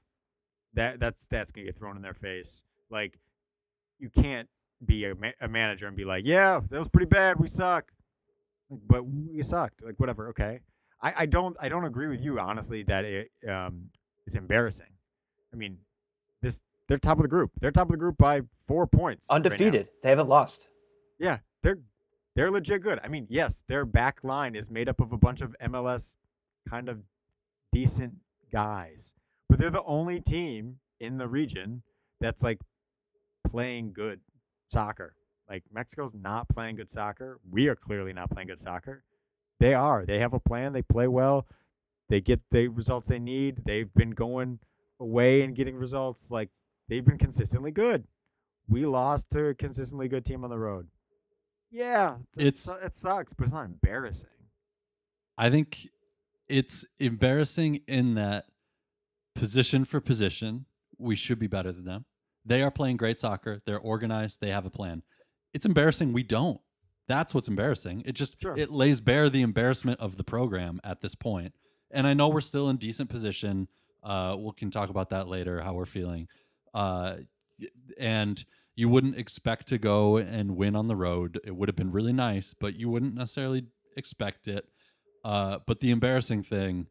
that 0.72 0.98
that's 0.98 1.26
that's 1.28 1.52
going 1.52 1.66
to 1.66 1.72
get 1.72 1.78
thrown 1.78 1.96
in 1.96 2.02
their 2.02 2.14
face. 2.14 2.64
Like, 2.90 3.18
you 3.98 4.10
can't 4.10 4.48
be 4.84 5.04
a, 5.04 5.14
ma- 5.14 5.30
a 5.40 5.48
manager 5.48 5.86
and 5.86 5.96
be 5.96 6.04
like, 6.04 6.24
yeah, 6.26 6.60
that 6.68 6.78
was 6.78 6.88
pretty 6.88 7.06
bad. 7.06 7.38
We 7.38 7.46
suck. 7.46 7.92
But 8.86 9.04
we 9.04 9.42
sucked. 9.42 9.84
Like, 9.84 9.98
whatever. 9.98 10.28
Okay. 10.28 10.60
I, 11.04 11.12
I 11.18 11.26
don't 11.26 11.56
I 11.60 11.68
don't 11.68 11.84
agree 11.84 12.08
with 12.08 12.24
you 12.24 12.40
honestly 12.40 12.82
that 12.84 13.04
it 13.04 13.30
um, 13.48 13.90
is 14.26 14.34
embarrassing. 14.36 14.88
I 15.52 15.56
mean, 15.56 15.78
this 16.40 16.62
they're 16.88 16.96
top 16.96 17.18
of 17.18 17.22
the 17.22 17.28
group. 17.28 17.52
They're 17.60 17.70
top 17.70 17.88
of 17.88 17.92
the 17.92 17.98
group 17.98 18.16
by 18.16 18.40
four 18.66 18.86
points. 18.86 19.28
Undefeated. 19.28 19.82
Right 19.82 20.02
they 20.02 20.08
haven't 20.08 20.28
lost. 20.28 20.70
Yeah, 21.18 21.38
they're 21.62 21.78
they're 22.34 22.50
legit 22.50 22.82
good. 22.82 22.98
I 23.04 23.08
mean, 23.08 23.26
yes, 23.28 23.64
their 23.68 23.84
back 23.84 24.24
line 24.24 24.54
is 24.54 24.70
made 24.70 24.88
up 24.88 25.00
of 25.00 25.12
a 25.12 25.18
bunch 25.18 25.42
of 25.42 25.54
MLS 25.62 26.16
kind 26.68 26.88
of 26.88 27.02
decent 27.72 28.14
guys, 28.50 29.12
but 29.48 29.58
they're 29.58 29.70
the 29.70 29.84
only 29.84 30.20
team 30.20 30.78
in 31.00 31.18
the 31.18 31.28
region 31.28 31.82
that's 32.20 32.42
like 32.42 32.60
playing 33.48 33.92
good 33.92 34.20
soccer. 34.70 35.14
Like 35.48 35.64
Mexico's 35.72 36.14
not 36.14 36.48
playing 36.48 36.76
good 36.76 36.90
soccer. 36.90 37.38
We 37.50 37.68
are 37.68 37.76
clearly 37.76 38.12
not 38.12 38.30
playing 38.30 38.48
good 38.48 38.58
soccer. 38.58 39.04
They 39.60 39.74
are. 39.74 40.04
They 40.04 40.18
have 40.18 40.32
a 40.32 40.40
plan. 40.40 40.72
They 40.72 40.82
play 40.82 41.06
well. 41.06 41.46
They 42.08 42.20
get 42.20 42.40
the 42.50 42.68
results 42.68 43.08
they 43.08 43.18
need. 43.18 43.62
They've 43.64 43.92
been 43.94 44.10
going 44.10 44.58
away 45.00 45.42
and 45.42 45.54
getting 45.54 45.76
results. 45.76 46.30
Like 46.30 46.50
they've 46.88 47.04
been 47.04 47.18
consistently 47.18 47.70
good. 47.70 48.04
We 48.68 48.86
lost 48.86 49.30
to 49.32 49.46
a 49.46 49.54
consistently 49.54 50.08
good 50.08 50.24
team 50.24 50.44
on 50.44 50.50
the 50.50 50.58
road. 50.58 50.88
Yeah, 51.70 52.16
it's 52.38 52.72
it 52.84 52.94
sucks, 52.94 53.32
but 53.32 53.44
it's 53.44 53.52
not 53.52 53.64
embarrassing. 53.64 54.30
I 55.36 55.50
think 55.50 55.88
it's 56.48 56.86
embarrassing 56.98 57.80
in 57.88 58.14
that 58.14 58.46
position 59.34 59.84
for 59.84 60.00
position, 60.00 60.66
we 60.98 61.16
should 61.16 61.38
be 61.38 61.46
better 61.46 61.72
than 61.72 61.84
them. 61.84 62.04
They 62.44 62.62
are 62.62 62.70
playing 62.70 62.96
great 62.96 63.20
soccer. 63.20 63.60
They're 63.64 63.78
organized. 63.78 64.40
They 64.40 64.50
have 64.50 64.66
a 64.66 64.70
plan. 64.70 65.02
It's 65.54 65.64
embarrassing 65.64 66.12
we 66.12 66.22
don't. 66.22 66.60
That's 67.06 67.34
what's 67.34 67.48
embarrassing. 67.48 68.02
It 68.06 68.12
just 68.12 68.40
sure. 68.40 68.56
it 68.56 68.70
lays 68.70 69.00
bare 69.00 69.28
the 69.28 69.42
embarrassment 69.42 70.00
of 70.00 70.16
the 70.16 70.24
program 70.24 70.80
at 70.84 71.00
this 71.00 71.14
point. 71.14 71.54
And 71.90 72.06
I 72.06 72.14
know 72.14 72.28
we're 72.28 72.40
still 72.40 72.68
in 72.68 72.76
decent 72.76 73.08
position. 73.08 73.68
Uh, 74.02 74.36
we 74.38 74.50
can 74.56 74.70
talk 74.70 74.90
about 74.90 75.10
that 75.10 75.28
later, 75.28 75.60
how 75.60 75.74
we're 75.74 75.86
feeling. 75.86 76.28
Uh, 76.72 77.16
and 77.98 78.44
you 78.74 78.88
wouldn't 78.88 79.16
expect 79.16 79.68
to 79.68 79.78
go 79.78 80.16
and 80.16 80.56
win 80.56 80.74
on 80.74 80.88
the 80.88 80.96
road. 80.96 81.38
It 81.44 81.54
would 81.54 81.68
have 81.68 81.76
been 81.76 81.92
really 81.92 82.12
nice, 82.12 82.54
but 82.58 82.74
you 82.74 82.90
wouldn't 82.90 83.14
necessarily 83.14 83.66
expect 83.96 84.48
it. 84.48 84.68
Uh, 85.24 85.58
but 85.66 85.80
the 85.80 85.90
embarrassing 85.90 86.42
thing 86.42 86.88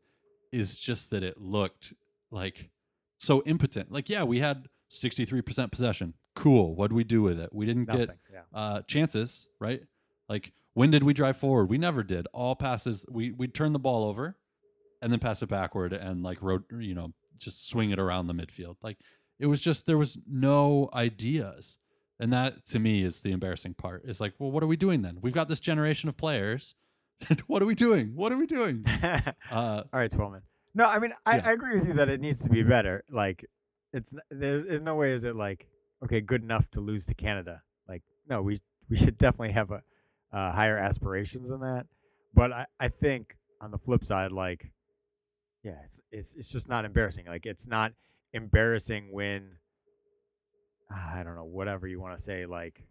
is 0.52 0.80
just 0.80 1.12
that 1.12 1.24
it 1.24 1.42
looked 1.42 1.94
like 2.32 2.70
so 3.18 3.44
impotent. 3.44 3.92
Like, 3.92 4.10
yeah, 4.10 4.24
we 4.24 4.40
had 4.40 4.68
63% 4.94 5.72
possession. 5.72 6.14
Cool. 6.36 6.76
What 6.76 6.90
do 6.90 6.96
we 6.96 7.04
do 7.04 7.22
with 7.22 7.40
it? 7.40 7.50
We 7.54 7.66
didn't 7.66 7.88
Nothing, 7.88 8.08
get 8.08 8.18
yeah. 8.32 8.42
uh, 8.54 8.82
chances, 8.82 9.50
right? 9.60 9.82
Like 10.30 10.54
when 10.74 10.92
did 10.92 11.04
we 11.04 11.14
drive 11.14 11.38
forward? 11.38 11.70
We 11.70 11.78
never 11.78 12.04
did. 12.04 12.28
All 12.34 12.56
passes 12.56 13.06
we 13.10 13.32
we 13.32 13.48
turn 13.48 13.74
the 13.74 13.80
ball 13.80 14.04
over 14.06 14.38
and 15.02 15.12
then 15.12 15.20
pass 15.20 15.42
it 15.44 15.50
backward 15.50 15.94
and 15.94 16.24
like 16.24 16.42
road 16.42 16.64
you 16.72 16.96
know 16.96 17.14
just 17.38 17.68
swing 17.70 17.92
it 17.92 18.00
around 18.00 18.28
the 18.28 18.34
midfield. 18.34 18.78
Like 18.82 18.98
it 19.40 19.48
was 19.48 19.64
just 19.64 19.86
there 19.86 19.98
was 19.98 20.18
no 20.28 20.90
ideas. 20.94 21.80
And 22.20 22.32
that 22.32 22.66
to 22.68 22.80
me 22.80 23.04
is 23.04 23.22
the 23.22 23.32
embarrassing 23.32 23.74
part. 23.74 24.04
It's 24.06 24.22
like, 24.22 24.34
well, 24.40 24.52
what 24.52 24.64
are 24.64 24.68
we 24.68 24.78
doing 24.78 25.02
then? 25.02 25.18
We've 25.22 25.34
got 25.34 25.50
this 25.50 25.60
generation 25.60 26.08
of 26.08 26.16
players. 26.16 26.76
what 27.48 27.62
are 27.62 27.66
we 27.66 27.76
doing? 27.76 28.12
What 28.16 28.32
are 28.32 28.38
we 28.38 28.46
doing? 28.46 28.86
uh, 29.04 29.22
All 29.52 29.84
right, 29.92 30.12
Twelman. 30.12 30.42
No, 30.76 30.86
I 30.86 31.00
mean, 31.00 31.14
I, 31.26 31.38
yeah. 31.38 31.44
I 31.46 31.52
agree 31.54 31.76
with 31.76 31.88
you 31.88 31.94
that 31.96 32.10
it 32.10 32.22
needs 32.22 32.40
to 32.44 32.50
be 32.50 32.64
better. 32.64 33.04
Like, 33.10 33.46
it's 33.94 34.14
there's, 34.30 34.66
there's 34.66 34.82
no 34.82 34.96
way 34.96 35.12
is 35.12 35.24
it 35.24 35.36
like 35.36 35.68
okay, 36.04 36.22
good 36.22 36.44
enough 36.44 36.70
to 36.72 36.82
lose 36.82 37.06
to 37.08 37.16
Canada. 37.16 37.62
Like, 37.88 38.04
no, 38.28 38.42
we 38.42 38.60
we 38.90 38.98
should 38.98 39.18
definitely 39.18 39.54
have 39.54 39.72
a 39.72 39.82
uh, 40.32 40.52
higher 40.52 40.78
aspirations 40.78 41.50
than 41.50 41.62
that. 41.62 41.86
But 42.34 42.52
I, 42.52 42.66
I 42.80 42.88
think 42.90 43.38
on 43.62 43.72
the 43.72 43.78
flip 43.78 44.04
side, 44.04 44.32
like, 44.32 44.72
yeah, 45.64 45.78
it's 45.86 46.02
it's 46.12 46.36
it's 46.36 46.52
just 46.52 46.68
not 46.68 46.86
embarrassing. 46.86 47.26
Like 47.26 47.46
it's 47.46 47.68
not 47.68 47.94
embarrassing 48.34 49.10
when 49.12 49.58
I 50.92 51.24
don't 51.24 51.36
know 51.36 51.46
whatever 51.46 51.88
you 51.88 52.00
want 52.00 52.16
to 52.16 52.22
say. 52.22 52.46
Like, 52.46 52.84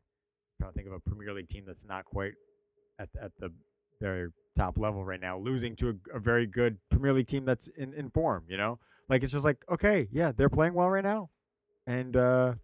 trying 0.61 0.73
to 0.73 0.75
think 0.75 0.89
of 0.89 0.95
a 0.95 1.01
Premier 1.01 1.33
League 1.33 1.49
team 1.49 1.65
that's 1.67 1.87
not 1.87 2.05
quite 2.05 2.35
at 2.99 3.09
at 3.21 3.33
the 3.39 3.53
their 4.01 4.33
top 4.57 4.79
level 4.79 5.05
right 5.05 5.21
now, 5.21 5.39
losing 5.39 5.77
to 5.77 5.91
a, 5.91 6.17
a 6.17 6.19
very 6.19 6.47
good 6.47 6.79
Premier 6.91 7.13
League 7.13 7.27
team 7.27 7.45
that's 7.45 7.69
in, 7.69 7.93
in 7.95 8.11
form. 8.11 8.45
You 8.49 8.57
know, 8.57 8.79
like 9.09 9.23
it's 9.23 9.33
just 9.33 9.45
like 9.45 9.65
okay, 9.71 10.09
yeah, 10.13 10.33
they're 10.33 10.49
playing 10.49 10.75
well 10.75 10.91
right 10.91 11.05
now, 11.05 11.31
and 11.87 12.17
uh, 12.17 12.55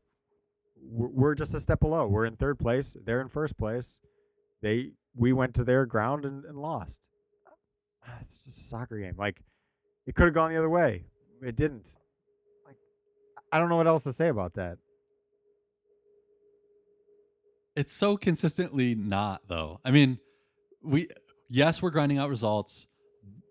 we're, 0.81 1.35
just 1.35 1.55
a 1.55 1.61
step 1.61 1.81
below. 1.81 2.07
We're 2.07 2.27
in 2.27 2.37
third 2.37 2.59
place. 2.59 2.97
They're 3.05 3.21
in 3.21 3.29
first 3.29 3.59
place 3.59 4.01
they 4.63 4.93
we 5.15 5.33
went 5.33 5.55
to 5.55 5.65
their 5.65 5.87
ground 5.87 6.25
and, 6.25 6.45
and 6.45 6.59
lost. 6.59 7.01
It's 8.21 8.39
just 8.45 8.59
a 8.59 8.65
soccer 8.65 8.99
game. 8.99 9.15
Like 9.19 9.43
it 10.07 10.15
could 10.15 10.25
have 10.25 10.35
gone 10.35 10.51
the 10.51 10.57
other 10.57 10.71
way. 10.71 11.05
It 11.43 11.57
didn't. 11.57 11.97
Like 12.67 12.77
I 13.53 13.59
don't 13.59 13.69
know 13.69 13.77
what 13.77 13.87
else 13.87 14.05
to 14.05 14.13
say 14.13 14.29
about 14.29 14.55
that. 14.55 14.79
It's 17.77 17.93
so 17.93 18.17
consistently 18.17 18.95
not 18.95 19.43
though. 19.49 19.81
I 19.85 19.91
mean, 19.91 20.19
we 20.83 21.09
yes, 21.49 21.83
we're 21.83 21.91
grinding 21.91 22.19
out 22.19 22.29
results. 22.29 22.89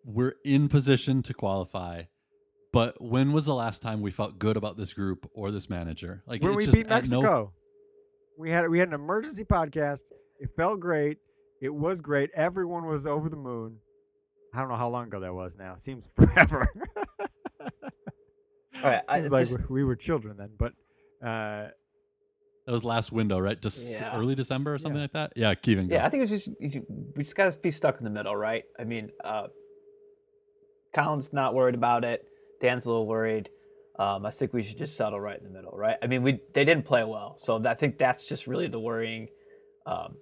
We're 0.03 0.35
in 0.45 0.69
position 0.69 1.21
to 1.23 1.33
qualify. 1.33 2.03
But 2.73 3.01
when 3.01 3.31
was 3.33 3.45
the 3.45 3.55
last 3.55 3.81
time 3.81 4.01
we 4.01 4.11
felt 4.11 4.39
good 4.39 4.57
about 4.57 4.77
this 4.77 4.93
group 4.93 5.29
or 5.33 5.51
this 5.51 5.69
manager? 5.69 6.23
Like 6.27 6.41
when 6.41 6.55
we 6.55 6.69
beat 6.69 6.87
Mexico, 6.87 7.21
no... 7.21 7.53
we 8.37 8.49
had 8.51 8.69
we 8.69 8.79
had 8.79 8.89
an 8.89 8.93
emergency 8.93 9.43
podcast 9.43 10.11
it 10.39 10.49
felt 10.55 10.79
great. 10.79 11.17
It 11.61 11.73
was 11.73 12.01
great. 12.01 12.29
Everyone 12.35 12.85
was 12.85 13.07
over 13.07 13.29
the 13.29 13.37
moon. 13.37 13.77
I 14.53 14.59
don't 14.59 14.69
know 14.69 14.75
how 14.75 14.89
long 14.89 15.07
ago 15.07 15.19
that 15.19 15.33
was 15.33 15.57
now. 15.57 15.75
Seems 15.75 16.03
forever. 16.15 16.67
All 18.83 18.91
right, 18.91 19.01
Seems 19.09 19.33
I, 19.33 19.37
like 19.37 19.47
just, 19.47 19.69
we 19.69 19.83
were 19.83 19.95
children 19.95 20.37
then, 20.37 20.51
but 20.57 20.73
uh, 21.23 21.69
that 22.68 22.74
was 22.74 22.84
last 22.84 23.13
window, 23.13 23.39
right? 23.39 23.59
Just 23.59 24.01
yeah. 24.01 24.15
early 24.15 24.36
December 24.36 24.74
or 24.74 24.78
something 24.78 24.97
yeah. 24.97 25.03
like 25.03 25.13
that. 25.13 25.34
Yeah, 25.38 25.55
Kevin. 25.55 25.88
Yeah, 25.89 26.05
I 26.05 26.09
think 26.09 26.24
it's 26.24 26.32
just 26.45 26.49
we 26.59 27.24
just 27.24 27.34
gotta 27.34 27.57
be 27.57 27.72
stuck 27.72 27.97
in 27.97 28.03
the 28.03 28.09
middle, 28.09 28.36
right? 28.36 28.65
I 28.78 28.84
mean, 28.84 29.11
uh, 29.24 29.47
Colin's 30.93 31.32
not 31.32 31.53
worried 31.53 31.76
about 31.76 32.03
it. 32.03 32.26
Dan's 32.61 32.86
a 32.86 32.89
little 32.89 33.07
worried. 33.07 33.49
Um, 33.97 34.26
I 34.26 34.32
think 34.32 34.51
we 34.51 34.63
should 34.63 34.78
just 34.78 34.97
settle 34.97 35.18
right 35.20 35.38
in 35.39 35.45
the 35.45 35.49
middle, 35.49 35.72
right? 35.72 35.95
I 36.03 36.07
mean, 36.07 36.24
we 36.24 36.41
they 36.53 36.65
didn't 36.65 36.86
play 36.86 37.05
well, 37.05 37.36
so 37.38 37.65
I 37.65 37.74
think 37.74 37.97
that's 37.97 38.28
just 38.28 38.47
really 38.47 38.68
the 38.68 38.80
worrying, 38.80 39.30
um, 39.86 40.18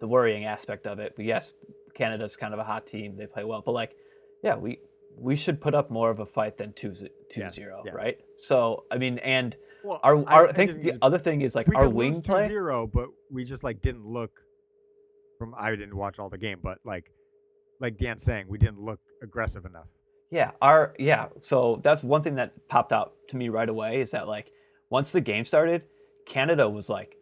the 0.00 0.08
worrying 0.08 0.46
aspect 0.46 0.86
of 0.86 1.00
it. 1.00 1.12
But 1.16 1.26
yes, 1.26 1.52
Canada's 1.94 2.34
kind 2.34 2.54
of 2.54 2.60
a 2.60 2.64
hot 2.64 2.86
team; 2.86 3.18
they 3.18 3.26
play 3.26 3.44
well, 3.44 3.62
but 3.64 3.72
like, 3.72 3.92
yeah, 4.42 4.56
we 4.56 4.78
we 5.18 5.36
should 5.36 5.60
put 5.60 5.74
up 5.74 5.90
more 5.90 6.08
of 6.08 6.18
a 6.18 6.26
fight 6.26 6.56
than 6.56 6.72
2 6.72 6.94
2 6.94 7.08
yes, 7.36 7.56
0, 7.56 7.82
yes. 7.84 7.94
right? 7.94 8.18
So, 8.38 8.84
I 8.90 8.96
mean, 8.96 9.18
and 9.18 9.54
well, 9.84 10.00
our, 10.02 10.16
our 10.28 10.46
I, 10.46 10.50
I 10.50 10.52
think 10.52 10.72
the 10.82 10.98
other 11.02 11.18
thing 11.18 11.42
is 11.42 11.54
like 11.54 11.72
our 11.74 11.88
wing 11.88 12.20
play. 12.22 12.48
0, 12.48 12.86
but 12.86 13.08
we 13.30 13.44
just 13.44 13.64
like 13.64 13.80
didn't 13.80 14.04
look 14.04 14.30
from 15.38 15.54
I 15.56 15.70
didn't 15.70 15.96
watch 15.96 16.18
all 16.18 16.28
the 16.28 16.38
game, 16.38 16.58
but 16.62 16.78
like 16.84 17.10
like 17.80 17.96
Dan's 17.96 18.22
saying, 18.22 18.46
we 18.48 18.58
didn't 18.58 18.80
look 18.80 19.00
aggressive 19.22 19.64
enough. 19.64 19.86
Yeah, 20.30 20.50
our 20.60 20.94
yeah. 20.98 21.28
So 21.40 21.80
that's 21.82 22.02
one 22.02 22.22
thing 22.22 22.34
that 22.34 22.52
popped 22.68 22.92
out 22.92 23.12
to 23.28 23.36
me 23.36 23.48
right 23.48 23.68
away 23.68 24.00
is 24.00 24.10
that 24.10 24.28
like 24.28 24.50
once 24.90 25.12
the 25.12 25.20
game 25.20 25.44
started, 25.44 25.82
Canada 26.26 26.68
was 26.68 26.88
like, 26.88 27.14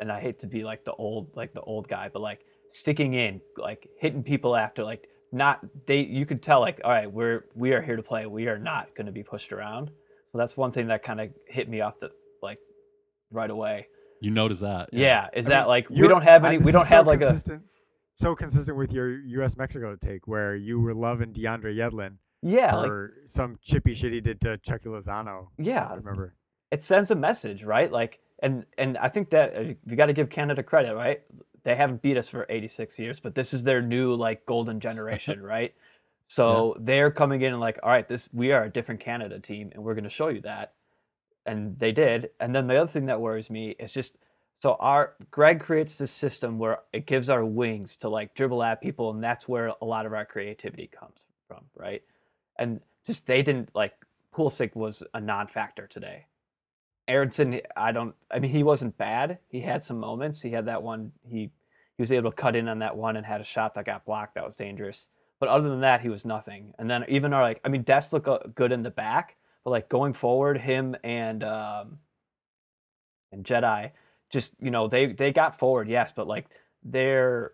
and 0.00 0.10
I 0.12 0.20
hate 0.20 0.40
to 0.40 0.46
be 0.46 0.64
like 0.64 0.84
the 0.84 0.92
old 0.92 1.30
like 1.34 1.54
the 1.54 1.62
old 1.62 1.88
guy, 1.88 2.10
but 2.12 2.20
like 2.20 2.40
sticking 2.72 3.14
in, 3.14 3.40
like 3.56 3.88
hitting 3.98 4.22
people 4.22 4.56
after 4.56 4.84
like 4.84 5.08
not 5.32 5.60
they. 5.86 6.00
You 6.00 6.26
could 6.26 6.42
tell 6.42 6.60
like 6.60 6.80
all 6.84 6.90
right, 6.90 7.10
we're 7.10 7.46
we 7.54 7.72
are 7.72 7.80
here 7.80 7.96
to 7.96 8.02
play. 8.02 8.26
We 8.26 8.48
are 8.48 8.58
not 8.58 8.94
going 8.94 9.06
to 9.06 9.12
be 9.12 9.22
pushed 9.22 9.52
around. 9.52 9.90
So 10.34 10.38
that's 10.38 10.56
one 10.56 10.72
thing 10.72 10.88
that 10.88 11.04
kind 11.04 11.20
of 11.20 11.30
hit 11.46 11.68
me 11.68 11.80
off 11.80 12.00
the 12.00 12.10
like 12.42 12.58
right 13.30 13.48
away. 13.48 13.86
You 14.20 14.32
notice 14.32 14.58
that? 14.60 14.88
Yeah. 14.92 15.28
yeah 15.32 15.38
is 15.38 15.46
I 15.46 15.50
that 15.50 15.60
mean, 15.60 15.68
like 15.68 15.90
we 15.90 16.08
don't 16.08 16.22
have 16.22 16.44
any? 16.44 16.56
I, 16.56 16.58
we 16.58 16.72
don't 16.72 16.88
have 16.88 17.04
so 17.04 17.08
like 17.08 17.20
consistent. 17.20 17.62
a 17.62 18.20
so 18.20 18.34
consistent 18.34 18.76
with 18.76 18.92
your 18.92 19.16
U.S. 19.20 19.56
Mexico 19.56 19.94
take, 19.94 20.26
where 20.26 20.56
you 20.56 20.80
were 20.80 20.92
loving 20.92 21.32
DeAndre 21.32 21.76
Yedlin. 21.76 22.16
Yeah, 22.42 22.74
or 22.74 23.12
like, 23.14 23.28
some 23.28 23.60
chippy 23.62 23.94
shit 23.94 24.12
he 24.12 24.20
did 24.20 24.40
to 24.40 24.58
Chucky 24.58 24.88
Lozano. 24.88 25.50
Yeah, 25.56 25.86
I 25.88 25.94
remember. 25.94 26.34
It 26.72 26.82
sends 26.82 27.12
a 27.12 27.14
message, 27.14 27.62
right? 27.62 27.92
Like, 27.92 28.18
and 28.42 28.66
and 28.76 28.98
I 28.98 29.10
think 29.10 29.30
that 29.30 29.56
uh, 29.56 29.60
you 29.86 29.94
got 29.94 30.06
to 30.06 30.12
give 30.12 30.30
Canada 30.30 30.64
credit, 30.64 30.96
right? 30.96 31.22
They 31.62 31.76
haven't 31.76 32.02
beat 32.02 32.16
us 32.16 32.28
for 32.28 32.44
86 32.48 32.98
years, 32.98 33.20
but 33.20 33.36
this 33.36 33.54
is 33.54 33.62
their 33.62 33.80
new 33.80 34.16
like 34.16 34.46
golden 34.46 34.80
generation, 34.80 35.40
right? 35.44 35.72
So 36.26 36.74
yeah. 36.74 36.82
they're 36.84 37.10
coming 37.10 37.42
in 37.42 37.52
and 37.52 37.60
like, 37.60 37.78
all 37.82 37.90
right, 37.90 38.08
this 38.08 38.28
we 38.32 38.52
are 38.52 38.64
a 38.64 38.70
different 38.70 39.00
Canada 39.00 39.38
team, 39.38 39.70
and 39.74 39.84
we're 39.84 39.94
going 39.94 40.04
to 40.04 40.10
show 40.10 40.28
you 40.28 40.40
that. 40.42 40.72
And 41.46 41.78
they 41.78 41.92
did. 41.92 42.30
And 42.40 42.54
then 42.54 42.66
the 42.66 42.76
other 42.76 42.90
thing 42.90 43.06
that 43.06 43.20
worries 43.20 43.50
me 43.50 43.76
is 43.78 43.92
just 43.92 44.16
so 44.60 44.76
our 44.80 45.14
Greg 45.30 45.60
creates 45.60 45.98
this 45.98 46.10
system 46.10 46.58
where 46.58 46.78
it 46.92 47.06
gives 47.06 47.28
our 47.28 47.44
wings 47.44 47.98
to 47.98 48.08
like 48.08 48.34
dribble 48.34 48.62
at 48.62 48.80
people, 48.80 49.10
and 49.10 49.22
that's 49.22 49.46
where 49.46 49.72
a 49.80 49.84
lot 49.84 50.06
of 50.06 50.14
our 50.14 50.24
creativity 50.24 50.86
comes 50.86 51.18
from, 51.46 51.64
right? 51.76 52.02
And 52.58 52.80
just 53.06 53.26
they 53.26 53.42
didn't 53.42 53.68
like 53.74 53.92
Pulisic 54.34 54.74
was 54.74 55.02
a 55.12 55.20
non-factor 55.20 55.86
today. 55.86 56.26
Aaronson, 57.06 57.60
I 57.76 57.92
don't. 57.92 58.14
I 58.30 58.38
mean, 58.38 58.50
he 58.50 58.62
wasn't 58.62 58.96
bad. 58.96 59.38
He 59.48 59.60
had 59.60 59.84
some 59.84 59.98
moments. 59.98 60.40
He 60.40 60.52
had 60.52 60.66
that 60.66 60.82
one. 60.82 61.12
He 61.28 61.50
he 61.96 62.02
was 62.02 62.10
able 62.10 62.30
to 62.30 62.36
cut 62.36 62.56
in 62.56 62.68
on 62.68 62.78
that 62.78 62.96
one 62.96 63.16
and 63.16 63.26
had 63.26 63.40
a 63.40 63.44
shot 63.44 63.74
that 63.74 63.84
got 63.84 64.04
blocked. 64.04 64.34
That 64.34 64.46
was 64.46 64.56
dangerous. 64.56 65.10
But 65.40 65.48
other 65.48 65.68
than 65.68 65.80
that, 65.80 66.00
he 66.00 66.08
was 66.08 66.24
nothing. 66.24 66.74
And 66.78 66.88
then 66.88 67.04
even 67.08 67.32
our 67.32 67.42
like, 67.42 67.60
I 67.64 67.68
mean, 67.68 67.82
Dest 67.82 68.12
looked 68.12 68.54
good 68.54 68.72
in 68.72 68.82
the 68.82 68.90
back, 68.90 69.36
but 69.64 69.70
like 69.70 69.88
going 69.88 70.12
forward, 70.12 70.58
him 70.58 70.96
and 71.02 71.42
um, 71.42 71.98
and 73.32 73.44
Jedi 73.44 73.90
just 74.34 74.54
you 74.60 74.70
know 74.70 74.88
they 74.88 75.06
they 75.06 75.32
got 75.32 75.58
forward 75.58 75.88
yes 75.88 76.12
but 76.12 76.26
like 76.26 76.46
their 76.82 77.52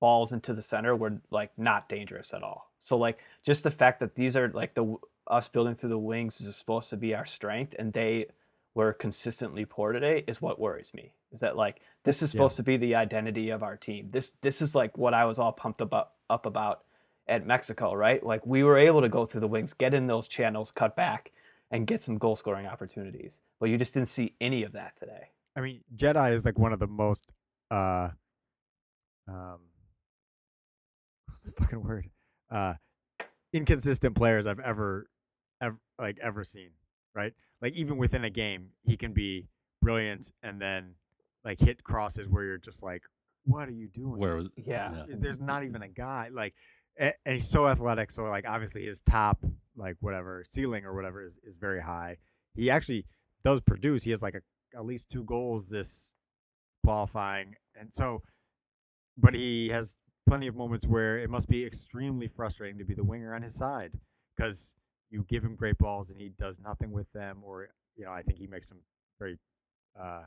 balls 0.00 0.32
into 0.32 0.52
the 0.52 0.60
center 0.60 0.94
were 0.94 1.20
like 1.30 1.50
not 1.56 1.88
dangerous 1.88 2.34
at 2.34 2.42
all 2.42 2.72
so 2.80 2.96
like 2.96 3.18
just 3.44 3.62
the 3.62 3.70
fact 3.70 4.00
that 4.00 4.16
these 4.16 4.36
are 4.36 4.48
like 4.48 4.74
the 4.74 4.96
us 5.28 5.48
building 5.48 5.74
through 5.74 5.88
the 5.88 5.98
wings 5.98 6.40
is 6.40 6.56
supposed 6.56 6.90
to 6.90 6.96
be 6.96 7.14
our 7.14 7.24
strength 7.24 7.74
and 7.78 7.92
they 7.92 8.26
were 8.74 8.92
consistently 8.92 9.64
poor 9.64 9.92
today 9.92 10.24
is 10.26 10.42
what 10.42 10.58
worries 10.58 10.92
me 10.92 11.12
is 11.32 11.40
that 11.40 11.56
like 11.56 11.80
this 12.04 12.20
is 12.20 12.30
supposed 12.30 12.54
yeah. 12.54 12.56
to 12.56 12.62
be 12.64 12.76
the 12.76 12.94
identity 12.96 13.50
of 13.50 13.62
our 13.62 13.76
team 13.76 14.08
this 14.10 14.32
this 14.40 14.60
is 14.60 14.74
like 14.74 14.98
what 14.98 15.14
i 15.14 15.24
was 15.24 15.38
all 15.38 15.52
pumped 15.52 15.80
about 15.80 16.10
up 16.28 16.46
about 16.46 16.82
at 17.28 17.46
mexico 17.46 17.94
right 17.94 18.24
like 18.24 18.44
we 18.46 18.62
were 18.62 18.78
able 18.78 19.00
to 19.00 19.08
go 19.08 19.26
through 19.26 19.40
the 19.40 19.48
wings 19.48 19.74
get 19.74 19.94
in 19.94 20.06
those 20.06 20.26
channels 20.28 20.70
cut 20.70 20.96
back 20.96 21.32
and 21.70 21.86
get 21.86 22.02
some 22.02 22.16
goal 22.18 22.36
scoring 22.36 22.66
opportunities 22.66 23.40
but 23.60 23.68
you 23.68 23.76
just 23.76 23.94
didn't 23.94 24.08
see 24.08 24.34
any 24.40 24.62
of 24.62 24.72
that 24.72 24.96
today 24.96 25.28
I 25.58 25.60
mean, 25.60 25.80
Jedi 25.96 26.32
is 26.32 26.44
like 26.44 26.56
one 26.56 26.72
of 26.72 26.78
the 26.78 26.86
most 26.86 27.32
uh 27.70 28.10
um 29.26 29.58
what's 31.26 31.42
the 31.44 31.50
fucking 31.50 31.82
word? 31.82 32.08
Uh 32.48 32.74
inconsistent 33.52 34.14
players 34.14 34.46
I've 34.46 34.60
ever 34.60 35.10
ever 35.60 35.76
like 35.98 36.18
ever 36.22 36.44
seen, 36.44 36.70
right? 37.12 37.34
Like 37.60 37.74
even 37.74 37.96
within 37.96 38.24
a 38.24 38.30
game, 38.30 38.68
he 38.84 38.96
can 38.96 39.12
be 39.12 39.48
brilliant 39.82 40.30
and 40.44 40.62
then 40.62 40.94
like 41.44 41.58
hit 41.58 41.82
crosses 41.82 42.28
where 42.28 42.44
you're 42.44 42.58
just 42.58 42.84
like, 42.84 43.02
what 43.44 43.68
are 43.68 43.72
you 43.72 43.88
doing? 43.88 44.16
Where 44.16 44.36
was 44.36 44.48
yeah. 44.56 44.92
yeah. 45.08 45.16
There's 45.18 45.40
not 45.40 45.64
even 45.64 45.82
a 45.82 45.88
guy 45.88 46.28
like 46.32 46.54
and 46.98 47.14
he's 47.26 47.48
so 47.48 47.66
athletic, 47.68 48.10
so 48.10 48.24
like 48.24 48.48
obviously 48.48 48.84
his 48.84 49.00
top 49.02 49.44
like 49.76 49.96
whatever 50.00 50.44
ceiling 50.50 50.84
or 50.84 50.94
whatever 50.94 51.24
is, 51.24 51.38
is 51.44 51.56
very 51.56 51.80
high. 51.80 52.16
He 52.54 52.70
actually 52.70 53.06
does 53.44 53.60
produce. 53.60 54.02
He 54.02 54.10
has 54.10 54.22
like 54.22 54.34
a 54.34 54.40
at 54.76 54.84
least 54.84 55.08
two 55.08 55.24
goals 55.24 55.68
this 55.68 56.14
qualifying, 56.84 57.54
and 57.78 57.88
so, 57.92 58.22
but 59.16 59.34
he 59.34 59.68
has 59.68 60.00
plenty 60.28 60.46
of 60.46 60.56
moments 60.56 60.86
where 60.86 61.18
it 61.18 61.30
must 61.30 61.48
be 61.48 61.64
extremely 61.64 62.28
frustrating 62.28 62.78
to 62.78 62.84
be 62.84 62.94
the 62.94 63.04
winger 63.04 63.34
on 63.34 63.42
his 63.42 63.54
side 63.54 63.92
because 64.36 64.74
you 65.10 65.24
give 65.28 65.42
him 65.42 65.56
great 65.56 65.78
balls 65.78 66.10
and 66.10 66.20
he 66.20 66.30
does 66.38 66.60
nothing 66.60 66.90
with 66.90 67.10
them, 67.12 67.38
or 67.44 67.68
you 67.96 68.04
know, 68.04 68.12
I 68.12 68.22
think 68.22 68.38
he 68.38 68.46
makes 68.46 68.68
some 68.68 68.78
very 69.18 69.38
uh, 70.00 70.22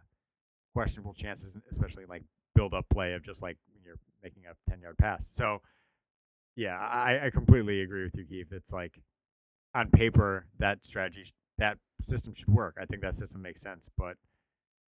questionable 0.74 1.14
chances, 1.14 1.58
especially 1.70 2.06
like 2.06 2.24
build 2.56 2.74
up 2.74 2.88
play 2.90 3.14
of 3.14 3.24
just 3.24 3.42
like 3.42 3.58
when 3.74 3.84
you're 3.84 4.00
making 4.24 4.44
a 4.50 4.70
ten 4.70 4.82
yard 4.82 4.98
pass. 4.98 5.28
So, 5.28 5.62
yeah, 6.56 6.78
I, 6.78 7.26
I 7.26 7.30
completely 7.30 7.82
agree 7.82 8.04
with 8.04 8.16
you, 8.16 8.26
Keith. 8.26 8.52
It's 8.52 8.74
like 8.74 9.00
on 9.74 9.90
paper 9.90 10.48
that 10.60 10.86
strategy, 10.86 11.30
that 11.58 11.78
system 12.02 12.34
should 12.34 12.50
work. 12.50 12.78
I 12.82 12.86
think 12.86 13.02
that 13.02 13.16
system 13.16 13.42
makes 13.42 13.62
sense, 13.62 13.90
but 13.98 14.18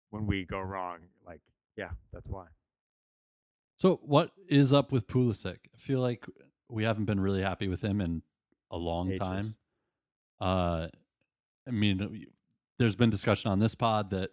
when 0.09 0.25
we 0.25 0.45
go 0.45 0.59
wrong, 0.59 0.99
like 1.25 1.41
yeah, 1.77 1.89
that's 2.11 2.27
why. 2.27 2.45
So 3.75 3.99
what 4.03 4.31
is 4.47 4.73
up 4.73 4.91
with 4.91 5.07
Pulisic? 5.07 5.57
I 5.73 5.77
feel 5.77 5.99
like 5.99 6.25
we 6.69 6.83
haven't 6.83 7.05
been 7.05 7.19
really 7.19 7.41
happy 7.41 7.67
with 7.67 7.83
him 7.83 8.01
in 8.01 8.21
a 8.71 8.77
long 8.77 9.11
Ages. 9.11 9.19
time. 9.19 9.45
Uh, 10.39 10.87
I 11.67 11.71
mean, 11.71 12.27
there's 12.77 12.95
been 12.95 13.09
discussion 13.09 13.51
on 13.51 13.59
this 13.59 13.75
pod 13.75 14.09
that 14.11 14.31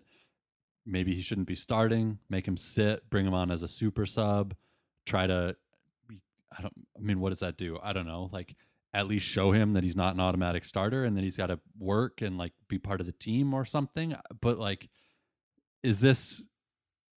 maybe 0.84 1.14
he 1.14 1.22
shouldn't 1.22 1.46
be 1.46 1.54
starting. 1.54 2.18
Make 2.28 2.46
him 2.46 2.56
sit, 2.56 3.08
bring 3.10 3.26
him 3.26 3.34
on 3.34 3.50
as 3.50 3.62
a 3.62 3.68
super 3.68 4.06
sub. 4.06 4.54
Try 5.06 5.26
to, 5.26 5.56
I 6.56 6.62
don't. 6.62 6.74
I 6.96 7.00
mean, 7.00 7.20
what 7.20 7.30
does 7.30 7.40
that 7.40 7.56
do? 7.56 7.78
I 7.82 7.92
don't 7.92 8.06
know. 8.06 8.28
Like 8.32 8.56
at 8.92 9.06
least 9.06 9.26
show 9.26 9.52
him 9.52 9.72
that 9.72 9.84
he's 9.84 9.94
not 9.94 10.14
an 10.14 10.20
automatic 10.20 10.64
starter 10.64 11.04
and 11.04 11.16
that 11.16 11.22
he's 11.22 11.36
got 11.36 11.46
to 11.46 11.60
work 11.78 12.20
and 12.20 12.36
like 12.36 12.52
be 12.68 12.78
part 12.78 13.00
of 13.00 13.06
the 13.06 13.12
team 13.12 13.54
or 13.54 13.64
something. 13.64 14.16
But 14.40 14.58
like 14.58 14.88
is 15.82 16.00
this 16.00 16.46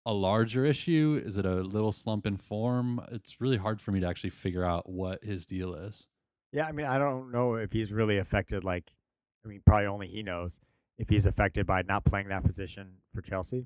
a 0.05 0.13
larger 0.13 0.65
issue? 0.65 1.21
Is 1.23 1.37
it 1.37 1.45
a 1.45 1.55
little 1.55 1.91
slump 1.91 2.27
in 2.27 2.37
form? 2.37 3.01
It's 3.11 3.39
really 3.39 3.57
hard 3.57 3.81
for 3.81 3.91
me 3.91 3.99
to 4.01 4.07
actually 4.07 4.31
figure 4.31 4.63
out 4.63 4.89
what 4.89 5.23
his 5.23 5.45
deal 5.45 5.73
is. 5.73 6.07
Yeah, 6.51 6.67
I 6.67 6.71
mean, 6.71 6.85
I 6.85 6.97
don't 6.97 7.31
know 7.31 7.55
if 7.55 7.71
he's 7.71 7.91
really 7.91 8.17
affected. 8.17 8.63
Like, 8.63 8.93
I 9.43 9.47
mean, 9.47 9.61
probably 9.65 9.87
only 9.87 10.07
he 10.07 10.23
knows 10.23 10.59
if 10.97 11.09
he's 11.09 11.25
affected 11.25 11.65
by 11.65 11.81
not 11.81 12.05
playing 12.05 12.29
that 12.29 12.43
position 12.43 12.97
for 13.13 13.21
Chelsea. 13.21 13.65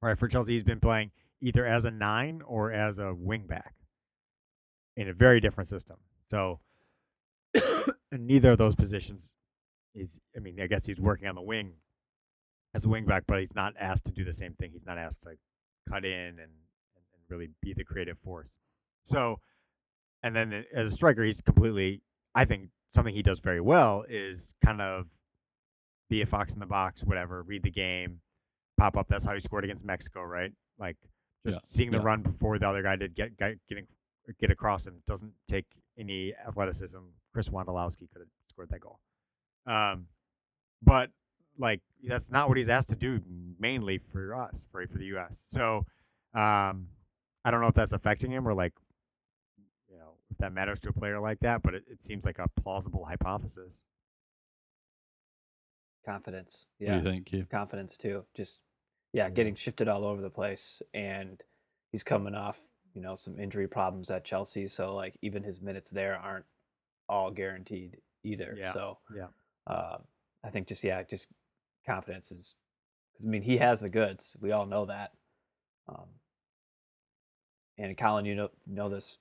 Right, 0.00 0.18
for 0.18 0.26
Chelsea, 0.26 0.54
he's 0.54 0.64
been 0.64 0.80
playing 0.80 1.12
either 1.40 1.64
as 1.64 1.84
a 1.84 1.90
nine 1.90 2.42
or 2.44 2.72
as 2.72 2.98
a 2.98 3.14
wing 3.14 3.46
back 3.46 3.74
in 4.96 5.08
a 5.08 5.12
very 5.12 5.40
different 5.40 5.68
system. 5.68 5.96
So, 6.28 6.60
neither 8.12 8.52
of 8.52 8.58
those 8.58 8.74
positions 8.74 9.34
is. 9.94 10.20
I 10.36 10.40
mean, 10.40 10.60
I 10.60 10.66
guess 10.66 10.86
he's 10.86 11.00
working 11.00 11.28
on 11.28 11.34
the 11.34 11.42
wing 11.42 11.74
as 12.74 12.84
a 12.84 12.88
wingback, 12.88 13.22
but 13.26 13.38
he's 13.38 13.54
not 13.54 13.74
asked 13.78 14.06
to 14.06 14.12
do 14.12 14.24
the 14.24 14.32
same 14.32 14.54
thing. 14.54 14.70
He's 14.72 14.86
not 14.86 14.98
asked 14.98 15.22
to 15.24 15.36
cut 15.88 16.04
in 16.04 16.12
and, 16.12 16.38
and, 16.38 16.48
and 16.96 17.22
really 17.28 17.50
be 17.60 17.74
the 17.74 17.84
creative 17.84 18.18
force. 18.18 18.58
So, 19.04 19.40
and 20.22 20.34
then 20.34 20.52
uh, 20.52 20.62
as 20.74 20.88
a 20.88 20.90
striker, 20.92 21.22
he's 21.22 21.40
completely. 21.40 22.02
I 22.34 22.44
think 22.44 22.70
something 22.90 23.14
he 23.14 23.22
does 23.22 23.40
very 23.40 23.60
well 23.60 24.04
is 24.08 24.54
kind 24.64 24.80
of 24.80 25.06
be 26.08 26.22
a 26.22 26.26
fox 26.26 26.54
in 26.54 26.60
the 26.60 26.66
box, 26.66 27.04
whatever. 27.04 27.42
Read 27.42 27.62
the 27.62 27.70
game, 27.70 28.20
pop 28.78 28.96
up. 28.96 29.08
That's 29.08 29.24
how 29.26 29.34
he 29.34 29.40
scored 29.40 29.64
against 29.64 29.84
Mexico, 29.84 30.22
right? 30.22 30.52
Like 30.78 30.96
just 31.46 31.56
yeah. 31.56 31.60
seeing 31.66 31.90
the 31.90 31.98
yeah. 31.98 32.04
run 32.04 32.22
before 32.22 32.58
the 32.58 32.68
other 32.68 32.82
guy 32.82 32.96
did 32.96 33.14
get, 33.14 33.36
get 33.36 33.56
getting 33.68 33.86
get 34.40 34.50
across 34.50 34.86
him 34.86 35.02
doesn't 35.06 35.32
take 35.48 35.66
any 35.98 36.34
athleticism. 36.46 36.98
Chris 37.32 37.48
Wondolowski 37.48 38.10
could 38.12 38.20
have 38.20 38.28
scored 38.48 38.68
that 38.70 38.80
goal. 38.80 38.98
Um, 39.66 40.06
but 40.82 41.10
like 41.58 41.80
that's 42.02 42.30
not 42.30 42.48
what 42.48 42.56
he's 42.56 42.68
asked 42.68 42.88
to 42.90 42.96
do 42.96 43.20
mainly 43.58 43.98
for 43.98 44.34
us, 44.34 44.68
for 44.70 44.86
for 44.86 44.98
the 44.98 45.06
U.S. 45.06 45.44
So 45.48 45.84
um, 46.34 46.88
I 47.44 47.50
don't 47.50 47.60
know 47.60 47.68
if 47.68 47.74
that's 47.74 47.92
affecting 47.92 48.30
him 48.30 48.46
or 48.48 48.54
like 48.54 48.72
you 49.90 49.96
know 49.98 50.14
if 50.30 50.38
that 50.38 50.52
matters 50.52 50.80
to 50.80 50.88
a 50.88 50.92
player 50.92 51.20
like 51.20 51.40
that, 51.40 51.62
but 51.62 51.74
it, 51.74 51.84
it 51.90 52.04
seems 52.04 52.24
like 52.24 52.38
a 52.38 52.48
plausible 52.60 53.04
hypothesis. 53.04 53.80
Confidence. 56.04 56.66
What 56.78 56.86
Yeah. 56.88 56.92
do 56.98 57.04
you 57.04 57.12
think, 57.12 57.26
Keith? 57.26 57.48
confidence 57.48 57.96
too. 57.96 58.26
Just 58.34 58.60
yeah, 59.12 59.30
getting 59.30 59.54
shifted 59.54 59.88
all 59.88 60.04
over 60.04 60.20
the 60.22 60.30
place, 60.30 60.82
and 60.92 61.40
he's 61.92 62.02
coming 62.02 62.34
off 62.34 62.58
you 62.94 63.00
know 63.02 63.14
some 63.14 63.38
injury 63.38 63.68
problems 63.68 64.10
at 64.10 64.24
Chelsea, 64.24 64.66
so 64.66 64.94
like 64.94 65.16
even 65.22 65.42
his 65.42 65.60
minutes 65.60 65.90
there 65.90 66.16
aren't 66.16 66.44
all 67.08 67.30
guaranteed 67.30 67.98
either. 68.24 68.56
Yeah, 68.58 68.70
So 68.72 68.98
yeah. 69.14 69.26
uh, 69.66 69.98
I 70.44 70.50
think 70.50 70.66
just 70.68 70.84
yeah, 70.84 71.02
just 71.02 71.28
confidence 71.86 72.30
is 72.30 72.56
because 73.12 73.26
I 73.26 73.30
mean 73.30 73.42
he 73.42 73.58
has 73.58 73.80
the 73.80 73.90
goods. 73.90 74.36
We 74.40 74.52
all 74.52 74.66
know 74.66 74.86
that. 74.86 75.12
Um, 75.88 76.06
and 77.78 77.96
Colin, 77.96 78.24
you 78.24 78.34
know 78.34 78.50
know 78.66 78.88
this 78.88 79.18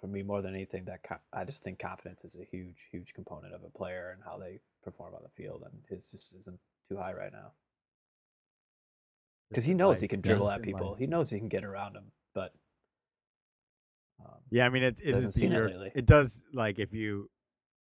for 0.00 0.06
me 0.06 0.22
more 0.22 0.42
than 0.42 0.54
anything. 0.54 0.84
That 0.84 1.02
co- 1.02 1.16
I 1.32 1.44
just 1.44 1.62
think 1.62 1.78
confidence 1.78 2.24
is 2.24 2.36
a 2.36 2.44
huge, 2.44 2.76
huge 2.90 3.14
component 3.14 3.54
of 3.54 3.62
a 3.64 3.70
player 3.70 4.10
and 4.14 4.22
how 4.24 4.38
they 4.38 4.60
perform 4.82 5.14
on 5.14 5.22
the 5.22 5.42
field, 5.42 5.62
and 5.64 5.80
his 5.88 6.10
just 6.10 6.34
isn't 6.34 6.58
too 6.88 6.96
high 6.96 7.12
right 7.12 7.32
now 7.32 7.52
because 9.50 9.64
he 9.64 9.74
knows 9.74 9.96
life, 9.96 10.00
he 10.02 10.08
can 10.08 10.20
dribble 10.22 10.50
at 10.50 10.62
people. 10.62 10.94
He 10.94 11.06
knows 11.06 11.30
he 11.30 11.38
can 11.38 11.48
get 11.48 11.64
around 11.64 11.94
them, 11.94 12.12
but 12.34 12.52
um, 14.24 14.34
Yeah, 14.50 14.66
I 14.66 14.68
mean 14.70 14.82
it's 14.82 15.00
it's 15.00 15.36
it 15.36 15.50
your- 15.50 15.68
lately. 15.68 15.92
it 15.94 16.06
does 16.06 16.44
like 16.52 16.78
if 16.78 16.92
you 16.92 17.30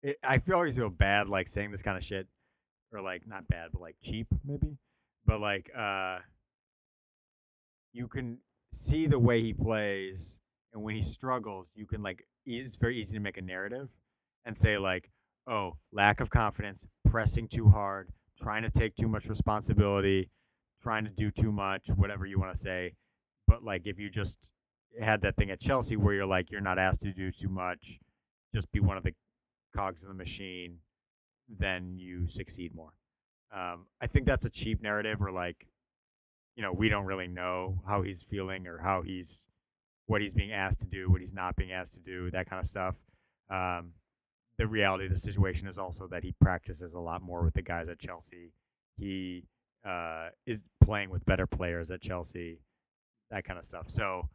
it, 0.02 0.16
I 0.22 0.38
feel 0.38 0.54
always 0.56 0.76
feel 0.76 0.90
bad 0.90 1.28
like 1.28 1.48
saying 1.48 1.70
this 1.70 1.82
kind 1.82 1.96
of 1.96 2.04
shit 2.04 2.26
or 2.92 3.00
like 3.00 3.26
not 3.26 3.46
bad 3.48 3.70
but 3.72 3.80
like 3.82 3.96
cheap 4.02 4.26
maybe 4.44 4.76
but 5.24 5.40
like 5.40 5.70
uh 5.76 6.18
you 7.92 8.08
can 8.08 8.38
see 8.72 9.06
the 9.06 9.18
way 9.18 9.40
he 9.40 9.52
plays 9.52 10.40
and 10.72 10.82
when 10.82 10.94
he 10.94 11.02
struggles 11.02 11.72
you 11.74 11.86
can 11.86 12.02
like 12.02 12.26
it's 12.44 12.76
very 12.76 12.96
easy 12.96 13.14
to 13.16 13.20
make 13.20 13.36
a 13.38 13.42
narrative 13.42 13.88
and 14.44 14.56
say 14.56 14.78
like 14.78 15.10
oh 15.46 15.76
lack 15.92 16.20
of 16.20 16.30
confidence 16.30 16.86
pressing 17.08 17.48
too 17.48 17.68
hard 17.68 18.10
trying 18.40 18.62
to 18.62 18.70
take 18.70 18.94
too 18.96 19.08
much 19.08 19.28
responsibility 19.28 20.28
trying 20.82 21.04
to 21.04 21.10
do 21.10 21.30
too 21.30 21.50
much 21.50 21.88
whatever 21.96 22.26
you 22.26 22.38
want 22.38 22.52
to 22.52 22.58
say 22.58 22.92
but 23.48 23.62
like 23.64 23.86
if 23.86 23.98
you 23.98 24.10
just 24.10 24.52
had 25.00 25.22
that 25.22 25.36
thing 25.36 25.50
at 25.50 25.60
Chelsea 25.60 25.96
where 25.96 26.14
you're 26.14 26.26
like 26.26 26.50
you're 26.50 26.60
not 26.60 26.78
asked 26.78 27.02
to 27.02 27.12
do 27.12 27.30
too 27.30 27.48
much, 27.48 27.98
just 28.54 28.70
be 28.72 28.80
one 28.80 28.96
of 28.96 29.02
the 29.02 29.14
cogs 29.74 30.02
in 30.02 30.08
the 30.08 30.14
machine, 30.14 30.78
then 31.48 31.96
you 31.98 32.28
succeed 32.28 32.74
more. 32.74 32.92
Um, 33.54 33.86
I 34.00 34.06
think 34.06 34.26
that's 34.26 34.44
a 34.44 34.50
cheap 34.50 34.82
narrative, 34.82 35.20
or 35.20 35.30
like, 35.30 35.66
you 36.56 36.62
know, 36.62 36.72
we 36.72 36.88
don't 36.88 37.04
really 37.04 37.28
know 37.28 37.80
how 37.86 38.02
he's 38.02 38.22
feeling 38.22 38.66
or 38.66 38.78
how 38.78 39.02
he's, 39.02 39.46
what 40.06 40.20
he's 40.20 40.34
being 40.34 40.52
asked 40.52 40.80
to 40.80 40.86
do, 40.86 41.10
what 41.10 41.20
he's 41.20 41.34
not 41.34 41.56
being 41.56 41.72
asked 41.72 41.94
to 41.94 42.00
do, 42.00 42.30
that 42.30 42.48
kind 42.48 42.60
of 42.60 42.66
stuff. 42.66 42.96
Um, 43.50 43.92
the 44.58 44.66
reality 44.66 45.04
of 45.04 45.10
the 45.10 45.18
situation 45.18 45.68
is 45.68 45.78
also 45.78 46.06
that 46.08 46.24
he 46.24 46.34
practices 46.40 46.94
a 46.94 46.98
lot 46.98 47.22
more 47.22 47.42
with 47.42 47.54
the 47.54 47.62
guys 47.62 47.88
at 47.88 47.98
Chelsea. 47.98 48.52
He 48.96 49.44
uh, 49.84 50.30
is 50.46 50.64
playing 50.82 51.10
with 51.10 51.24
better 51.26 51.46
players 51.46 51.90
at 51.90 52.00
Chelsea, 52.00 52.60
that 53.30 53.44
kind 53.44 53.58
of 53.58 53.64
stuff. 53.64 53.88
So, 53.88 54.28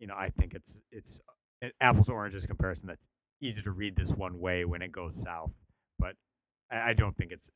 you 0.00 0.06
know, 0.06 0.14
I 0.18 0.30
think 0.30 0.54
it's 0.54 0.80
it's 0.90 1.20
an 1.62 1.70
apples 1.80 2.08
oranges 2.08 2.46
comparison 2.46 2.88
that's 2.88 3.06
easy 3.40 3.62
to 3.62 3.70
read 3.70 3.94
this 3.94 4.12
one 4.12 4.40
way 4.40 4.64
when 4.64 4.82
it 4.82 4.90
goes 4.90 5.20
south, 5.22 5.52
but 5.98 6.16
I, 6.70 6.90
I 6.90 6.92
don't 6.94 7.16
think 7.16 7.30
it's 7.30 7.50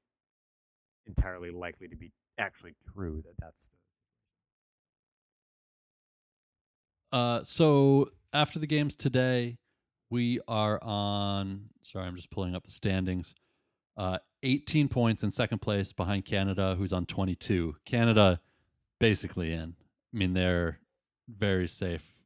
entirely 1.07 1.51
likely 1.51 1.89
to 1.89 1.97
be 1.97 2.13
actually 2.39 2.75
true 2.95 3.23
that 3.25 3.35
that's 3.39 3.67
the 3.67 3.73
Uh, 7.15 7.45
so 7.45 8.11
after 8.33 8.59
the 8.59 8.67
games 8.67 8.97
today, 8.97 9.57
we 10.11 10.41
are 10.49 10.81
on. 10.83 11.71
Sorry, 11.81 12.07
I'm 12.09 12.17
just 12.17 12.31
pulling 12.31 12.57
up 12.57 12.65
the 12.65 12.73
standings. 12.73 13.37
Uh, 13.97 14.19
18 14.43 14.89
points 14.89 15.23
in 15.23 15.31
second 15.31 15.61
place 15.61 15.93
behind 15.93 16.25
Canada, 16.25 16.75
who's 16.77 16.93
on 16.93 17.07
22. 17.07 17.77
Canada 17.85 18.41
basically 18.99 19.53
in. 19.53 19.77
I 20.13 20.17
mean, 20.17 20.33
they're 20.33 20.81
very 21.29 21.69
safe. 21.69 22.24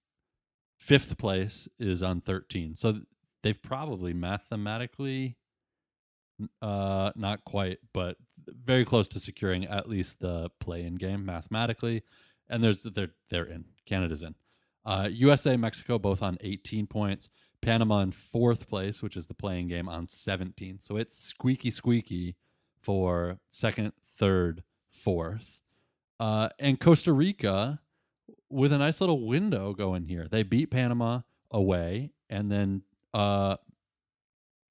Fifth 0.79 1.18
place 1.18 1.68
is 1.79 2.03
on 2.03 2.20
13. 2.20 2.74
So 2.76 3.01
they've 3.43 3.61
probably 3.61 4.12
mathematically, 4.14 5.37
uh, 6.62 7.11
not 7.16 7.45
quite, 7.45 7.79
but 7.93 8.16
very 8.47 8.85
close 8.85 9.09
to 9.09 9.20
securing 9.20 9.64
at 9.64 9.89
least 9.89 10.20
the 10.20 10.51
play-in 10.61 10.95
game 10.95 11.24
mathematically. 11.24 12.03
And 12.49 12.62
there's 12.62 12.83
they're 12.83 13.11
they're 13.29 13.45
in. 13.45 13.66
Canada's 13.87 14.22
in. 14.22 14.35
Uh, 14.85 15.09
USA, 15.12 15.57
Mexico, 15.57 15.99
both 15.99 16.22
on 16.22 16.39
18 16.41 16.87
points. 16.87 17.29
Panama 17.61 18.01
in 18.01 18.12
fourth 18.12 18.68
place, 18.68 19.03
which 19.03 19.16
is 19.16 19.26
the 19.26 19.35
playing 19.35 19.68
game, 19.68 19.89
on 19.89 20.07
17. 20.07 20.81
So 20.81 20.97
it's 20.97 21.16
squeaky, 21.16 21.70
squeaky 21.70 22.37
for 22.81 23.39
second, 23.51 23.93
third, 24.03 24.62
fourth. 24.91 25.62
Uh, 26.20 26.49
and 26.59 26.81
Costa 26.81 27.12
Rica 27.12 27.81
with 28.51 28.72
a 28.72 28.78
nice 28.78 29.01
little 29.01 29.26
window 29.26 29.72
going 29.74 30.05
here. 30.05 30.26
They 30.30 30.42
beat 30.42 30.70
Panama 30.70 31.20
away 31.51 32.12
and 32.30 32.51
then 32.51 32.82
uh, 33.14 33.57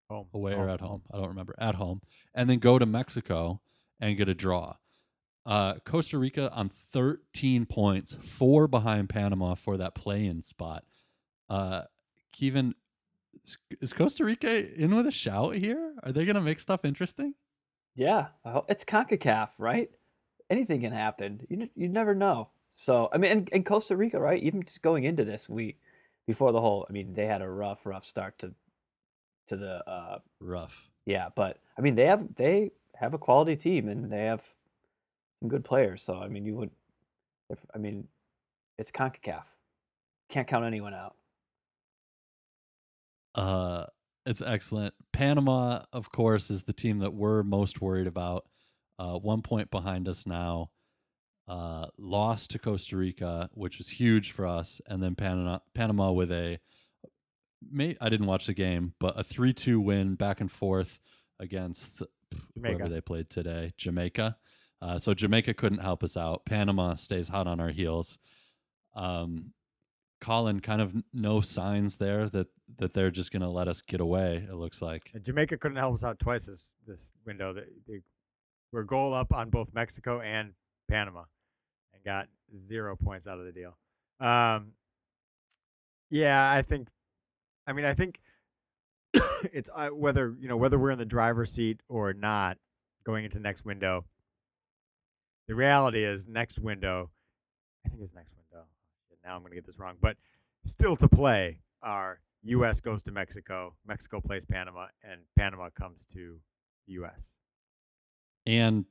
home 0.10 0.28
away 0.34 0.54
or 0.56 0.70
at 0.70 0.82
home. 0.82 1.04
I 1.12 1.18
don't 1.18 1.28
remember. 1.30 1.56
At 1.58 1.76
home. 1.76 2.02
And 2.34 2.50
then 2.50 2.60
go 2.60 2.80
to 2.80 2.86
Mexico 2.86 3.62
and 4.00 4.16
get 4.18 4.30
a 4.30 4.34
draw. 4.36 4.76
Uh, 5.46 5.76
Costa 5.86 6.18
Rica 6.18 6.52
on 6.54 6.68
13 6.70 7.66
points, 7.66 8.14
four 8.16 8.68
behind 8.68 9.10
Panama 9.10 9.56
for 9.56 9.78
that 9.78 9.96
play 9.96 10.26
in 10.26 10.42
spot. 10.42 10.84
Uh, 11.50 11.84
Kevin, 12.38 12.76
is- 13.46 13.58
is 13.80 13.94
Costa 13.94 14.26
Rica 14.26 14.74
in 14.76 14.94
with 14.96 15.08
a 15.08 15.12
shout 15.12 15.56
here? 15.56 15.94
Are 16.04 16.12
they 16.12 16.26
going 16.26 16.36
to 16.36 16.42
make 16.42 16.60
stuff 16.60 16.84
interesting? 16.84 17.34
yeah, 17.96 18.28
I 18.46 18.52
hope- 18.52 18.70
it's 18.70 18.84
Concacaf, 18.84 19.52
right? 19.58 19.90
Anything 20.50 20.82
can 20.82 20.92
happen. 20.94 21.42
You 21.50 21.62
n- 21.62 21.70
you 21.76 21.88
never 21.90 22.14
know. 22.14 22.50
So 22.80 23.10
I 23.12 23.18
mean, 23.18 23.32
and, 23.32 23.50
and 23.52 23.66
Costa 23.66 23.98
Rica, 23.98 24.20
right? 24.20 24.42
Even 24.42 24.62
just 24.62 24.84
going 24.84 25.04
into 25.04 25.26
this, 25.26 25.50
we 25.50 25.78
before 26.28 26.52
the 26.52 26.62
whole, 26.62 26.86
I 26.88 26.94
mean, 26.94 27.14
they 27.14 27.26
had 27.26 27.42
a 27.42 27.50
rough, 27.50 27.88
rough 27.88 28.06
start 28.06 28.38
to 28.40 28.54
to 29.48 29.58
the 29.58 29.90
uh, 29.90 30.20
Rough. 30.40 30.92
Yeah, 31.08 31.30
but 31.36 31.58
I 31.76 31.82
mean 31.82 31.96
they 31.96 32.06
have 32.06 32.36
they 32.36 32.70
have 32.96 33.16
a 33.16 33.18
quality 33.18 33.56
team 33.56 33.90
and 33.90 34.12
they 34.12 34.26
have 34.26 34.44
some 35.40 35.50
good 35.50 35.66
players. 35.66 36.04
So 36.04 36.20
I 36.20 36.28
mean 36.28 36.46
you 36.46 36.56
would, 36.56 36.70
if 37.50 37.58
I 37.74 37.80
mean, 37.80 38.10
it's 38.78 38.92
Concacaf, 38.92 39.46
can't 40.30 40.48
count 40.48 40.64
anyone 40.64 40.94
out. 40.94 41.16
Uh, 43.34 43.86
it's 44.24 44.44
excellent. 44.44 44.94
Panama, 45.12 45.82
of 45.92 46.12
course, 46.12 46.52
is 46.52 46.66
the 46.66 46.74
team 46.74 47.00
that 47.00 47.16
we're 47.16 47.42
most 47.42 47.82
worried 47.82 48.08
about. 48.08 48.46
Uh, 49.00 49.18
one 49.18 49.42
point 49.42 49.72
behind 49.72 50.08
us 50.08 50.28
now. 50.28 50.70
Uh, 51.48 51.88
lost 51.98 52.52
to 52.52 52.60
Costa 52.60 52.98
Rica, 52.98 53.50
which 53.54 53.78
was 53.78 53.92
huge 53.92 54.32
for 54.32 54.46
us, 54.46 54.82
and 54.86 55.02
then 55.02 55.16
Panama, 55.16 55.60
Panama 55.74 56.12
with 56.12 56.32
a. 56.32 56.60
May 57.72 57.96
I 58.02 58.10
didn't 58.10 58.28
watch 58.28 58.48
the 58.48 58.54
game, 58.54 58.94
but 59.00 59.18
a 59.18 59.24
three-two 59.24 59.80
win 59.80 60.16
back 60.16 60.42
and 60.42 60.52
forth 60.52 61.00
against 61.40 62.04
whoever 62.54 62.88
they 62.88 63.02
played 63.02 63.30
today, 63.30 63.74
Jamaica. 63.78 64.38
Uh, 64.82 64.98
so 64.98 65.14
Jamaica 65.14 65.54
couldn't 65.54 65.80
help 65.80 66.04
us 66.04 66.18
out. 66.18 66.46
Panama 66.46 66.96
stays 66.96 67.30
hot 67.30 67.48
on 67.48 67.60
our 67.60 67.70
heels. 67.70 68.20
Um, 68.94 69.54
Colin, 70.20 70.60
kind 70.60 70.82
of 70.82 70.96
no 71.14 71.42
signs 71.42 71.98
there 71.98 72.28
that 72.30 72.48
that 72.78 72.94
they're 72.94 73.12
just 73.12 73.32
going 73.32 73.42
to 73.42 73.50
let 73.50 73.68
us 73.68 73.82
get 73.82 74.02
away. 74.02 74.46
It 74.50 74.56
looks 74.56 74.82
like. 74.82 75.12
And 75.14 75.24
Jamaica 75.24 75.58
couldn't 75.58 75.78
help 75.78 75.94
us 75.94 76.04
out 76.04 76.20
twice 76.20 76.48
this 76.48 76.76
this 76.86 77.14
window. 77.26 77.54
They, 77.54 77.68
they 77.88 78.02
were 78.72 78.84
goal 78.84 79.14
up 79.14 79.34
on 79.34 79.50
both 79.50 79.74
Mexico 79.74 80.20
and 80.20 80.54
Panama, 80.90 81.24
got 82.08 82.30
zero 82.58 82.96
points 82.96 83.28
out 83.28 83.38
of 83.38 83.46
the 83.46 83.52
deal. 83.52 83.78
Um, 84.22 84.72
yeah, 86.10 86.50
I 86.50 86.62
think. 86.62 86.88
I 87.68 87.74
mean, 87.74 87.84
I 87.84 87.94
think 87.94 88.22
it's 89.52 89.70
uh, 89.76 89.90
whether 89.90 90.34
you 90.40 90.48
know 90.48 90.56
whether 90.56 90.80
we're 90.80 90.92
in 90.92 91.00
the 91.00 91.06
driver's 91.06 91.52
seat 91.52 91.82
or 91.90 92.14
not 92.14 92.58
going 93.06 93.26
into 93.26 93.40
next 93.40 93.66
window. 93.66 94.06
The 95.50 95.56
reality 95.56 96.04
is, 96.04 96.28
next 96.28 96.60
window, 96.60 97.10
I 97.86 97.90
think 97.90 98.02
it's 98.02 98.14
next 98.14 98.34
window. 98.34 98.66
Shit, 99.10 99.20
Now 99.24 99.36
I'm 99.36 99.42
going 99.42 99.52
to 99.52 99.56
get 99.56 99.66
this 99.66 99.80
wrong, 99.80 99.96
but 100.02 100.18
still 100.66 100.96
to 100.98 101.08
play 101.08 101.60
are 101.82 102.20
U.S. 102.44 102.82
goes 102.82 103.02
to 103.04 103.12
Mexico, 103.12 103.76
Mexico 103.86 104.20
plays 104.22 104.46
Panama, 104.46 104.88
and 105.04 105.22
Panama 105.38 105.70
comes 105.70 106.06
to 106.14 106.40
U.S. 106.88 107.32
And 108.46 108.86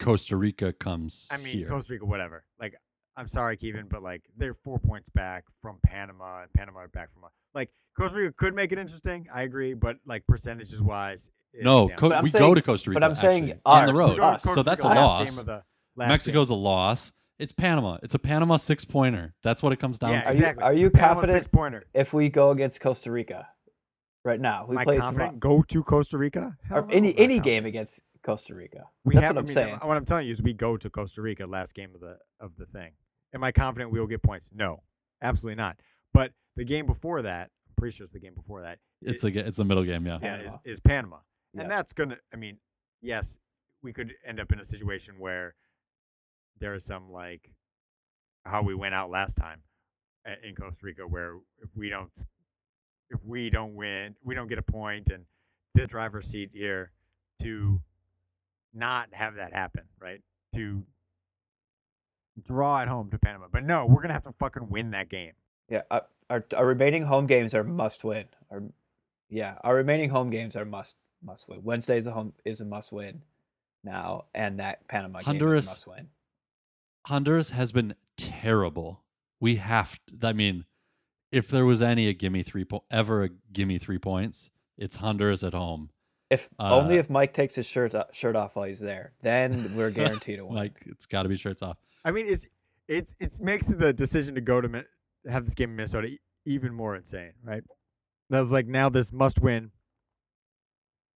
Costa 0.00 0.36
Rica 0.36 0.72
comes. 0.72 1.28
I 1.30 1.36
mean, 1.38 1.58
here. 1.58 1.68
Costa 1.68 1.92
Rica, 1.92 2.04
whatever. 2.06 2.44
Like, 2.58 2.74
I'm 3.16 3.26
sorry, 3.28 3.56
Kevin, 3.56 3.86
but 3.88 4.02
like 4.02 4.22
they're 4.36 4.54
four 4.54 4.78
points 4.78 5.08
back 5.10 5.44
from 5.62 5.78
Panama, 5.84 6.42
and 6.42 6.52
Panama 6.52 6.80
are 6.80 6.88
back 6.88 7.12
from 7.12 7.22
like 7.54 7.70
Costa 7.98 8.18
Rica 8.18 8.32
could 8.32 8.54
make 8.54 8.72
it 8.72 8.78
interesting. 8.78 9.26
I 9.32 9.42
agree, 9.42 9.74
but 9.74 9.98
like 10.06 10.26
percentages 10.26 10.80
wise, 10.80 11.30
it's 11.52 11.64
no, 11.64 11.88
Co- 11.88 12.20
we 12.22 12.30
saying- 12.30 12.42
go 12.44 12.54
to 12.54 12.62
Costa 12.62 12.90
Rica. 12.90 13.00
but 13.00 13.04
I'm 13.06 13.14
saying 13.14 13.44
actually, 13.50 13.60
on 13.66 13.86
the 13.86 13.94
road, 13.94 14.10
We 14.10 14.16
go 14.16 14.20
to 14.22 14.26
us. 14.26 14.42
So 14.42 14.62
that's 14.62 14.84
a 14.84 14.88
Rica 14.88 15.00
last 15.00 15.12
loss. 15.14 15.30
Game 15.30 15.38
of 15.40 15.46
the 15.46 15.62
last 15.96 16.08
Mexico's 16.08 16.50
a 16.50 16.54
loss, 16.54 17.12
It's 17.38 17.52
Panama. 17.52 17.98
It's 18.02 18.14
a 18.14 18.18
Panama 18.18 18.56
six 18.56 18.84
pointer. 18.84 19.34
That's 19.42 19.62
what 19.62 19.72
it 19.72 19.78
comes 19.80 19.98
down 19.98 20.10
Yeah, 20.12 20.22
to. 20.22 20.28
Are 20.30 20.34
you, 20.34 20.60
are 20.62 20.72
you 20.74 20.90
confident 20.90 21.32
six 21.32 21.46
pointer? 21.46 21.84
if 21.92 22.12
we 22.14 22.28
go 22.28 22.50
against 22.52 22.80
Costa 22.80 23.10
Rica 23.10 23.48
right 24.24 24.40
now? 24.40 24.66
We 24.66 24.76
Am 24.76 24.78
I 24.78 24.84
play 24.84 24.96
confident? 24.98 25.40
tomorrow. 25.42 25.58
Go 25.58 25.62
to 25.64 25.82
Costa 25.82 26.16
Rica? 26.18 26.56
Hell 26.68 26.78
Or 26.78 26.90
any 26.90 26.96
I'm 26.96 27.04
any 27.04 27.14
confident. 27.38 27.42
game 27.44 27.66
against 27.66 28.02
Costa 28.22 28.54
Rica. 28.54 28.84
We 29.04 29.14
That's 29.14 29.26
have. 29.26 29.36
what 29.36 29.40
I'm 29.40 29.44
I 29.44 29.48
mean, 29.48 29.54
saying. 29.54 29.78
What 29.82 29.96
I'm 29.96 30.04
telling 30.04 30.26
you 30.26 30.32
is, 30.32 30.42
we 30.42 30.52
go 30.52 30.76
to 30.76 30.90
Costa 30.90 31.22
Rica 31.22 31.46
last 31.46 31.74
game 31.74 31.94
of 31.94 32.00
the 32.00 32.18
of 32.38 32.56
the 32.56 32.66
thing. 32.66 32.92
Am 33.34 33.44
I 33.44 33.52
confident 33.52 33.90
we 33.92 34.00
will 34.00 34.06
get 34.06 34.22
points? 34.22 34.50
No, 34.52 34.82
absolutely 35.22 35.56
not. 35.56 35.78
But 36.12 36.32
the 36.56 36.64
game 36.64 36.86
before 36.86 37.22
that, 37.22 37.50
I'm 37.68 37.74
pretty 37.76 37.94
sure 37.96 38.04
it's 38.04 38.12
the 38.12 38.20
game 38.20 38.34
before 38.34 38.62
that. 38.62 38.78
It's 39.00 39.24
a 39.24 39.28
it's 39.28 39.58
a 39.58 39.64
middle 39.64 39.84
game. 39.84 40.06
Yeah. 40.06 40.18
yeah, 40.22 40.36
is, 40.36 40.50
Panama. 40.50 40.58
is 40.64 40.80
Panama, 40.80 41.16
Yeah. 41.54 41.62
and 41.62 41.70
that's 41.70 41.92
gonna. 41.92 42.16
I 42.32 42.36
mean, 42.36 42.58
yes, 43.00 43.38
we 43.82 43.92
could 43.92 44.14
end 44.26 44.40
up 44.40 44.52
in 44.52 44.60
a 44.60 44.64
situation 44.64 45.14
where 45.18 45.54
there 46.58 46.74
is 46.74 46.84
some 46.84 47.10
like 47.10 47.50
how 48.44 48.62
we 48.62 48.74
went 48.74 48.94
out 48.94 49.10
last 49.10 49.36
time 49.36 49.62
eh, 50.26 50.34
in 50.42 50.54
Costa 50.54 50.84
Rica, 50.84 51.02
where 51.06 51.36
if 51.62 51.70
we 51.74 51.88
don't 51.88 52.10
if 53.10 53.24
we 53.24 53.48
don't 53.50 53.74
win, 53.74 54.14
we 54.22 54.34
don't 54.34 54.48
get 54.48 54.58
a 54.58 54.62
point, 54.62 55.08
and 55.08 55.24
the 55.74 55.86
driver's 55.86 56.26
seat 56.26 56.50
here 56.52 56.92
to 57.42 57.80
not 58.72 59.08
have 59.12 59.36
that 59.36 59.52
happen, 59.52 59.84
right? 60.00 60.22
To 60.54 60.84
draw 62.42 62.80
at 62.80 62.88
home 62.88 63.10
to 63.10 63.18
Panama, 63.18 63.46
but 63.50 63.64
no, 63.64 63.86
we're 63.86 64.02
gonna 64.02 64.14
have 64.14 64.22
to 64.22 64.32
fucking 64.38 64.68
win 64.68 64.90
that 64.92 65.08
game. 65.08 65.32
Yeah, 65.68 65.82
our, 65.90 66.06
our 66.28 66.44
our 66.56 66.66
remaining 66.66 67.04
home 67.04 67.26
games 67.26 67.54
are 67.54 67.64
must 67.64 68.04
win. 68.04 68.26
Our, 68.50 68.62
yeah, 69.28 69.56
our 69.62 69.74
remaining 69.74 70.10
home 70.10 70.30
games 70.30 70.56
are 70.56 70.64
must 70.64 70.96
must 71.22 71.48
win. 71.48 71.62
Wednesday 71.62 71.96
is 71.96 72.06
a 72.06 72.12
home 72.12 72.32
is 72.44 72.60
a 72.60 72.64
must 72.64 72.92
win 72.92 73.22
now, 73.84 74.24
and 74.34 74.58
that 74.60 74.86
Panama 74.88 75.20
game 75.20 75.26
Honduras- 75.26 75.64
is 75.66 75.70
a 75.70 75.70
must 75.70 75.86
win. 75.86 76.08
Honduras 77.06 77.50
has 77.50 77.72
been 77.72 77.94
terrible. 78.16 79.02
We 79.40 79.56
have. 79.56 79.98
To, 80.06 80.28
I 80.28 80.32
mean, 80.32 80.64
if 81.32 81.48
there 81.48 81.64
was 81.64 81.80
any 81.80 82.08
a 82.08 82.12
gimme 82.12 82.42
three 82.42 82.64
po- 82.64 82.84
ever 82.90 83.24
a 83.24 83.28
gimme 83.52 83.78
three 83.78 83.98
points, 83.98 84.50
it's 84.76 84.96
Honduras 84.96 85.42
at 85.42 85.54
home. 85.54 85.90
If 86.30 86.48
only 86.60 86.96
Uh, 86.96 87.00
if 87.00 87.10
Mike 87.10 87.32
takes 87.32 87.56
his 87.56 87.66
shirt 87.66 87.92
shirt 88.12 88.36
off 88.36 88.54
while 88.56 88.66
he's 88.66 88.78
there, 88.80 89.12
then 89.22 89.74
we're 89.76 89.90
guaranteed 89.90 90.38
to 90.38 90.46
win. 90.46 90.54
Like 90.56 90.74
it's 90.86 91.06
got 91.06 91.24
to 91.24 91.28
be 91.28 91.36
shirts 91.36 91.60
off. 91.62 91.76
I 92.04 92.12
mean, 92.12 92.26
it's 92.26 92.46
it's 92.88 93.16
it 93.18 93.40
makes 93.42 93.66
the 93.66 93.92
decision 93.92 94.34
to 94.36 94.40
go 94.40 94.60
to 94.60 94.84
have 95.28 95.44
this 95.44 95.54
game 95.54 95.70
in 95.70 95.76
Minnesota 95.76 96.06
e- 96.08 96.20
even 96.46 96.72
more 96.72 96.94
insane, 96.96 97.32
right? 97.42 97.62
That 98.30 98.40
was 98.40 98.52
like 98.52 98.66
now 98.68 98.88
this 98.88 99.12
must 99.12 99.40
win. 99.42 99.72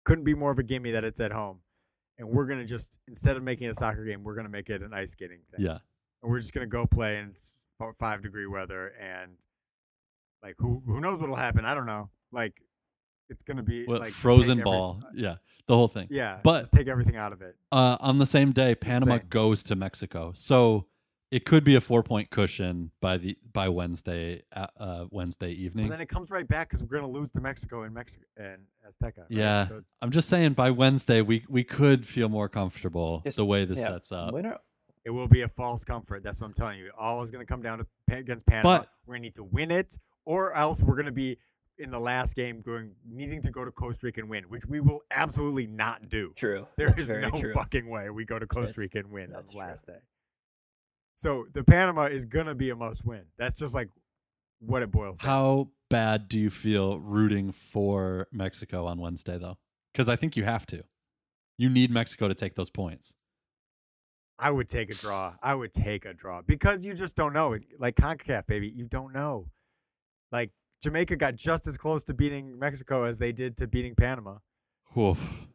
Couldn't 0.04 0.24
be 0.24 0.34
more 0.34 0.50
of 0.50 0.58
a 0.58 0.62
gimme 0.62 0.90
that 0.90 1.04
it's 1.04 1.20
at 1.20 1.32
home, 1.32 1.60
and 2.18 2.28
we're 2.28 2.44
gonna 2.46 2.66
just 2.66 2.98
instead 3.08 3.36
of 3.36 3.42
making 3.42 3.68
it 3.68 3.70
a 3.70 3.74
soccer 3.74 4.04
game, 4.04 4.22
we're 4.24 4.34
gonna 4.34 4.48
make 4.50 4.68
it 4.68 4.82
an 4.82 4.92
ice 4.92 5.12
skating 5.12 5.40
thing. 5.50 5.64
Yeah. 5.64 5.78
and 6.22 6.30
we're 6.30 6.40
just 6.40 6.52
gonna 6.52 6.66
go 6.66 6.86
play 6.86 7.16
in 7.18 7.32
five 7.98 8.20
degree 8.22 8.46
weather, 8.46 8.92
and 9.00 9.32
like 10.42 10.56
who 10.58 10.82
who 10.86 11.00
knows 11.00 11.20
what'll 11.20 11.36
happen? 11.36 11.64
I 11.64 11.74
don't 11.74 11.86
know. 11.86 12.10
Like 12.32 12.60
it's 13.28 13.42
gonna 13.42 13.62
be 13.62 13.84
Well, 13.86 13.98
like 14.00 14.08
just 14.08 14.18
take 14.18 14.22
frozen 14.22 14.50
every- 14.60 14.64
ball. 14.64 15.02
Yeah. 15.14 15.36
The 15.66 15.76
whole 15.76 15.88
thing. 15.88 16.08
Yeah, 16.10 16.40
But- 16.42 16.60
just 16.60 16.72
take 16.72 16.88
everything 16.88 17.16
out 17.16 17.32
of 17.32 17.40
it. 17.40 17.56
Uh, 17.72 17.96
on 18.00 18.18
the 18.18 18.26
same 18.26 18.52
day, 18.52 18.72
It's 18.72 18.84
Panama 18.84 19.14
insane. 19.14 19.28
goes 19.30 19.62
to 19.64 19.76
Mexico, 19.76 20.32
so 20.34 20.86
it 21.30 21.46
could 21.46 21.64
be 21.64 21.74
a 21.74 21.80
four 21.80 22.02
point 22.02 22.28
cushion 22.30 22.90
by 23.00 23.16
the 23.16 23.36
by 23.50 23.68
Wednesday 23.70 24.42
uh, 24.52 24.66
uh, 24.78 25.06
Wednesday 25.10 25.48
Well, 25.48 25.58
evening. 25.60 25.88
then 25.88 26.00
it 26.02 26.08
comes 26.08 26.30
right 26.30 26.46
back 26.46 26.68
because 26.68 26.82
we're 26.82 27.00
gonna 27.00 27.08
lose 27.10 27.30
to 27.32 27.40
Mexico 27.40 27.82
and 27.82 27.94
Mexico 27.94 28.24
and 28.36 28.66
Azteca. 28.86 29.18
right? 29.20 29.26
Yeah. 29.30 29.66
So 29.68 29.82
I'm 30.02 30.10
just 30.10 30.28
saying 30.28 30.52
by 30.52 30.70
Wednesday 30.70 31.22
we 31.22 31.44
we 31.48 31.64
could 31.64 32.06
feel 32.06 32.28
more 32.28 32.48
comfortable 32.50 33.22
Just- 33.24 33.38
the 33.38 33.46
way 33.46 33.64
this 33.64 33.78
yeah, 33.80 33.86
sets 33.86 34.12
up. 34.12 34.34
Winner. 34.34 34.58
It 35.06 35.10
will 35.10 35.28
be 35.28 35.40
a 35.42 35.48
false 35.48 35.82
comfort. 35.84 36.22
That's 36.22 36.40
what 36.40 36.46
I'm 36.48 36.54
telling 36.54 36.78
you. 36.78 36.90
All 36.96 37.20
is 37.22 37.30
going 37.30 37.44
to 37.44 37.46
come 37.46 37.60
down 37.60 37.78
to 37.78 37.86
against 38.16 38.46
Panama. 38.46 38.78
But- 38.78 38.88
we're 39.06 39.12
going 39.14 39.22
to 39.22 39.26
need 39.26 39.34
to 39.34 39.44
win 39.44 39.70
it, 39.70 39.98
or 40.24 40.54
else 40.54 40.82
we're 40.82 40.94
going 40.94 41.04
to 41.06 41.12
be 41.12 41.36
in 41.78 41.90
the 41.90 41.98
last 41.98 42.36
game 42.36 42.60
going 42.60 42.92
needing 43.08 43.42
to 43.42 43.50
go 43.50 43.64
to 43.64 43.70
Costa 43.70 44.06
Rica 44.06 44.20
and 44.20 44.30
win, 44.30 44.44
which 44.44 44.66
we 44.66 44.80
will 44.80 45.00
absolutely 45.10 45.66
not 45.66 46.08
do. 46.08 46.32
True. 46.36 46.66
There 46.76 46.90
That's 46.90 47.02
is 47.02 47.10
no 47.10 47.30
true. 47.30 47.52
fucking 47.52 47.88
way 47.88 48.10
we 48.10 48.24
go 48.24 48.38
to 48.38 48.46
Costa 48.46 48.80
Rica 48.80 48.98
and 48.98 49.10
win 49.10 49.26
on 49.26 49.32
that's 49.32 49.46
the 49.46 49.52
true. 49.52 49.60
last 49.60 49.86
day. 49.86 49.98
So 51.16 51.46
the 51.52 51.64
Panama 51.64 52.04
is 52.04 52.24
going 52.24 52.46
to 52.46 52.54
be 52.54 52.70
a 52.70 52.76
must 52.76 53.04
win. 53.04 53.22
That's 53.38 53.58
just 53.58 53.74
like 53.74 53.88
what 54.60 54.82
it 54.82 54.90
boils 54.90 55.18
down. 55.18 55.30
How 55.30 55.68
bad 55.90 56.28
do 56.28 56.38
you 56.38 56.50
feel 56.50 56.98
rooting 56.98 57.52
for 57.52 58.28
Mexico 58.32 58.86
on 58.86 58.98
Wednesday 58.98 59.38
though? 59.38 59.58
Because 59.92 60.08
I 60.08 60.16
think 60.16 60.36
you 60.36 60.44
have 60.44 60.66
to. 60.66 60.82
You 61.56 61.68
need 61.70 61.90
Mexico 61.90 62.26
to 62.26 62.34
take 62.34 62.56
those 62.56 62.70
points. 62.70 63.14
I 64.38 64.50
would 64.50 64.68
take 64.68 64.90
a 64.90 64.94
draw. 64.94 65.34
I 65.40 65.54
would 65.54 65.72
take 65.72 66.04
a 66.04 66.12
draw 66.12 66.42
because 66.42 66.84
you 66.84 66.94
just 66.94 67.14
don't 67.14 67.32
know. 67.32 67.52
It 67.52 67.62
like 67.78 67.94
CONCACAF, 67.94 68.46
baby, 68.48 68.68
you 68.68 68.86
don't 68.86 69.12
know. 69.12 69.46
Like 70.32 70.50
Jamaica 70.84 71.16
got 71.16 71.34
just 71.34 71.66
as 71.66 71.78
close 71.78 72.04
to 72.04 72.14
beating 72.14 72.58
Mexico 72.58 73.04
as 73.04 73.16
they 73.16 73.32
did 73.32 73.56
to 73.56 73.66
beating 73.66 73.94
Panama, 73.94 74.36
Oof. 74.98 75.46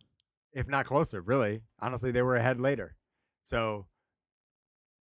if 0.53 0.67
not 0.67 0.85
closer. 0.85 1.21
Really, 1.21 1.61
honestly, 1.79 2.09
they 2.11 2.23
were 2.23 2.35
ahead 2.35 2.59
later. 2.59 2.95
So 3.43 3.85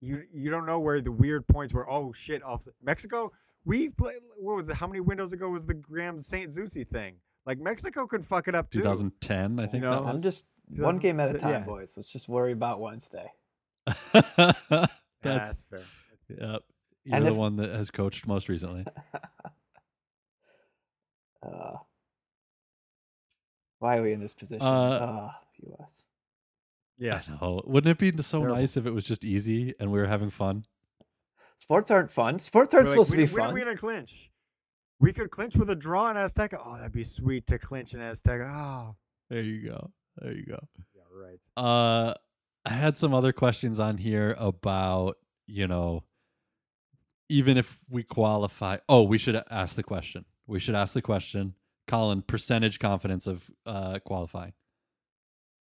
you 0.02 0.22
you 0.30 0.50
don't 0.50 0.66
know 0.66 0.80
where 0.80 1.00
the 1.00 1.10
weird 1.10 1.46
points 1.48 1.72
were. 1.72 1.90
Oh 1.90 2.12
shit! 2.12 2.42
Off 2.44 2.68
Mexico, 2.82 3.32
we 3.64 3.88
played. 3.88 4.18
What 4.36 4.56
was 4.56 4.68
it? 4.68 4.76
How 4.76 4.86
many 4.86 5.00
windows 5.00 5.32
ago 5.32 5.48
was 5.48 5.64
the 5.64 5.72
Graham 5.74 6.18
Saint 6.20 6.50
Zusi 6.50 6.86
thing? 6.86 7.16
Like 7.46 7.58
Mexico 7.58 8.06
could 8.06 8.22
fuck 8.22 8.48
it 8.48 8.54
up 8.54 8.68
too. 8.70 8.80
2010, 8.80 9.58
I 9.58 9.66
think 9.66 9.82
know, 9.82 10.04
that 10.04 10.08
I'm 10.10 10.20
just 10.20 10.44
one 10.68 10.98
game 10.98 11.20
at 11.20 11.30
a 11.30 11.32
yeah. 11.32 11.38
time, 11.38 11.64
boys. 11.64 11.94
Let's 11.96 12.12
just 12.12 12.28
worry 12.28 12.52
about 12.52 12.80
Wednesday. 12.80 13.32
Yeah, 13.86 13.94
That's 14.68 15.00
that's 15.22 15.62
fair. 15.62 15.80
yep. 16.28 16.60
You're 17.04 17.16
And 17.16 17.24
the 17.24 17.30
if- 17.30 17.36
one 17.36 17.56
that 17.56 17.70
has 17.70 17.90
coached 17.90 18.26
most 18.26 18.50
recently. 18.50 18.84
Uh, 21.42 21.76
why 23.78 23.96
are 23.98 24.02
we 24.02 24.12
in 24.12 24.20
this 24.20 24.34
position? 24.34 24.66
Uh, 24.66 24.98
Ah, 25.02 25.40
U.S. 25.66 26.06
Yeah. 26.98 27.20
I 27.28 27.30
know. 27.40 27.62
Wouldn't 27.64 27.90
it 27.90 27.98
be 28.16 28.22
so 28.22 28.38
Terrible. 28.40 28.56
nice 28.56 28.76
if 28.76 28.86
it 28.86 28.92
was 28.92 29.06
just 29.06 29.24
easy 29.24 29.74
and 29.78 29.90
we 29.92 30.00
were 30.00 30.06
having 30.06 30.30
fun? 30.30 30.64
Sports 31.60 31.90
aren't 31.90 32.10
fun. 32.10 32.38
Sports 32.38 32.72
We're 32.74 32.80
aren't 32.80 32.88
like, 32.88 32.94
supposed 32.94 33.10
when, 33.10 33.20
to 33.20 33.26
be 33.26 33.34
when 33.34 33.42
fun. 33.42 33.50
are 33.50 33.54
we 33.54 33.60
gonna 33.64 33.76
clinch? 33.76 34.30
We 35.00 35.12
could 35.12 35.30
clinch 35.30 35.56
with 35.56 35.70
a 35.70 35.76
draw 35.76 36.10
in 36.10 36.16
Azteca. 36.16 36.60
Oh, 36.64 36.76
that'd 36.76 36.92
be 36.92 37.04
sweet 37.04 37.46
to 37.48 37.58
clinch 37.58 37.94
in 37.94 38.00
Azteca. 38.00 38.48
Oh, 38.52 38.96
There 39.30 39.42
you 39.42 39.68
go. 39.68 39.92
There 40.16 40.32
you 40.32 40.44
go. 40.44 40.58
yeah, 40.94 41.02
right. 41.14 41.38
Uh, 41.56 42.14
I 42.64 42.70
had 42.72 42.98
some 42.98 43.14
other 43.14 43.32
questions 43.32 43.78
on 43.78 43.98
here 43.98 44.34
about, 44.38 45.18
you 45.46 45.68
know, 45.68 46.02
even 47.28 47.56
if 47.56 47.78
we 47.88 48.02
qualify. 48.02 48.78
Oh, 48.88 49.04
we 49.04 49.18
should 49.18 49.40
ask 49.50 49.76
the 49.76 49.84
question. 49.84 50.24
We 50.48 50.58
should 50.58 50.74
ask 50.74 50.94
the 50.94 51.02
question. 51.02 51.54
Colin, 51.86 52.22
percentage 52.22 52.80
confidence 52.80 53.26
of 53.26 53.50
uh, 53.64 54.00
qualifying. 54.00 54.54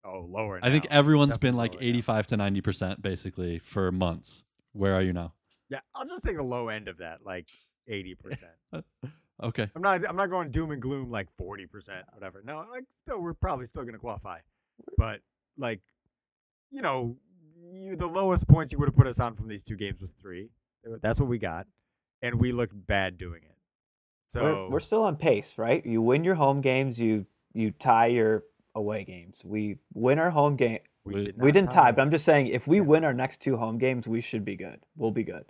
Oh, 0.04 0.28
lower. 0.28 0.60
I 0.62 0.72
think 0.72 0.90
now. 0.90 0.98
everyone's 0.98 1.38
been 1.38 1.56
like 1.56 1.74
lower 1.74 1.82
now. 1.82 1.88
85 1.88 2.28
to 2.28 2.38
90% 2.38 3.02
basically 3.02 3.60
for 3.60 3.92
months. 3.92 4.44
Where 4.74 4.94
are 4.96 5.02
you 5.02 5.14
now? 5.14 5.34
Yeah, 5.70 5.80
I'll 5.96 6.06
just 6.06 6.26
take 6.26 6.36
the 6.36 6.44
low 6.44 6.68
end 6.68 6.90
of 6.90 6.98
that, 6.98 7.20
like 7.26 7.48
eighty 7.88 8.16
percent. 8.16 8.52
Okay. 9.44 9.68
I'm 9.76 9.82
not. 9.82 10.08
I'm 10.08 10.16
not 10.16 10.30
going 10.30 10.52
doom 10.52 10.70
and 10.70 10.80
gloom 10.80 11.10
like 11.10 11.28
forty 11.36 11.66
percent, 11.66 12.06
whatever. 12.14 12.44
No, 12.46 12.64
like 12.70 12.84
still, 13.08 13.24
we're 13.24 13.34
probably 13.34 13.66
still 13.66 13.84
gonna 13.84 13.98
qualify, 13.98 14.38
but 15.00 15.22
like, 15.58 15.82
you 16.70 16.84
know, 16.84 17.18
you, 17.74 17.96
the 17.96 18.06
lowest 18.06 18.48
points 18.48 18.72
you 18.72 18.78
would 18.78 18.88
have 18.88 18.96
put 18.96 19.08
us 19.08 19.20
on 19.20 19.34
from 19.34 19.48
these 19.48 19.64
two 19.64 19.76
games 19.76 20.00
was 20.00 20.12
three. 20.22 20.52
That's 21.02 21.20
what 21.20 21.28
we 21.28 21.40
got, 21.40 21.66
and 22.22 22.36
we 22.36 22.52
looked 22.52 22.76
bad 22.86 23.18
doing 23.18 23.42
it. 23.42 23.56
So 24.32 24.42
we're, 24.44 24.70
we're 24.70 24.80
still 24.80 25.04
on 25.04 25.18
pace, 25.18 25.58
right? 25.58 25.86
You 25.86 26.02
win 26.02 26.24
your 26.24 26.36
home 26.36 26.62
games, 26.62 26.98
you 27.00 27.26
you 27.54 27.72
tie 27.72 28.06
your 28.08 28.44
away 28.74 29.04
games. 29.04 29.44
We 29.44 29.80
win 29.94 30.20
our 30.20 30.30
home 30.32 30.56
game. 30.56 30.80
we, 31.04 31.14
we- 31.16 31.26
did 31.26 31.38
We 31.38 31.48
not 31.50 31.54
didn't 31.54 31.72
tie, 31.72 31.90
it. 31.90 31.96
but 31.98 32.02
I'm 32.04 32.12
just 32.12 32.24
saying 32.24 32.48
if 32.48 32.66
we 32.66 32.78
Yeah. 32.78 32.84
win 32.84 33.04
our 33.04 33.14
next 33.14 33.42
two 33.42 33.58
home 33.58 33.78
games, 33.78 34.08
we 34.08 34.22
should 34.22 34.46
be 34.46 34.56
good. 34.56 34.80
We'll 34.96 35.12
be 35.12 35.26
good. 35.26 35.44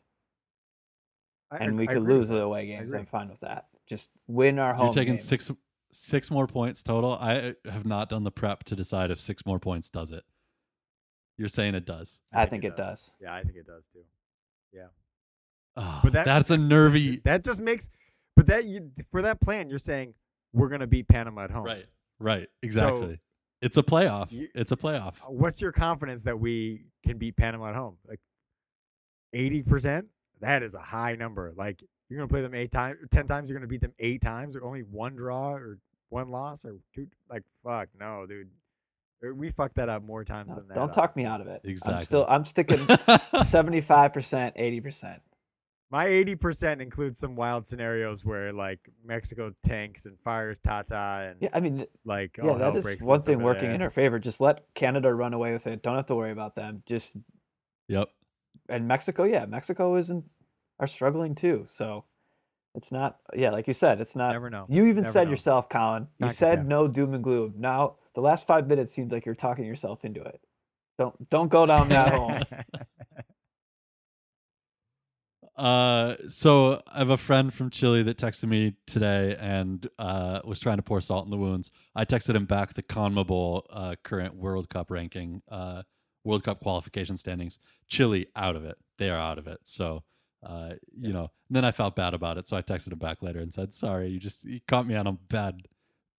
I- 1.52 1.58
And 1.58 1.78
we 1.78 1.84
I 1.88 1.94
could 1.94 1.98
agree 2.02 2.16
lose 2.16 2.30
the 2.30 2.42
away 2.42 2.66
games. 2.66 2.92
I'm 2.94 3.06
fine 3.06 3.30
with 3.30 3.42
that. 3.42 3.68
Just 3.88 4.10
win 4.28 4.58
our 4.58 4.72
If 4.72 4.78
home 4.78 4.86
You're 4.88 4.94
taking 4.94 5.14
games. 5.14 5.26
six 5.26 5.52
six 5.92 6.32
more 6.32 6.48
points 6.48 6.82
total. 6.82 7.12
I 7.20 7.54
have 7.66 7.86
not 7.86 8.10
done 8.10 8.24
the 8.24 8.32
prep 8.32 8.64
to 8.64 8.76
decide 8.76 9.12
if 9.12 9.20
six 9.20 9.46
more 9.46 9.60
points 9.60 9.92
does 9.92 10.12
it. 10.12 10.24
You're 11.38 11.50
saying 11.50 11.76
it 11.76 11.86
does. 11.86 12.22
I 12.34 12.48
think 12.48 12.64
it 12.64 12.76
does. 12.78 13.16
Yeah, 13.22 13.34
I 13.36 13.44
think 13.44 13.58
it 13.58 13.68
does 13.68 13.88
too. 13.88 14.00
Oh, 15.78 16.00
But 16.04 16.12
that- 16.14 16.26
that's 16.26 16.50
a 16.50 16.58
nervy. 16.58 17.18
That 17.24 17.46
just 17.46 17.62
makes, 17.62 17.88
but 18.36 18.48
that 18.48 18.66
you, 18.66 18.92
for 19.12 19.22
that 19.24 19.40
plan, 19.42 19.70
you're 19.70 19.78
saying 19.80 20.14
we're 20.54 20.70
gonna 20.70 20.88
beat 20.88 21.08
Panama 21.08 21.42
at 21.44 21.52
home. 21.52 21.66
Right. 21.66 21.86
Right. 22.20 22.48
Exactly. 22.62 23.20
it's 23.62 23.78
a 23.78 23.84
playoff. 23.84 24.32
You- 24.32 24.50
it's 24.56 24.72
a 24.72 24.78
playoff. 24.78 25.22
Uh, 25.24 25.32
What's 25.32 25.62
your 25.62 25.72
confidence 25.72 26.24
that 26.24 26.40
we 26.40 26.86
can 27.06 27.18
beat 27.18 27.36
Panama 27.38 27.70
at 27.70 27.76
home? 27.76 27.98
Like 28.08 28.20
eighty 29.34 29.62
percent? 29.64 30.08
That 30.42 30.64
is 30.64 30.74
a 30.74 30.80
high 30.80 31.16
number. 31.16 31.54
Like 31.56 31.84
you're 32.10 32.18
gonna 32.18 32.28
play 32.28 32.42
them 32.42 32.54
eight 32.56 32.72
times, 32.72 32.98
ten 33.12 33.26
times. 33.28 33.50
You're 33.50 33.58
gonna 33.60 33.68
beat 33.68 33.82
them 33.82 33.94
eight 34.00 34.22
times, 34.22 34.56
or 34.56 34.64
only 34.64 34.82
one 34.82 35.16
draw 35.16 35.54
or 35.54 35.80
one 36.10 36.30
loss 36.30 36.66
or 36.66 36.78
two. 36.94 37.08
Like 37.30 37.44
fuck, 37.64 37.90
no, 38.00 38.26
dude. 38.28 38.50
We 39.36 39.52
fucked 39.52 39.76
that 39.76 39.88
up 39.88 40.02
more 40.02 40.24
times 40.24 40.50
No, 40.50 40.56
than 40.56 40.68
that. 40.70 40.74
don't 40.76 40.92
talk 40.92 41.16
me 41.16 41.26
out 41.26 41.42
of 41.42 41.48
it. 41.48 41.62
Exactly. 41.64 41.96
I'm 41.96 42.02
still 42.04 42.26
I'm 42.28 42.44
sticking 42.46 42.80
seventy 43.44 43.80
five 43.82 44.14
percent, 44.14 44.56
eighty 44.58 44.82
percent. 44.82 45.22
My 45.92 46.06
eighty 46.06 46.36
percent 46.36 46.82
includes 46.82 47.20
some 47.20 47.36
wild 47.36 47.68
scenarios 47.68 48.24
where 48.24 48.54
like 48.54 48.80
Mexico 49.06 49.54
tanks 49.64 50.06
and 50.06 50.18
fires 50.20 50.58
Tata 50.58 51.28
and 51.32 51.42
Yeah, 51.42 51.50
I 51.54 51.60
mean, 51.60 51.86
like 52.06 52.38
yeah, 52.38 52.50
all 52.50 52.56
hell 52.58 52.72
that 52.72 52.78
is 52.78 52.86
breaks 52.86 53.04
one 53.04 53.18
loose 53.18 53.26
thing 53.26 53.40
working 53.40 53.64
there. 53.66 53.74
in 53.76 53.82
our 53.82 53.90
favor. 53.90 54.18
Just 54.18 54.40
let 54.40 54.64
Canada 54.74 55.14
run 55.14 55.34
away 55.34 55.52
with 55.52 55.68
it. 55.68 55.84
Don't 55.84 55.96
have 55.98 56.06
to 56.08 56.16
worry 56.16 56.32
about 56.32 56.56
them. 56.56 56.82
Just 56.86 57.18
Yep. 57.90 58.10
and 58.70 58.88
Mexico, 58.88 59.24
yeah, 59.26 59.46
Mexico 59.46 59.96
isn't 59.98 60.24
are 60.80 60.88
struggling 60.88 61.36
too. 61.36 61.66
So 61.68 62.06
it's 62.74 62.90
not, 62.90 63.18
yeah, 63.36 63.50
like 63.50 63.68
you 63.68 63.74
said, 63.74 64.00
it's 64.00 64.16
not. 64.16 64.32
Never 64.32 64.50
know. 64.50 64.66
You 64.70 64.86
even 64.86 65.04
Never 65.04 65.12
said 65.12 65.26
know. 65.26 65.32
yourself, 65.32 65.68
Colin. 65.68 66.08
You 66.20 66.28
Not 66.28 66.36
said 66.36 66.66
no 66.66 66.88
doom 66.88 67.14
and 67.14 67.22
gloom. 67.24 67.56
Now 67.58 67.96
the 68.14 68.22
last 68.22 68.48
five 68.48 68.68
minutes 68.68 68.94
seems 68.94 69.12
like 69.12 69.26
you're 69.26 69.36
talking 69.36 69.66
yourself 69.66 70.06
into 70.06 70.22
it. 70.22 70.40
Don't 70.98 71.30
don't 71.30 71.50
go 71.50 71.66
down 71.66 71.90
that 71.90 72.14
hole. 72.14 72.38
Uh, 75.62 76.16
so 76.28 76.82
I 76.88 76.98
have 76.98 77.12
a 77.12 77.18
friend 77.18 77.54
from 77.54 77.70
Chile 77.70 78.02
that 78.04 78.18
texted 78.18 78.46
me 78.50 78.74
today 78.88 79.36
and 79.40 79.86
uh, 80.00 80.40
was 80.44 80.60
trying 80.60 80.78
to 80.78 80.82
pour 80.84 81.00
salt 81.02 81.26
in 81.26 81.30
the 81.30 81.38
wounds. 81.38 81.70
I 81.96 82.04
texted 82.04 82.34
him 82.34 82.46
back 82.46 82.74
the 82.74 82.82
CONMEBOL 82.82 83.62
uh, 83.70 83.96
current 84.04 84.34
World 84.36 84.70
Cup 84.70 84.90
ranking, 84.90 85.44
uh, 85.50 85.84
World 86.24 86.44
Cup 86.44 86.62
qualification 86.62 87.16
standings. 87.16 87.60
Chile 87.88 88.26
out 88.36 88.56
of 88.56 88.66
it. 88.66 88.78
They 88.98 89.12
are 89.12 89.20
out 89.20 89.38
of 89.38 89.46
it. 89.46 89.60
So, 89.64 90.04
uh, 90.42 90.74
you 91.00 91.14
know, 91.14 91.30
then 91.52 91.64
I 91.64 91.70
felt 91.72 91.96
bad 91.96 92.16
about 92.16 92.40
it. 92.40 92.48
So 92.48 92.58
I 92.58 92.64
texted 92.64 92.92
him 92.92 92.98
back 92.98 93.22
later 93.22 93.40
and 93.40 93.54
said, 93.54 93.72
"Sorry, 93.72 94.08
you 94.08 94.20
just 94.20 94.44
you 94.44 94.62
caught 94.68 94.88
me 94.88 94.96
on 94.96 95.06
a 95.06 95.12
bad. 95.14 95.62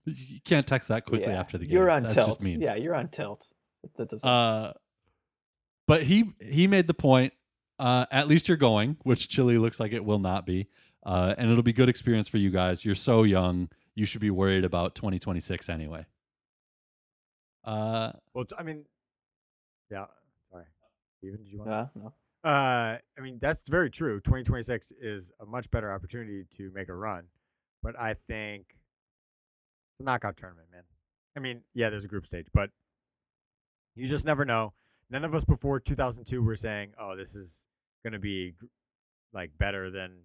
You 0.05 0.38
can't 0.45 0.66
text 0.68 0.88
that 0.88 1.05
quickly 1.05 1.32
Yeah, 1.32 1.40
after 1.40 1.59
the 1.59 1.66
game. 1.66 1.74
You're 1.74 1.90
on 1.90 2.05
That's 2.05 2.14
tilt. 2.14 2.26
just 2.28 2.43
mean." 2.43 2.61
Yeah, 2.61 2.76
you're 2.76 2.95
on 2.95 3.09
tilt. 3.09 3.49
That 3.97 4.09
doesn't. 4.09 4.28
Uh, 4.28 4.74
but 5.88 6.05
he 6.05 6.32
he 6.40 6.68
made 6.68 6.86
the 6.86 6.95
point. 6.95 7.32
Uh, 7.78 8.06
at 8.10 8.28
least 8.28 8.48
you're 8.48 8.56
going, 8.56 8.96
which 9.02 9.28
Chile 9.28 9.58
looks 9.58 9.80
like 9.80 9.92
it 9.92 10.04
will 10.04 10.18
not 10.18 10.46
be. 10.46 10.68
Uh, 11.04 11.34
and 11.36 11.50
it'll 11.50 11.64
be 11.64 11.72
good 11.72 11.88
experience 11.88 12.28
for 12.28 12.38
you 12.38 12.50
guys. 12.50 12.84
You're 12.84 12.94
so 12.94 13.24
young. 13.24 13.68
You 13.94 14.04
should 14.04 14.20
be 14.20 14.30
worried 14.30 14.64
about 14.64 14.94
2026 14.94 15.68
anyway. 15.68 16.06
Uh, 17.64 18.12
well, 18.34 18.44
I 18.58 18.62
mean, 18.62 18.84
yeah. 19.90 20.06
Sorry, 20.50 20.64
Steven, 21.18 21.42
did 21.42 21.52
you 21.52 21.58
want? 21.58 21.70
yeah, 21.70 21.86
no. 21.94 22.12
Uh, 22.44 22.98
I 23.16 23.20
mean 23.20 23.38
that's 23.40 23.68
very 23.68 23.88
true. 23.88 24.18
2026 24.18 24.92
is 25.00 25.30
a 25.40 25.46
much 25.46 25.70
better 25.70 25.92
opportunity 25.92 26.44
to 26.56 26.72
make 26.74 26.88
a 26.88 26.94
run, 26.94 27.24
but 27.84 27.98
I 27.98 28.14
think 28.14 28.64
it's 28.70 30.00
a 30.00 30.02
knockout 30.02 30.36
tournament, 30.36 30.66
man. 30.72 30.82
I 31.36 31.40
mean, 31.40 31.62
yeah, 31.72 31.88
there's 31.88 32.04
a 32.04 32.08
group 32.08 32.26
stage, 32.26 32.48
but 32.52 32.70
you 33.94 34.08
just 34.08 34.24
never 34.24 34.44
know. 34.44 34.72
None 35.12 35.24
of 35.26 35.34
us 35.34 35.44
before 35.44 35.78
2002 35.78 36.42
were 36.42 36.56
saying, 36.56 36.94
"Oh, 36.96 37.14
this 37.14 37.34
is 37.34 37.66
going 38.02 38.14
to 38.14 38.18
be 38.18 38.54
like 39.34 39.50
better 39.58 39.90
than 39.90 40.22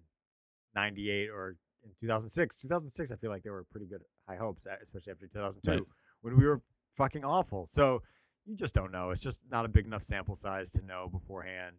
98 0.74 1.28
or 1.28 1.56
in 1.84 1.90
2006." 2.00 2.62
2006, 2.62 3.12
I 3.12 3.16
feel 3.16 3.30
like 3.30 3.42
there 3.42 3.52
were 3.52 3.64
pretty 3.64 3.84
good 3.84 4.02
high 4.26 4.36
hopes, 4.36 4.66
especially 4.80 5.12
after 5.12 5.26
2002 5.26 5.70
Right. 5.70 5.82
when 6.22 6.38
we 6.38 6.46
were 6.46 6.62
fucking 6.92 7.22
awful. 7.22 7.66
So 7.66 8.02
you 8.46 8.56
just 8.56 8.74
don't 8.74 8.90
know. 8.90 9.10
It's 9.10 9.20
just 9.20 9.42
not 9.50 9.66
a 9.66 9.68
big 9.68 9.84
enough 9.84 10.02
sample 10.02 10.34
size 10.34 10.70
to 10.72 10.80
know 10.80 11.06
beforehand. 11.12 11.76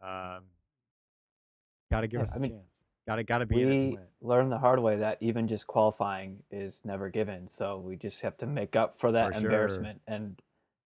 Um, 0.00 0.44
got 1.90 2.00
to 2.00 2.08
give 2.08 2.20
Yeah, 2.20 2.22
us 2.22 2.34
I 2.34 2.38
a 2.38 2.40
mean, 2.40 2.50
chance. 2.52 2.84
Got 3.06 3.16
to 3.16 3.24
got 3.24 3.38
to 3.38 3.46
be 3.46 3.56
We 3.56 3.98
learned 4.22 4.52
the 4.52 4.58
hard 4.58 4.80
way 4.80 4.96
that 4.96 5.18
even 5.20 5.48
just 5.48 5.66
qualifying 5.66 6.44
is 6.50 6.82
never 6.82 7.10
given. 7.10 7.46
So 7.46 7.78
we 7.78 7.96
just 7.96 8.22
have 8.22 8.38
to 8.38 8.46
make 8.46 8.74
up 8.74 8.96
for 8.98 9.12
that 9.12 9.34
For 9.34 9.40
sure. 9.40 9.42
embarrassment 9.50 10.00
and 10.06 10.40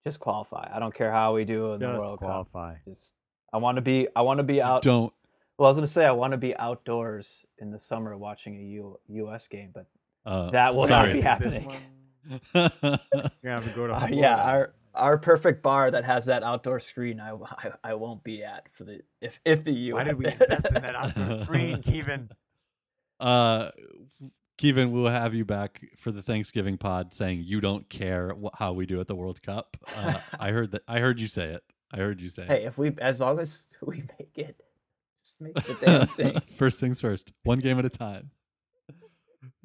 just 0.05 0.21
qualify. 0.21 0.71
I 0.75 0.79
don't 0.79 0.95
care 0.95 1.11
how 1.13 1.35
we 1.35 1.45
do 1.45 1.73
in 1.73 1.81
the 1.81 1.87
World 1.89 2.19
qualify. 2.19 2.75
Cup. 2.75 2.95
Just 2.97 3.13
I 3.53 3.59
want 3.59 3.77
to 3.77 3.83
be. 3.83 4.09
I 4.17 4.23
want 4.23 4.39
to 4.39 4.45
be 4.45 4.61
out. 4.63 4.83
don't. 4.83 5.13
Well, 5.59 5.67
I 5.67 5.71
was 5.71 5.77
gonna 5.77 5.87
say 5.87 6.07
I 6.07 6.13
want 6.13 6.33
to 6.33 6.39
be 6.39 6.57
outdoors 6.57 7.45
in 7.59 7.71
the 7.71 7.81
summer 7.81 8.17
watching 8.17 8.57
a 8.57 8.63
U, 8.63 8.99
U.S. 9.09 9.49
game, 9.49 9.71
but 9.73 9.87
Uh, 10.25 10.51
That 10.51 10.75
will 10.75 10.89
not 10.89 11.13
be 11.13 11.21
happening. 11.21 11.71
You're 12.55 12.69
gonna 12.83 13.01
have 13.45 13.65
to 13.69 13.73
go 13.75 13.87
to 13.87 13.93
Uh, 13.95 13.99
Florida. 13.99 14.17
yeah, 14.17 14.37
our 14.43 14.75
our 14.95 15.19
perfect 15.19 15.63
bar 15.63 15.91
that 15.91 16.05
has 16.05 16.27
that 16.27 16.43
outdoor 16.43 16.79
screen, 16.81 17.19
I, 17.21 17.33
I, 17.33 17.71
I 17.83 17.95
won't 17.95 18.23
be 18.23 18.43
at 18.45 18.71
for 18.73 18.85
the 18.85 19.01
if 19.21 19.41
if 19.45 19.65
the 19.65 19.73
U. 19.75 19.95
Why 19.95 20.05
did 20.05 20.19
we 20.19 20.27
invest 20.41 20.67
in 20.75 20.83
that 20.83 20.95
outdoor 20.95 21.33
screen, 21.45 21.83
Kevin? 21.83 22.31
uh, 23.21 23.71
Kevin, 24.63 24.93
we'll 24.93 25.09
have 25.11 25.35
you 25.35 25.45
back 25.45 25.81
for 25.97 26.13
the 26.13 26.23
Thanksgiving 26.23 26.79
pod 26.79 27.13
saying 27.13 27.43
you 27.45 27.61
don't 27.61 27.89
care 27.89 28.33
wh- 28.41 28.57
how 28.57 28.73
we 28.73 28.87
do 28.87 29.01
at 29.01 29.09
the 29.09 29.17
World 29.17 29.43
Cup. 29.43 29.77
Uh, 29.97 30.21
I 30.39 30.51
heard 30.53 30.71
that. 30.71 30.83
I 30.87 31.01
heard 31.01 31.19
you 31.19 31.27
say 31.27 31.47
it. 31.47 31.65
I 31.91 31.97
heard 31.97 32.23
you 32.23 32.29
say 32.29 32.47
Hey, 32.47 32.65
if 32.65 32.79
we 32.79 32.93
as 33.01 33.19
long 33.19 33.41
as 33.41 33.67
we 33.83 34.05
make 34.19 34.31
it, 34.37 34.63
just 35.25 35.41
make 35.41 35.55
the 35.57 35.75
damn 35.85 36.07
thing. 36.07 36.39
first 36.41 36.79
things 36.79 37.01
first. 37.01 37.33
One 37.43 37.59
game 37.59 37.77
at 37.81 37.85
a 37.85 37.91
time. 37.91 38.31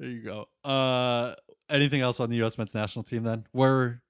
There 0.00 0.08
you 0.08 0.22
go. 0.22 0.48
Uh, 0.68 1.34
anything 1.70 2.00
else 2.00 2.18
on 2.18 2.28
the 2.28 2.36
U.S. 2.38 2.58
men's 2.58 2.74
national 2.74 3.04
team? 3.04 3.22
Then 3.22 3.46
we're. 3.52 4.00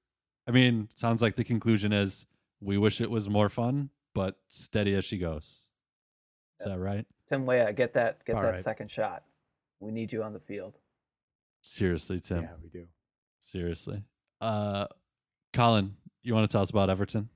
I 0.47 0.53
mean, 0.53 0.89
sounds 0.95 1.21
like 1.21 1.37
the 1.37 1.45
conclusion 1.45 1.93
is 1.93 2.25
we 2.63 2.79
wish 2.79 3.03
it 3.03 3.11
was 3.11 3.29
more 3.29 3.51
fun, 3.51 3.91
but 4.15 4.37
steady 4.49 4.95
as 4.95 5.05
she 5.05 5.19
goes. 5.19 5.69
Is 6.59 6.65
that 6.65 6.79
right? 6.79 7.05
Tim 7.29 7.45
Weah, 7.45 7.75
get 7.75 7.93
that 7.93 8.25
get 8.25 8.37
All 8.37 8.43
that 8.43 8.55
right. 8.55 8.59
second 8.59 8.91
shot. 8.91 9.25
We 9.81 9.93
need 9.93 10.13
you 10.13 10.23
on 10.23 10.33
the 10.33 10.41
field. 10.41 10.79
Seriously, 11.63 12.21
Tim. 12.21 12.43
Yeah, 12.43 12.51
we 12.63 12.69
do. 12.69 12.87
Seriously. 13.39 14.05
Uh, 14.41 14.87
Colin, 15.53 15.97
you 16.23 16.35
want 16.35 16.49
to 16.49 16.53
tell 16.53 16.63
us 16.63 16.71
about 16.71 16.91
Everton? 16.91 17.29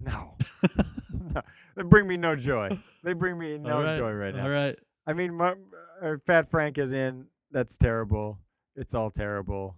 No. 0.00 0.36
no. 1.34 1.42
They 1.76 1.82
bring 1.82 2.06
me 2.06 2.16
no 2.16 2.36
joy. 2.36 2.70
They 3.02 3.12
bring 3.12 3.38
me 3.38 3.58
no 3.58 3.78
All 3.78 3.84
right, 3.84 3.98
joy 3.98 4.12
right 4.12 4.34
now. 4.34 4.44
All 4.44 4.50
right. 4.50 4.76
I 5.06 5.12
mean, 5.12 5.34
my, 5.34 5.54
uh, 6.02 6.16
Fat 6.26 6.50
Frank 6.50 6.78
is 6.78 6.92
in. 6.92 7.26
That's 7.50 7.78
terrible. 7.78 8.38
It's 8.74 8.94
all 8.94 9.10
terrible. 9.10 9.76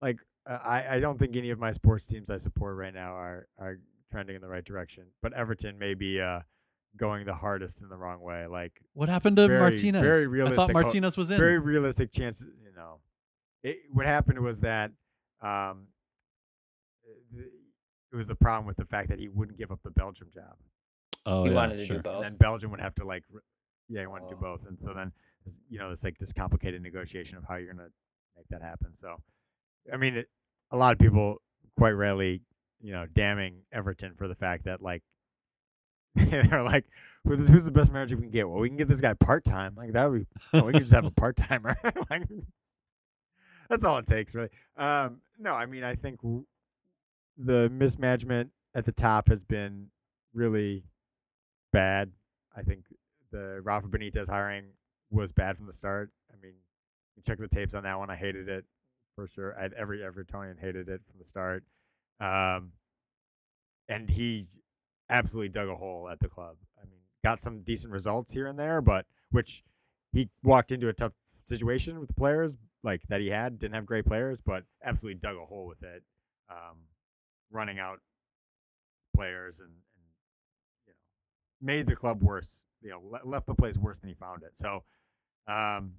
Like 0.00 0.18
uh, 0.46 0.58
I, 0.62 0.96
I 0.96 1.00
don't 1.00 1.18
think 1.18 1.36
any 1.36 1.50
of 1.50 1.58
my 1.58 1.72
sports 1.72 2.06
teams 2.06 2.30
I 2.30 2.36
support 2.38 2.76
right 2.76 2.94
now 2.94 3.14
are 3.14 3.48
are 3.58 3.78
trending 4.10 4.36
in 4.36 4.42
the 4.42 4.48
right 4.48 4.64
direction. 4.64 5.04
But 5.20 5.32
Everton 5.34 5.78
may 5.78 5.94
be 5.94 6.20
uh, 6.20 6.40
going 6.96 7.24
the 7.24 7.34
hardest 7.34 7.82
in 7.82 7.88
the 7.88 7.96
wrong 7.96 8.20
way. 8.20 8.46
Like 8.46 8.80
What 8.92 9.08
happened 9.08 9.36
to 9.36 9.46
Very- 9.48 9.60
Martinez? 9.60 10.02
very 10.02 10.26
realistic. 10.26 10.58
I 10.58 10.66
thought 10.66 10.72
ho- 10.76 10.80
Martinez 10.82 11.16
was 11.16 11.30
in. 11.30 11.38
very 11.38 11.58
realistic 11.58 12.12
chance. 12.12 12.42
You 12.42 12.72
know, 12.76 13.00
it, 13.62 13.76
what 13.90 14.06
happened 14.06 14.38
was 14.40 14.60
that 14.60 14.92
um, 15.40 15.88
it 18.12 18.16
was 18.16 18.28
the 18.28 18.34
problem 18.34 18.66
with 18.66 18.76
the 18.76 18.84
fact 18.84 19.08
that 19.08 19.18
he 19.18 19.28
wouldn't 19.28 19.58
give 19.58 19.70
up 19.70 19.80
the 19.82 19.90
Belgium 19.90 20.28
job. 20.32 20.56
oh, 21.26 21.44
he 21.44 21.50
yeah, 21.50 21.56
wanted 21.56 21.78
to 21.78 21.86
sure. 21.86 21.96
do 21.96 22.02
both. 22.02 22.14
and 22.16 22.24
then 22.24 22.36
Belgium 22.36 22.70
would 22.70 22.80
have 22.80 22.94
to 22.96 23.04
like, 23.06 23.24
yeah, 23.88 24.00
he 24.00 24.06
wanted 24.06 24.28
to 24.28 24.34
do 24.34 24.38
Oh. 24.38 24.56
both, 24.56 24.66
and 24.66 24.78
so 24.78 24.92
then 24.94 25.12
you 25.68 25.78
know 25.78 25.90
it's 25.90 26.04
like 26.04 26.18
this 26.18 26.32
complicated 26.32 26.82
negotiation 26.82 27.36
of 27.38 27.44
how 27.48 27.56
you're 27.56 27.72
gonna 27.72 27.88
make 28.36 28.46
that 28.50 28.62
happen. 28.62 28.94
So, 28.94 29.16
I 29.92 29.96
mean, 29.96 30.16
it, 30.16 30.28
a 30.70 30.76
lot 30.76 30.92
of 30.92 30.98
people 30.98 31.38
quite 31.76 31.90
rarely, 31.92 32.42
you 32.80 32.92
know, 32.92 33.06
damning 33.12 33.62
Everton 33.72 34.14
for 34.14 34.28
the 34.28 34.34
fact 34.34 34.64
that 34.64 34.82
like 34.82 35.02
they're 36.50 36.62
like, 36.62 36.84
who's, 37.24 37.48
who's 37.48 37.64
the 37.64 37.70
best 37.70 37.92
manager 37.92 38.16
we 38.16 38.22
can 38.22 38.30
get? 38.30 38.48
Well, 38.48 38.60
we 38.60 38.68
can 38.68 38.76
get 38.76 38.88
this 38.88 39.00
guy 39.00 39.14
part 39.14 39.44
time. 39.44 39.74
Like 39.76 39.92
that 39.92 40.10
would 40.10 40.20
be, 40.20 40.26
oh, 40.52 40.66
we 40.66 40.72
can 40.72 40.82
just 40.82 40.92
have 40.92 41.04
a 41.04 41.10
part 41.16 41.36
timer. 41.36 41.76
like, 42.10 42.24
that's 43.68 43.84
all 43.84 43.98
it 43.98 44.06
takes, 44.06 44.34
really. 44.34 44.50
Um, 44.76 45.20
no, 45.38 45.54
I 45.54 45.66
mean, 45.66 45.84
I 45.84 45.94
think 45.94 46.20
w- 46.20 46.44
the 47.38 47.70
mismanagement 47.70 48.50
at 48.74 48.84
the 48.84 48.92
top 48.92 49.28
has 49.28 49.42
been 49.42 49.88
really 50.34 50.84
bad. 51.72 52.10
I 52.54 52.62
think 52.62 52.84
the 53.30 53.60
Rafa 53.62 53.88
Benitez 53.88 54.28
hiring 54.28 54.64
was 55.10 55.32
bad 55.32 55.56
from 55.56 55.66
the 55.66 55.72
start. 55.72 56.10
I 56.30 56.36
mean, 56.42 56.52
you 57.16 57.22
check 57.26 57.38
the 57.38 57.48
tapes 57.48 57.74
on 57.74 57.84
that 57.84 57.98
one. 57.98 58.10
I 58.10 58.16
hated 58.16 58.48
it 58.48 58.64
for 59.14 59.26
sure. 59.26 59.58
I, 59.58 59.70
every 59.76 60.00
Evertonian 60.00 60.58
hated 60.58 60.88
it 60.88 61.00
from 61.08 61.18
the 61.18 61.24
start. 61.24 61.64
Um, 62.20 62.72
and 63.88 64.08
he 64.08 64.46
absolutely 65.12 65.50
dug 65.50 65.68
a 65.68 65.74
hole 65.76 66.08
at 66.10 66.18
the 66.20 66.28
club. 66.28 66.56
I 66.82 66.84
mean, 66.86 66.98
got 67.22 67.38
some 67.40 67.60
decent 67.62 67.92
results 67.92 68.32
here 68.32 68.46
and 68.48 68.58
there, 68.58 68.80
but 68.80 69.06
which 69.30 69.62
he 70.12 70.28
walked 70.42 70.72
into 70.72 70.88
a 70.88 70.92
tough 70.92 71.12
situation 71.44 72.00
with 72.00 72.08
the 72.08 72.14
players 72.14 72.56
like 72.82 73.02
that 73.08 73.20
he 73.20 73.28
had. 73.30 73.58
Didn't 73.58 73.74
have 73.74 73.86
great 73.86 74.06
players, 74.06 74.40
but 74.40 74.64
absolutely 74.84 75.20
dug 75.20 75.36
a 75.36 75.44
hole 75.44 75.66
with 75.66 75.82
it. 75.82 76.02
Um, 76.50 76.78
running 77.50 77.78
out 77.78 78.00
players 79.14 79.60
and, 79.60 79.68
and 79.70 80.06
you 80.86 80.92
know 80.92 80.96
made 81.60 81.86
the 81.86 81.94
club 81.96 82.22
worse. 82.22 82.64
You 82.80 82.90
know, 82.90 83.00
le- 83.04 83.20
left 83.28 83.46
the 83.46 83.54
place 83.54 83.76
worse 83.76 83.98
than 84.00 84.08
he 84.08 84.14
found 84.14 84.42
it. 84.42 84.58
So, 84.58 84.82
um, 85.46 85.92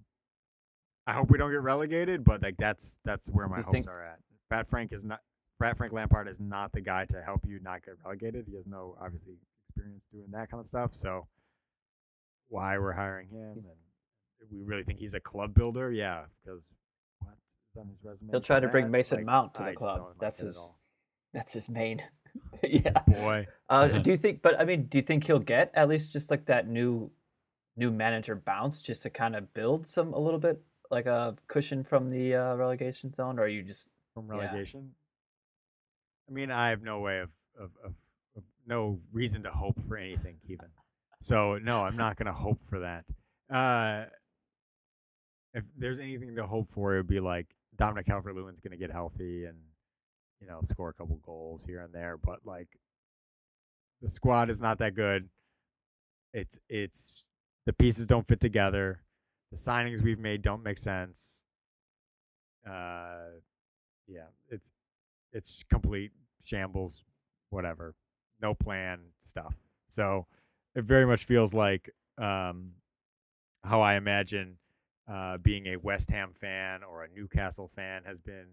I 1.07 1.13
hope 1.13 1.29
we 1.31 1.37
don't 1.37 1.51
get 1.51 1.61
relegated, 1.61 2.23
but 2.23 2.41
like 2.41 2.57
that's 2.57 2.99
that's 3.05 3.29
where 3.29 3.47
my 3.47 3.57
You 3.57 3.63
hopes 3.63 3.71
think- 3.73 3.87
are 3.87 4.03
at. 4.03 4.19
Fat 4.49 4.67
Frank 4.69 4.91
is 4.91 5.05
not. 5.05 5.21
Frank 5.57 5.93
Lampard 5.93 6.27
is 6.27 6.39
not 6.39 6.71
the 6.71 6.81
guy 6.81 7.05
to 7.05 7.21
help 7.21 7.41
you 7.45 7.59
not 7.61 7.83
get 7.83 7.95
relegated. 8.03 8.45
He 8.47 8.55
has 8.55 8.65
no 8.67 8.97
obviously 9.01 9.33
experience 9.69 10.07
doing 10.11 10.27
that 10.31 10.49
kind 10.49 10.59
of 10.59 10.67
stuff. 10.67 10.93
So, 10.93 11.27
why 12.49 12.77
we're 12.77 12.93
hiring 12.93 13.29
him 13.29 13.57
and 13.57 14.51
we 14.51 14.63
really 14.63 14.83
think 14.83 14.99
he's 14.99 15.13
a 15.13 15.19
club 15.19 15.53
builder? 15.53 15.91
Yeah, 15.91 16.25
because 16.43 16.61
what 17.19 17.33
is 17.33 17.79
on 17.79 17.87
his 17.87 17.97
resume. 18.03 18.31
He'll 18.31 18.41
try 18.41 18.59
to 18.59 18.67
bring 18.67 18.91
Mason 18.91 19.19
like, 19.19 19.25
Mount 19.25 19.53
to 19.55 19.63
the 19.63 19.69
I 19.69 19.73
club. 19.73 20.15
That's 20.19 20.39
his. 20.39 20.73
That's 21.33 21.53
his 21.53 21.69
main. 21.69 22.01
Yeah. 22.63 22.91
boy. 23.07 23.47
Uh, 23.69 23.87
do 23.87 24.11
you 24.11 24.17
think? 24.17 24.41
But 24.41 24.59
I 24.59 24.65
mean, 24.65 24.85
do 24.85 24.97
you 24.97 25.01
think 25.03 25.25
he'll 25.25 25.39
get 25.39 25.71
at 25.73 25.89
least 25.89 26.13
just 26.13 26.31
like 26.31 26.45
that 26.45 26.67
new, 26.67 27.11
new 27.75 27.91
manager 27.91 28.35
bounce, 28.35 28.81
just 28.81 29.03
to 29.03 29.09
kind 29.09 29.35
of 29.35 29.53
build 29.53 29.85
some 29.85 30.13
a 30.13 30.19
little 30.19 30.39
bit 30.39 30.61
like 30.89 31.05
a 31.05 31.35
cushion 31.47 31.83
from 31.83 32.09
the 32.09 32.35
uh, 32.35 32.55
relegation 32.55 33.13
zone, 33.13 33.37
or 33.37 33.43
are 33.43 33.47
you 33.47 33.63
just 33.63 33.89
from 34.13 34.29
Yeah. 34.33 34.63
I 36.27 36.31
mean, 36.31 36.51
I 36.51 36.69
have 36.69 36.81
no 36.81 36.99
way 36.99 37.19
of, 37.19 37.29
of, 37.59 37.71
of, 37.83 37.93
of 38.35 38.43
no 38.65 38.99
reason 39.11 39.43
to 39.43 39.49
hope 39.49 39.81
for 39.81 39.97
anything, 39.97 40.37
Kevin. 40.47 40.69
So 41.21 41.57
no, 41.57 41.83
I'm 41.83 41.97
not 41.97 42.17
gonna 42.17 42.33
hope 42.33 42.61
for 42.61 42.79
that. 42.79 43.05
Uh, 43.49 44.05
if 45.53 45.63
there's 45.77 45.99
anything 45.99 46.35
to 46.35 46.45
hope 46.45 46.69
for, 46.69 46.93
it 46.93 46.97
would 46.97 47.07
be 47.07 47.19
like 47.19 47.47
Dominic 47.77 48.05
Calvert-Lewin's 48.05 48.59
gonna 48.59 48.77
get 48.77 48.91
healthy 48.91 49.45
and 49.45 49.57
you 50.41 50.47
know 50.47 50.59
score 50.63 50.89
a 50.89 50.93
couple 50.93 51.15
goals 51.25 51.63
here 51.65 51.81
and 51.81 51.93
there. 51.93 52.17
But 52.17 52.39
like, 52.45 52.67
the 54.01 54.09
squad 54.09 54.49
is 54.49 54.61
not 54.61 54.79
that 54.79 54.95
good. 54.95 55.29
It's 56.33 56.59
it's 56.67 57.23
the 57.65 57.73
pieces 57.73 58.07
don't 58.07 58.27
fit 58.27 58.41
together. 58.41 59.03
The 59.51 59.57
signings 59.57 60.01
we've 60.01 60.19
made 60.19 60.41
don't 60.41 60.63
make 60.63 60.77
sense. 60.77 61.43
Uh, 62.67 63.39
yeah, 64.07 64.27
it's 64.49 64.71
it's 65.33 65.63
complete 65.63 66.11
shambles, 66.43 67.03
whatever, 67.49 67.95
no 68.41 68.53
plan 68.53 68.99
stuff. 69.23 69.55
So 69.87 70.27
it 70.75 70.85
very 70.85 71.05
much 71.05 71.25
feels 71.25 71.53
like 71.53 71.89
um, 72.17 72.71
how 73.63 73.81
I 73.81 73.95
imagine 73.95 74.57
uh, 75.11 75.37
being 75.37 75.67
a 75.67 75.77
West 75.77 76.11
Ham 76.11 76.31
fan 76.33 76.81
or 76.83 77.03
a 77.03 77.07
Newcastle 77.13 77.67
fan 77.67 78.03
has 78.05 78.19
been 78.19 78.47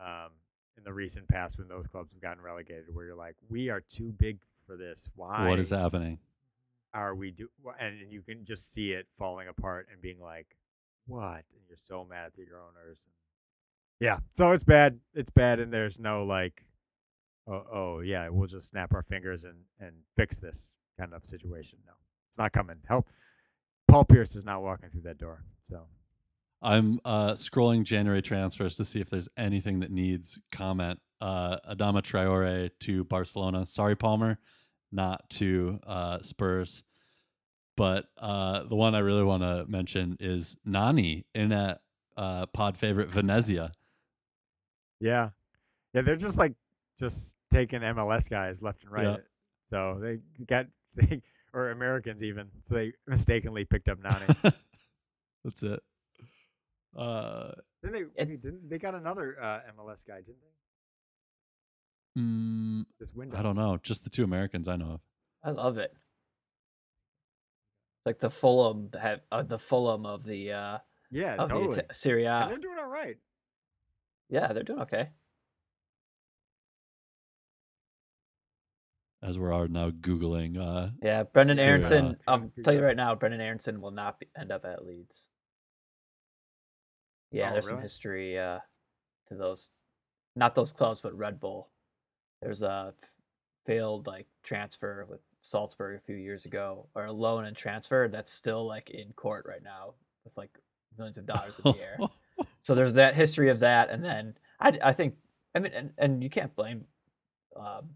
um, 0.00 0.30
in 0.76 0.84
the 0.84 0.92
recent 0.92 1.28
past 1.28 1.58
when 1.58 1.68
those 1.68 1.86
clubs 1.86 2.10
have 2.12 2.20
gotten 2.22 2.42
relegated, 2.42 2.86
where 2.92 3.04
you're 3.04 3.14
like, 3.14 3.36
we 3.48 3.68
are 3.68 3.80
too 3.80 4.14
big 4.18 4.38
for 4.66 4.76
this. 4.76 5.08
Why? 5.14 5.48
What 5.48 5.58
is 5.58 5.70
happening? 5.70 6.18
are 6.94 7.14
we 7.14 7.32
do 7.32 7.48
and 7.80 7.96
you 8.10 8.22
can 8.22 8.44
just 8.44 8.72
see 8.72 8.92
it 8.92 9.06
falling 9.10 9.48
apart 9.48 9.88
and 9.92 10.00
being 10.00 10.20
like 10.20 10.56
what 11.06 11.44
and 11.52 11.62
you're 11.68 11.76
so 11.82 12.06
mad 12.08 12.30
at 12.38 12.46
your 12.46 12.58
owners 12.58 12.98
and 13.04 13.12
yeah 14.04 14.18
so 14.34 14.52
it's 14.52 14.64
bad 14.64 15.00
it's 15.14 15.30
bad 15.30 15.58
and 15.58 15.72
there's 15.72 15.98
no 15.98 16.24
like 16.24 16.62
oh, 17.48 17.64
oh 17.72 18.00
yeah 18.00 18.28
we'll 18.28 18.46
just 18.46 18.68
snap 18.68 18.92
our 18.92 19.02
fingers 19.02 19.44
and 19.44 19.56
and 19.80 19.94
fix 20.14 20.38
this 20.38 20.74
kind 20.98 21.14
of 21.14 21.24
situation 21.26 21.78
no 21.86 21.92
it's 22.28 22.36
not 22.36 22.52
coming 22.52 22.76
help 22.86 23.08
paul 23.88 24.04
pierce 24.04 24.36
is 24.36 24.44
not 24.44 24.62
walking 24.62 24.90
through 24.90 25.00
that 25.00 25.16
door 25.16 25.42
so 25.70 25.86
I'm 26.60 26.98
uh, 27.04 27.32
scrolling 27.32 27.84
January 27.84 28.22
transfers 28.22 28.76
to 28.76 28.86
see 28.86 28.98
if 28.98 29.10
there's 29.10 29.28
anything 29.36 29.80
that 29.80 29.90
needs 29.90 30.40
comment. 30.50 30.98
Uh, 31.20 31.58
Adama 31.70 32.00
Traore 32.00 32.70
to 32.80 33.04
Barcelona. 33.04 33.66
Sorry, 33.66 33.94
Palmer, 33.94 34.38
not 34.90 35.28
to 35.30 35.78
uh, 35.86 36.22
Spurs. 36.22 36.84
But 37.76 38.06
uh, 38.16 38.62
the 38.62 38.76
one 38.76 38.94
I 38.94 39.00
really 39.00 39.24
want 39.24 39.42
to 39.42 39.66
mention 39.68 40.16
is 40.20 40.56
Nani 40.64 41.26
in 41.34 41.52
a 41.52 41.80
uh, 42.16 42.46
pod 42.46 42.78
favorite 42.78 43.10
Venezia. 43.10 43.72
Yeah 45.04 45.28
yeah 45.92 46.00
they're 46.02 46.16
just 46.16 46.38
like 46.38 46.54
just 46.98 47.36
taking 47.52 47.80
mls 47.80 48.28
guys 48.30 48.62
left 48.62 48.82
and 48.84 48.92
right 48.92 49.04
Yeah. 49.04 49.16
so 49.68 49.98
they 50.00 50.18
got 50.46 50.66
they 50.94 51.20
or 51.52 51.70
americans 51.70 52.22
even 52.22 52.48
so 52.64 52.74
they 52.76 52.92
mistakenly 53.06 53.64
picked 53.64 53.88
up 53.88 53.98
nani 54.02 54.26
That's 55.44 55.62
it. 55.62 55.80
Uh, 56.96 57.50
Didn't 57.82 57.92
they? 58.16 58.22
And- 58.22 58.40
didn't 58.42 58.70
they 58.70 58.78
got 58.78 58.94
another 58.94 59.36
uh, 59.38 59.60
MLS 59.76 60.06
guy? 60.08 60.22
Didn't 60.22 60.38
they? 62.16 62.22
mm, 62.22 62.84
This 62.98 63.12
window. 63.12 63.36
I 63.36 63.42
don't 63.42 63.56
know. 63.56 63.76
Just 63.82 64.04
the 64.04 64.10
two 64.10 64.24
Americans 64.24 64.68
I 64.68 64.76
know 64.76 64.92
of. 64.92 65.00
I 65.42 65.50
love 65.50 65.76
it. 65.76 65.98
Like 68.06 68.20
the 68.20 68.30
Fulham 68.30 68.88
have 68.98 69.20
uh, 69.30 69.42
the 69.42 69.58
Fulham 69.58 70.06
of 70.06 70.24
the 70.24 70.52
uh 70.52 70.78
Yeah, 71.10 71.34
of 71.34 71.50
totally. 71.50 71.76
the 71.76 71.84
Ita- 71.84 71.94
Serie 71.94 72.26
and 72.26 72.50
they're 72.50 72.56
doing 72.58 72.78
all 72.78 72.90
right. 72.90 73.16
Yeah, 74.28 74.52
they're 74.52 74.62
doing 74.62 74.80
okay. 74.80 75.10
As 79.22 79.38
we're 79.38 79.52
all 79.52 79.68
now 79.68 79.90
googling. 79.90 80.58
Uh, 80.58 80.90
Yeah, 81.02 81.22
Brendan 81.22 81.56
Serie 81.56 81.82
A. 81.82 81.86
Aronson. 81.86 82.16
I'll 82.26 82.50
tell 82.62 82.74
you 82.74 82.84
right 82.84 82.96
now, 82.96 83.14
Brendan 83.14 83.40
Aronson 83.40 83.80
will 83.80 83.90
not 83.90 84.20
be, 84.20 84.26
end 84.38 84.52
up 84.52 84.64
at 84.66 84.84
Leeds. 84.84 85.28
Yeah, 87.30 87.50
Oh, 87.50 87.52
there's 87.54 87.68
some 87.68 87.80
history 87.80 88.38
uh, 88.38 88.58
to 89.28 89.34
those, 89.34 89.70
not 90.36 90.54
those 90.54 90.72
clubs, 90.72 91.00
but 91.00 91.16
Red 91.16 91.40
Bull. 91.40 91.70
There's 92.42 92.62
a 92.62 92.92
failed 93.64 94.06
like 94.06 94.26
transfer 94.42 95.06
with 95.08 95.20
Salzburg 95.40 95.96
a 95.96 96.04
few 96.04 96.16
years 96.16 96.44
ago, 96.44 96.88
or 96.94 97.06
a 97.06 97.12
loan 97.12 97.46
and 97.46 97.56
transfer 97.56 98.08
that's 98.08 98.30
still 98.32 98.66
like 98.66 98.90
in 98.90 99.12
court 99.14 99.46
right 99.48 99.62
now 99.62 99.94
with 100.24 100.36
like 100.36 100.58
millions 100.98 101.16
of 101.16 101.24
dollars 101.26 101.58
in 101.64 101.72
the 101.72 101.80
air. 101.80 101.98
So 102.62 102.74
there's 102.74 102.94
that 102.94 103.14
history 103.14 103.50
of 103.50 103.60
that, 103.60 103.90
and 103.90 104.04
then 104.04 104.34
I, 104.58 104.78
I 104.82 104.92
think 104.92 105.14
I 105.54 105.58
mean, 105.60 105.72
and, 105.74 105.90
and 105.98 106.22
you 106.22 106.30
can't 106.30 106.54
blame. 106.56 106.84
Um, 107.56 107.90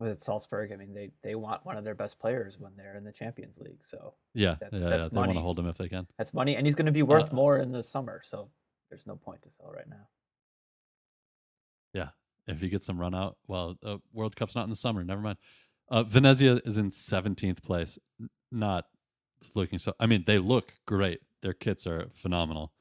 was 0.00 0.10
it 0.10 0.20
Salzburg? 0.20 0.72
I 0.72 0.76
mean, 0.76 0.94
they 0.94 1.10
they 1.22 1.34
want 1.34 1.64
one 1.64 1.76
of 1.76 1.84
their 1.84 1.94
best 1.94 2.18
players 2.18 2.58
when 2.58 2.72
they're 2.76 2.96
in 2.96 3.04
the 3.04 3.12
Champions 3.12 3.56
League, 3.58 3.82
so 3.86 4.14
yeah, 4.34 4.56
That's- 4.60 4.82
yeah, 4.82 4.88
that's 4.88 5.04
yeah. 5.04 5.08
They 5.10 5.16
want 5.18 5.32
to 5.32 5.40
hold 5.40 5.58
him 5.58 5.68
if 5.68 5.78
they 5.78 5.88
can. 5.88 6.06
that's 6.18 6.34
money, 6.34 6.56
and 6.56 6.66
he's 6.66 6.74
going 6.74 6.86
to 6.86 6.92
be 6.92 7.02
worth 7.02 7.32
Uh, 7.32 7.36
more 7.36 7.58
in 7.58 7.70
the 7.70 7.82
summer. 7.82 8.20
So 8.24 8.50
there's 8.90 9.06
no 9.06 9.16
point 9.16 9.42
to 9.42 9.48
sell 9.50 9.70
right 9.70 9.88
now. 9.88 10.08
Yeah, 11.94 12.08
if 12.46 12.60
he 12.60 12.68
gets 12.68 12.86
some 12.86 12.98
run 12.98 13.14
out. 13.14 13.36
Well, 13.46 13.76
uh, 13.84 13.98
World 14.12 14.34
Cup's 14.36 14.54
not 14.54 14.64
in 14.64 14.70
the 14.70 14.76
summer. 14.76 15.04
Never 15.04 15.20
mind. 15.20 15.38
Uh, 15.88 16.02
Venezia 16.02 16.60
is 16.64 16.78
in 16.78 16.88
17th 16.88 17.62
place. 17.62 17.98
Not 18.50 18.86
looking 19.54 19.78
so. 19.78 19.92
I 20.00 20.06
mean, 20.06 20.24
they 20.26 20.38
look 20.38 20.72
great. 20.86 21.20
Their 21.42 21.52
kits 21.52 21.86
are 21.86 22.08
phenomenal. 22.12 22.72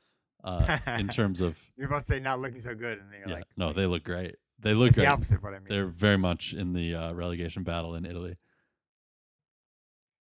Uh, 0.43 0.79
in 0.97 1.07
terms 1.19 1.39
of 1.41 1.69
You're 1.77 1.87
about 1.87 1.99
to 1.99 2.05
say 2.05 2.19
not 2.19 2.39
looking 2.39 2.59
so 2.59 2.73
good, 2.73 2.97
and 2.99 3.09
you're 3.11 3.27
yeah, 3.27 3.35
like, 3.35 3.43
no, 3.57 3.67
like, 3.67 3.75
they 3.75 3.85
look 3.85 4.03
great. 4.03 4.37
They 4.59 4.73
look 4.73 4.87
it's 4.87 4.95
the 4.95 5.01
great. 5.03 5.09
opposite 5.09 5.37
of 5.37 5.43
what 5.43 5.53
I 5.53 5.59
mean. 5.59 5.67
They're 5.69 5.85
very 5.85 6.17
much 6.17 6.53
in 6.53 6.73
the 6.73 6.95
uh, 6.95 7.13
relegation 7.13 7.63
battle 7.63 7.93
in 7.95 8.05
Italy. 8.05 8.35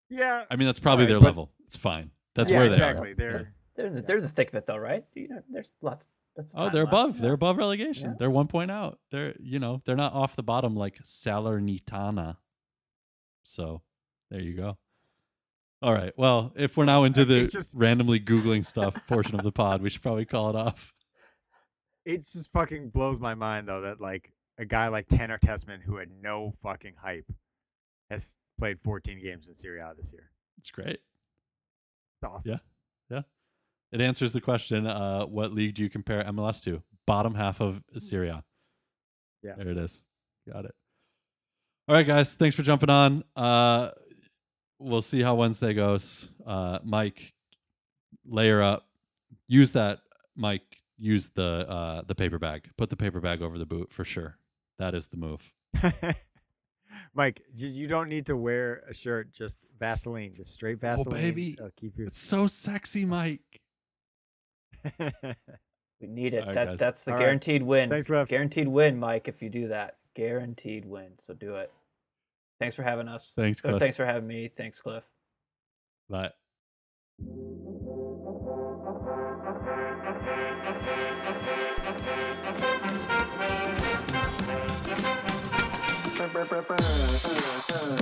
yeah, 0.09 0.43
I 0.49 0.55
mean, 0.55 0.65
that's 0.67 0.79
probably 0.79 1.05
Alright, 1.05 1.21
their 1.21 1.25
level. 1.25 1.51
It's 1.65 1.77
fine. 1.77 2.11
That's 2.35 2.51
yeah, 2.51 2.59
where 2.59 2.69
they 2.69 2.75
exactly. 2.75 3.11
are. 3.11 3.15
They're 3.15 3.53
They're 3.75 3.85
in 3.87 3.95
the, 3.95 4.01
they're 4.01 4.17
in 4.17 4.23
the 4.23 4.29
thick 4.29 4.49
of 4.49 4.55
it 4.55 4.65
though, 4.65 4.77
right? 4.77 5.05
You 5.15 5.27
know, 5.29 5.41
there's 5.49 5.71
lots. 5.81 6.07
That's 6.35 6.53
Oh, 6.55 6.69
they're 6.69 6.83
left. 6.83 6.93
above. 6.93 7.15
Yeah. 7.15 7.21
They're 7.23 7.33
above 7.33 7.57
relegation. 7.57 8.09
Yeah. 8.11 8.15
They're 8.19 8.29
one 8.31 8.47
point 8.47 8.71
out. 8.71 8.99
They're 9.11 9.33
you 9.39 9.59
know 9.59 9.81
they're 9.85 9.95
not 9.95 10.13
off 10.13 10.35
the 10.35 10.43
bottom 10.43 10.75
like 10.75 10.99
Salernitana. 11.03 12.37
So 13.43 13.81
there 14.29 14.41
you 14.41 14.55
go. 14.55 14.77
All 15.81 15.93
right. 15.93 16.13
Well, 16.15 16.53
if 16.55 16.77
we're 16.77 16.85
now 16.85 17.03
into 17.05 17.25
the 17.25 17.47
just- 17.47 17.75
randomly 17.75 18.19
googling 18.19 18.65
stuff 18.73 18.95
portion 19.07 19.35
of 19.35 19.43
the 19.43 19.51
pod, 19.51 19.81
we 19.81 19.89
should 19.89 20.01
probably 20.03 20.25
call 20.25 20.49
it 20.49 20.55
off. 20.55 20.93
it 22.05 22.17
just 22.17 22.51
fucking 22.51 22.89
blows 22.89 23.19
my 23.19 23.33
mind 23.35 23.67
though 23.67 23.81
that 23.81 23.99
like 23.99 24.31
a 24.57 24.65
guy 24.65 24.89
like 24.89 25.07
Tanner 25.07 25.37
Tessmann 25.39 25.81
who 25.81 25.97
had 25.97 26.09
no 26.21 26.53
fucking 26.61 26.93
hype 27.01 27.25
has 28.09 28.37
played 28.59 28.79
14 28.79 29.19
games 29.21 29.47
in 29.47 29.55
Serie 29.55 29.79
A 29.79 29.93
this 29.97 30.11
year. 30.13 30.29
It's 30.59 30.69
great. 30.71 30.99
It's 32.21 32.23
awesome. 32.31 32.59
Yeah. 33.09 33.17
Yeah. 33.17 33.21
It 33.91 34.01
answers 34.01 34.33
the 34.33 34.41
question: 34.41 34.85
uh, 34.85 35.23
What 35.25 35.51
league 35.53 35.73
do 35.75 35.83
you 35.83 35.89
compare 35.89 36.23
MLS 36.25 36.61
to? 36.65 36.83
Bottom 37.07 37.33
half 37.35 37.59
of 37.59 37.81
Serie 37.97 38.29
A. 38.29 38.43
Yeah. 39.41 39.55
There 39.57 39.69
it 39.69 39.77
is. 39.77 40.05
Got 40.51 40.65
it. 40.65 40.75
All 41.87 41.95
right, 41.95 42.05
guys. 42.05 42.35
Thanks 42.35 42.55
for 42.55 42.61
jumping 42.61 42.89
on. 42.91 43.23
Uh, 43.35 43.89
we'll 44.81 45.01
see 45.01 45.21
how 45.21 45.35
Wednesday 45.35 45.73
goes. 45.73 46.29
Uh, 46.45 46.79
Mike, 46.83 47.33
layer 48.25 48.61
up. 48.61 48.87
Use 49.47 49.71
that, 49.73 49.99
Mike. 50.35 50.81
Use 50.97 51.29
the 51.29 51.69
uh, 51.69 52.01
the 52.05 52.15
paper 52.15 52.37
bag. 52.39 52.69
Put 52.77 52.89
the 52.89 52.97
paper 52.97 53.19
bag 53.19 53.41
over 53.41 53.57
the 53.57 53.65
boot 53.65 53.91
for 53.91 54.03
sure. 54.03 54.37
That 54.77 54.93
is 54.93 55.07
the 55.07 55.17
move. 55.17 55.53
Mike, 57.13 57.41
you 57.55 57.87
don't 57.87 58.09
need 58.09 58.25
to 58.25 58.35
wear 58.35 58.83
a 58.89 58.93
shirt, 58.93 59.31
just 59.31 59.57
Vaseline, 59.79 60.33
just 60.35 60.53
straight 60.53 60.79
Vaseline. 60.79 61.07
Oh, 61.07 61.21
baby. 61.21 61.53
It'll 61.53 61.71
keep 61.71 61.97
your 61.97 62.07
It's 62.07 62.19
so 62.19 62.47
sexy, 62.47 63.05
Mike. 63.05 63.61
We 66.01 66.07
need 66.07 66.33
it. 66.33 66.39
All 66.39 66.47
right, 66.47 66.55
that 66.55 66.77
that's 66.79 67.03
the 67.03 67.11
All 67.11 67.17
right. 67.17 67.23
guaranteed 67.23 67.61
win. 67.61 67.89
Thanks, 67.89 68.07
Cliff. 68.07 68.27
Guaranteed 68.27 68.67
win, 68.67 68.99
Mike. 68.99 69.27
If 69.27 69.43
you 69.43 69.49
do 69.49 69.67
that, 69.67 69.97
guaranteed 70.15 70.85
win. 70.85 71.11
So 71.27 71.35
do 71.35 71.55
it. 71.55 71.71
Thanks 72.61 72.75
for 72.75 72.83
having 72.83 73.07
us. 73.07 73.33
Thanks, 73.35 73.59
Cliff, 73.59 73.71
Cliff. 73.71 73.79
Thanks 73.79 73.97
for 73.97 74.05
having 74.05 74.27
me. 74.27 74.47
Thanks, 74.47 74.79
Cliff. 74.79 75.03
Bye. 76.07 76.29
Thank 87.67 88.00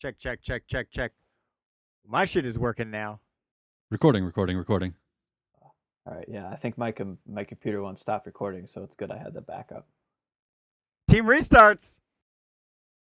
Check, 0.00 0.18
check, 0.18 0.42
check, 0.42 0.62
check, 0.66 0.90
check. 0.90 1.12
My 2.06 2.24
shit 2.24 2.46
is 2.46 2.58
working 2.58 2.90
now. 2.90 3.20
Recording, 3.90 4.24
recording, 4.24 4.56
recording. 4.56 4.94
All 6.06 6.14
right, 6.14 6.24
yeah, 6.28 6.48
I 6.48 6.56
think 6.56 6.78
my 6.78 6.92
com- 6.92 7.18
my 7.26 7.42
computer 7.42 7.82
won't 7.82 7.98
stop 7.98 8.26
recording, 8.26 8.66
so 8.66 8.84
it's 8.84 8.94
good 8.94 9.10
I 9.10 9.18
had 9.18 9.34
the 9.34 9.40
backup. 9.40 9.88
Team 11.08 11.24
restarts. 11.24 12.00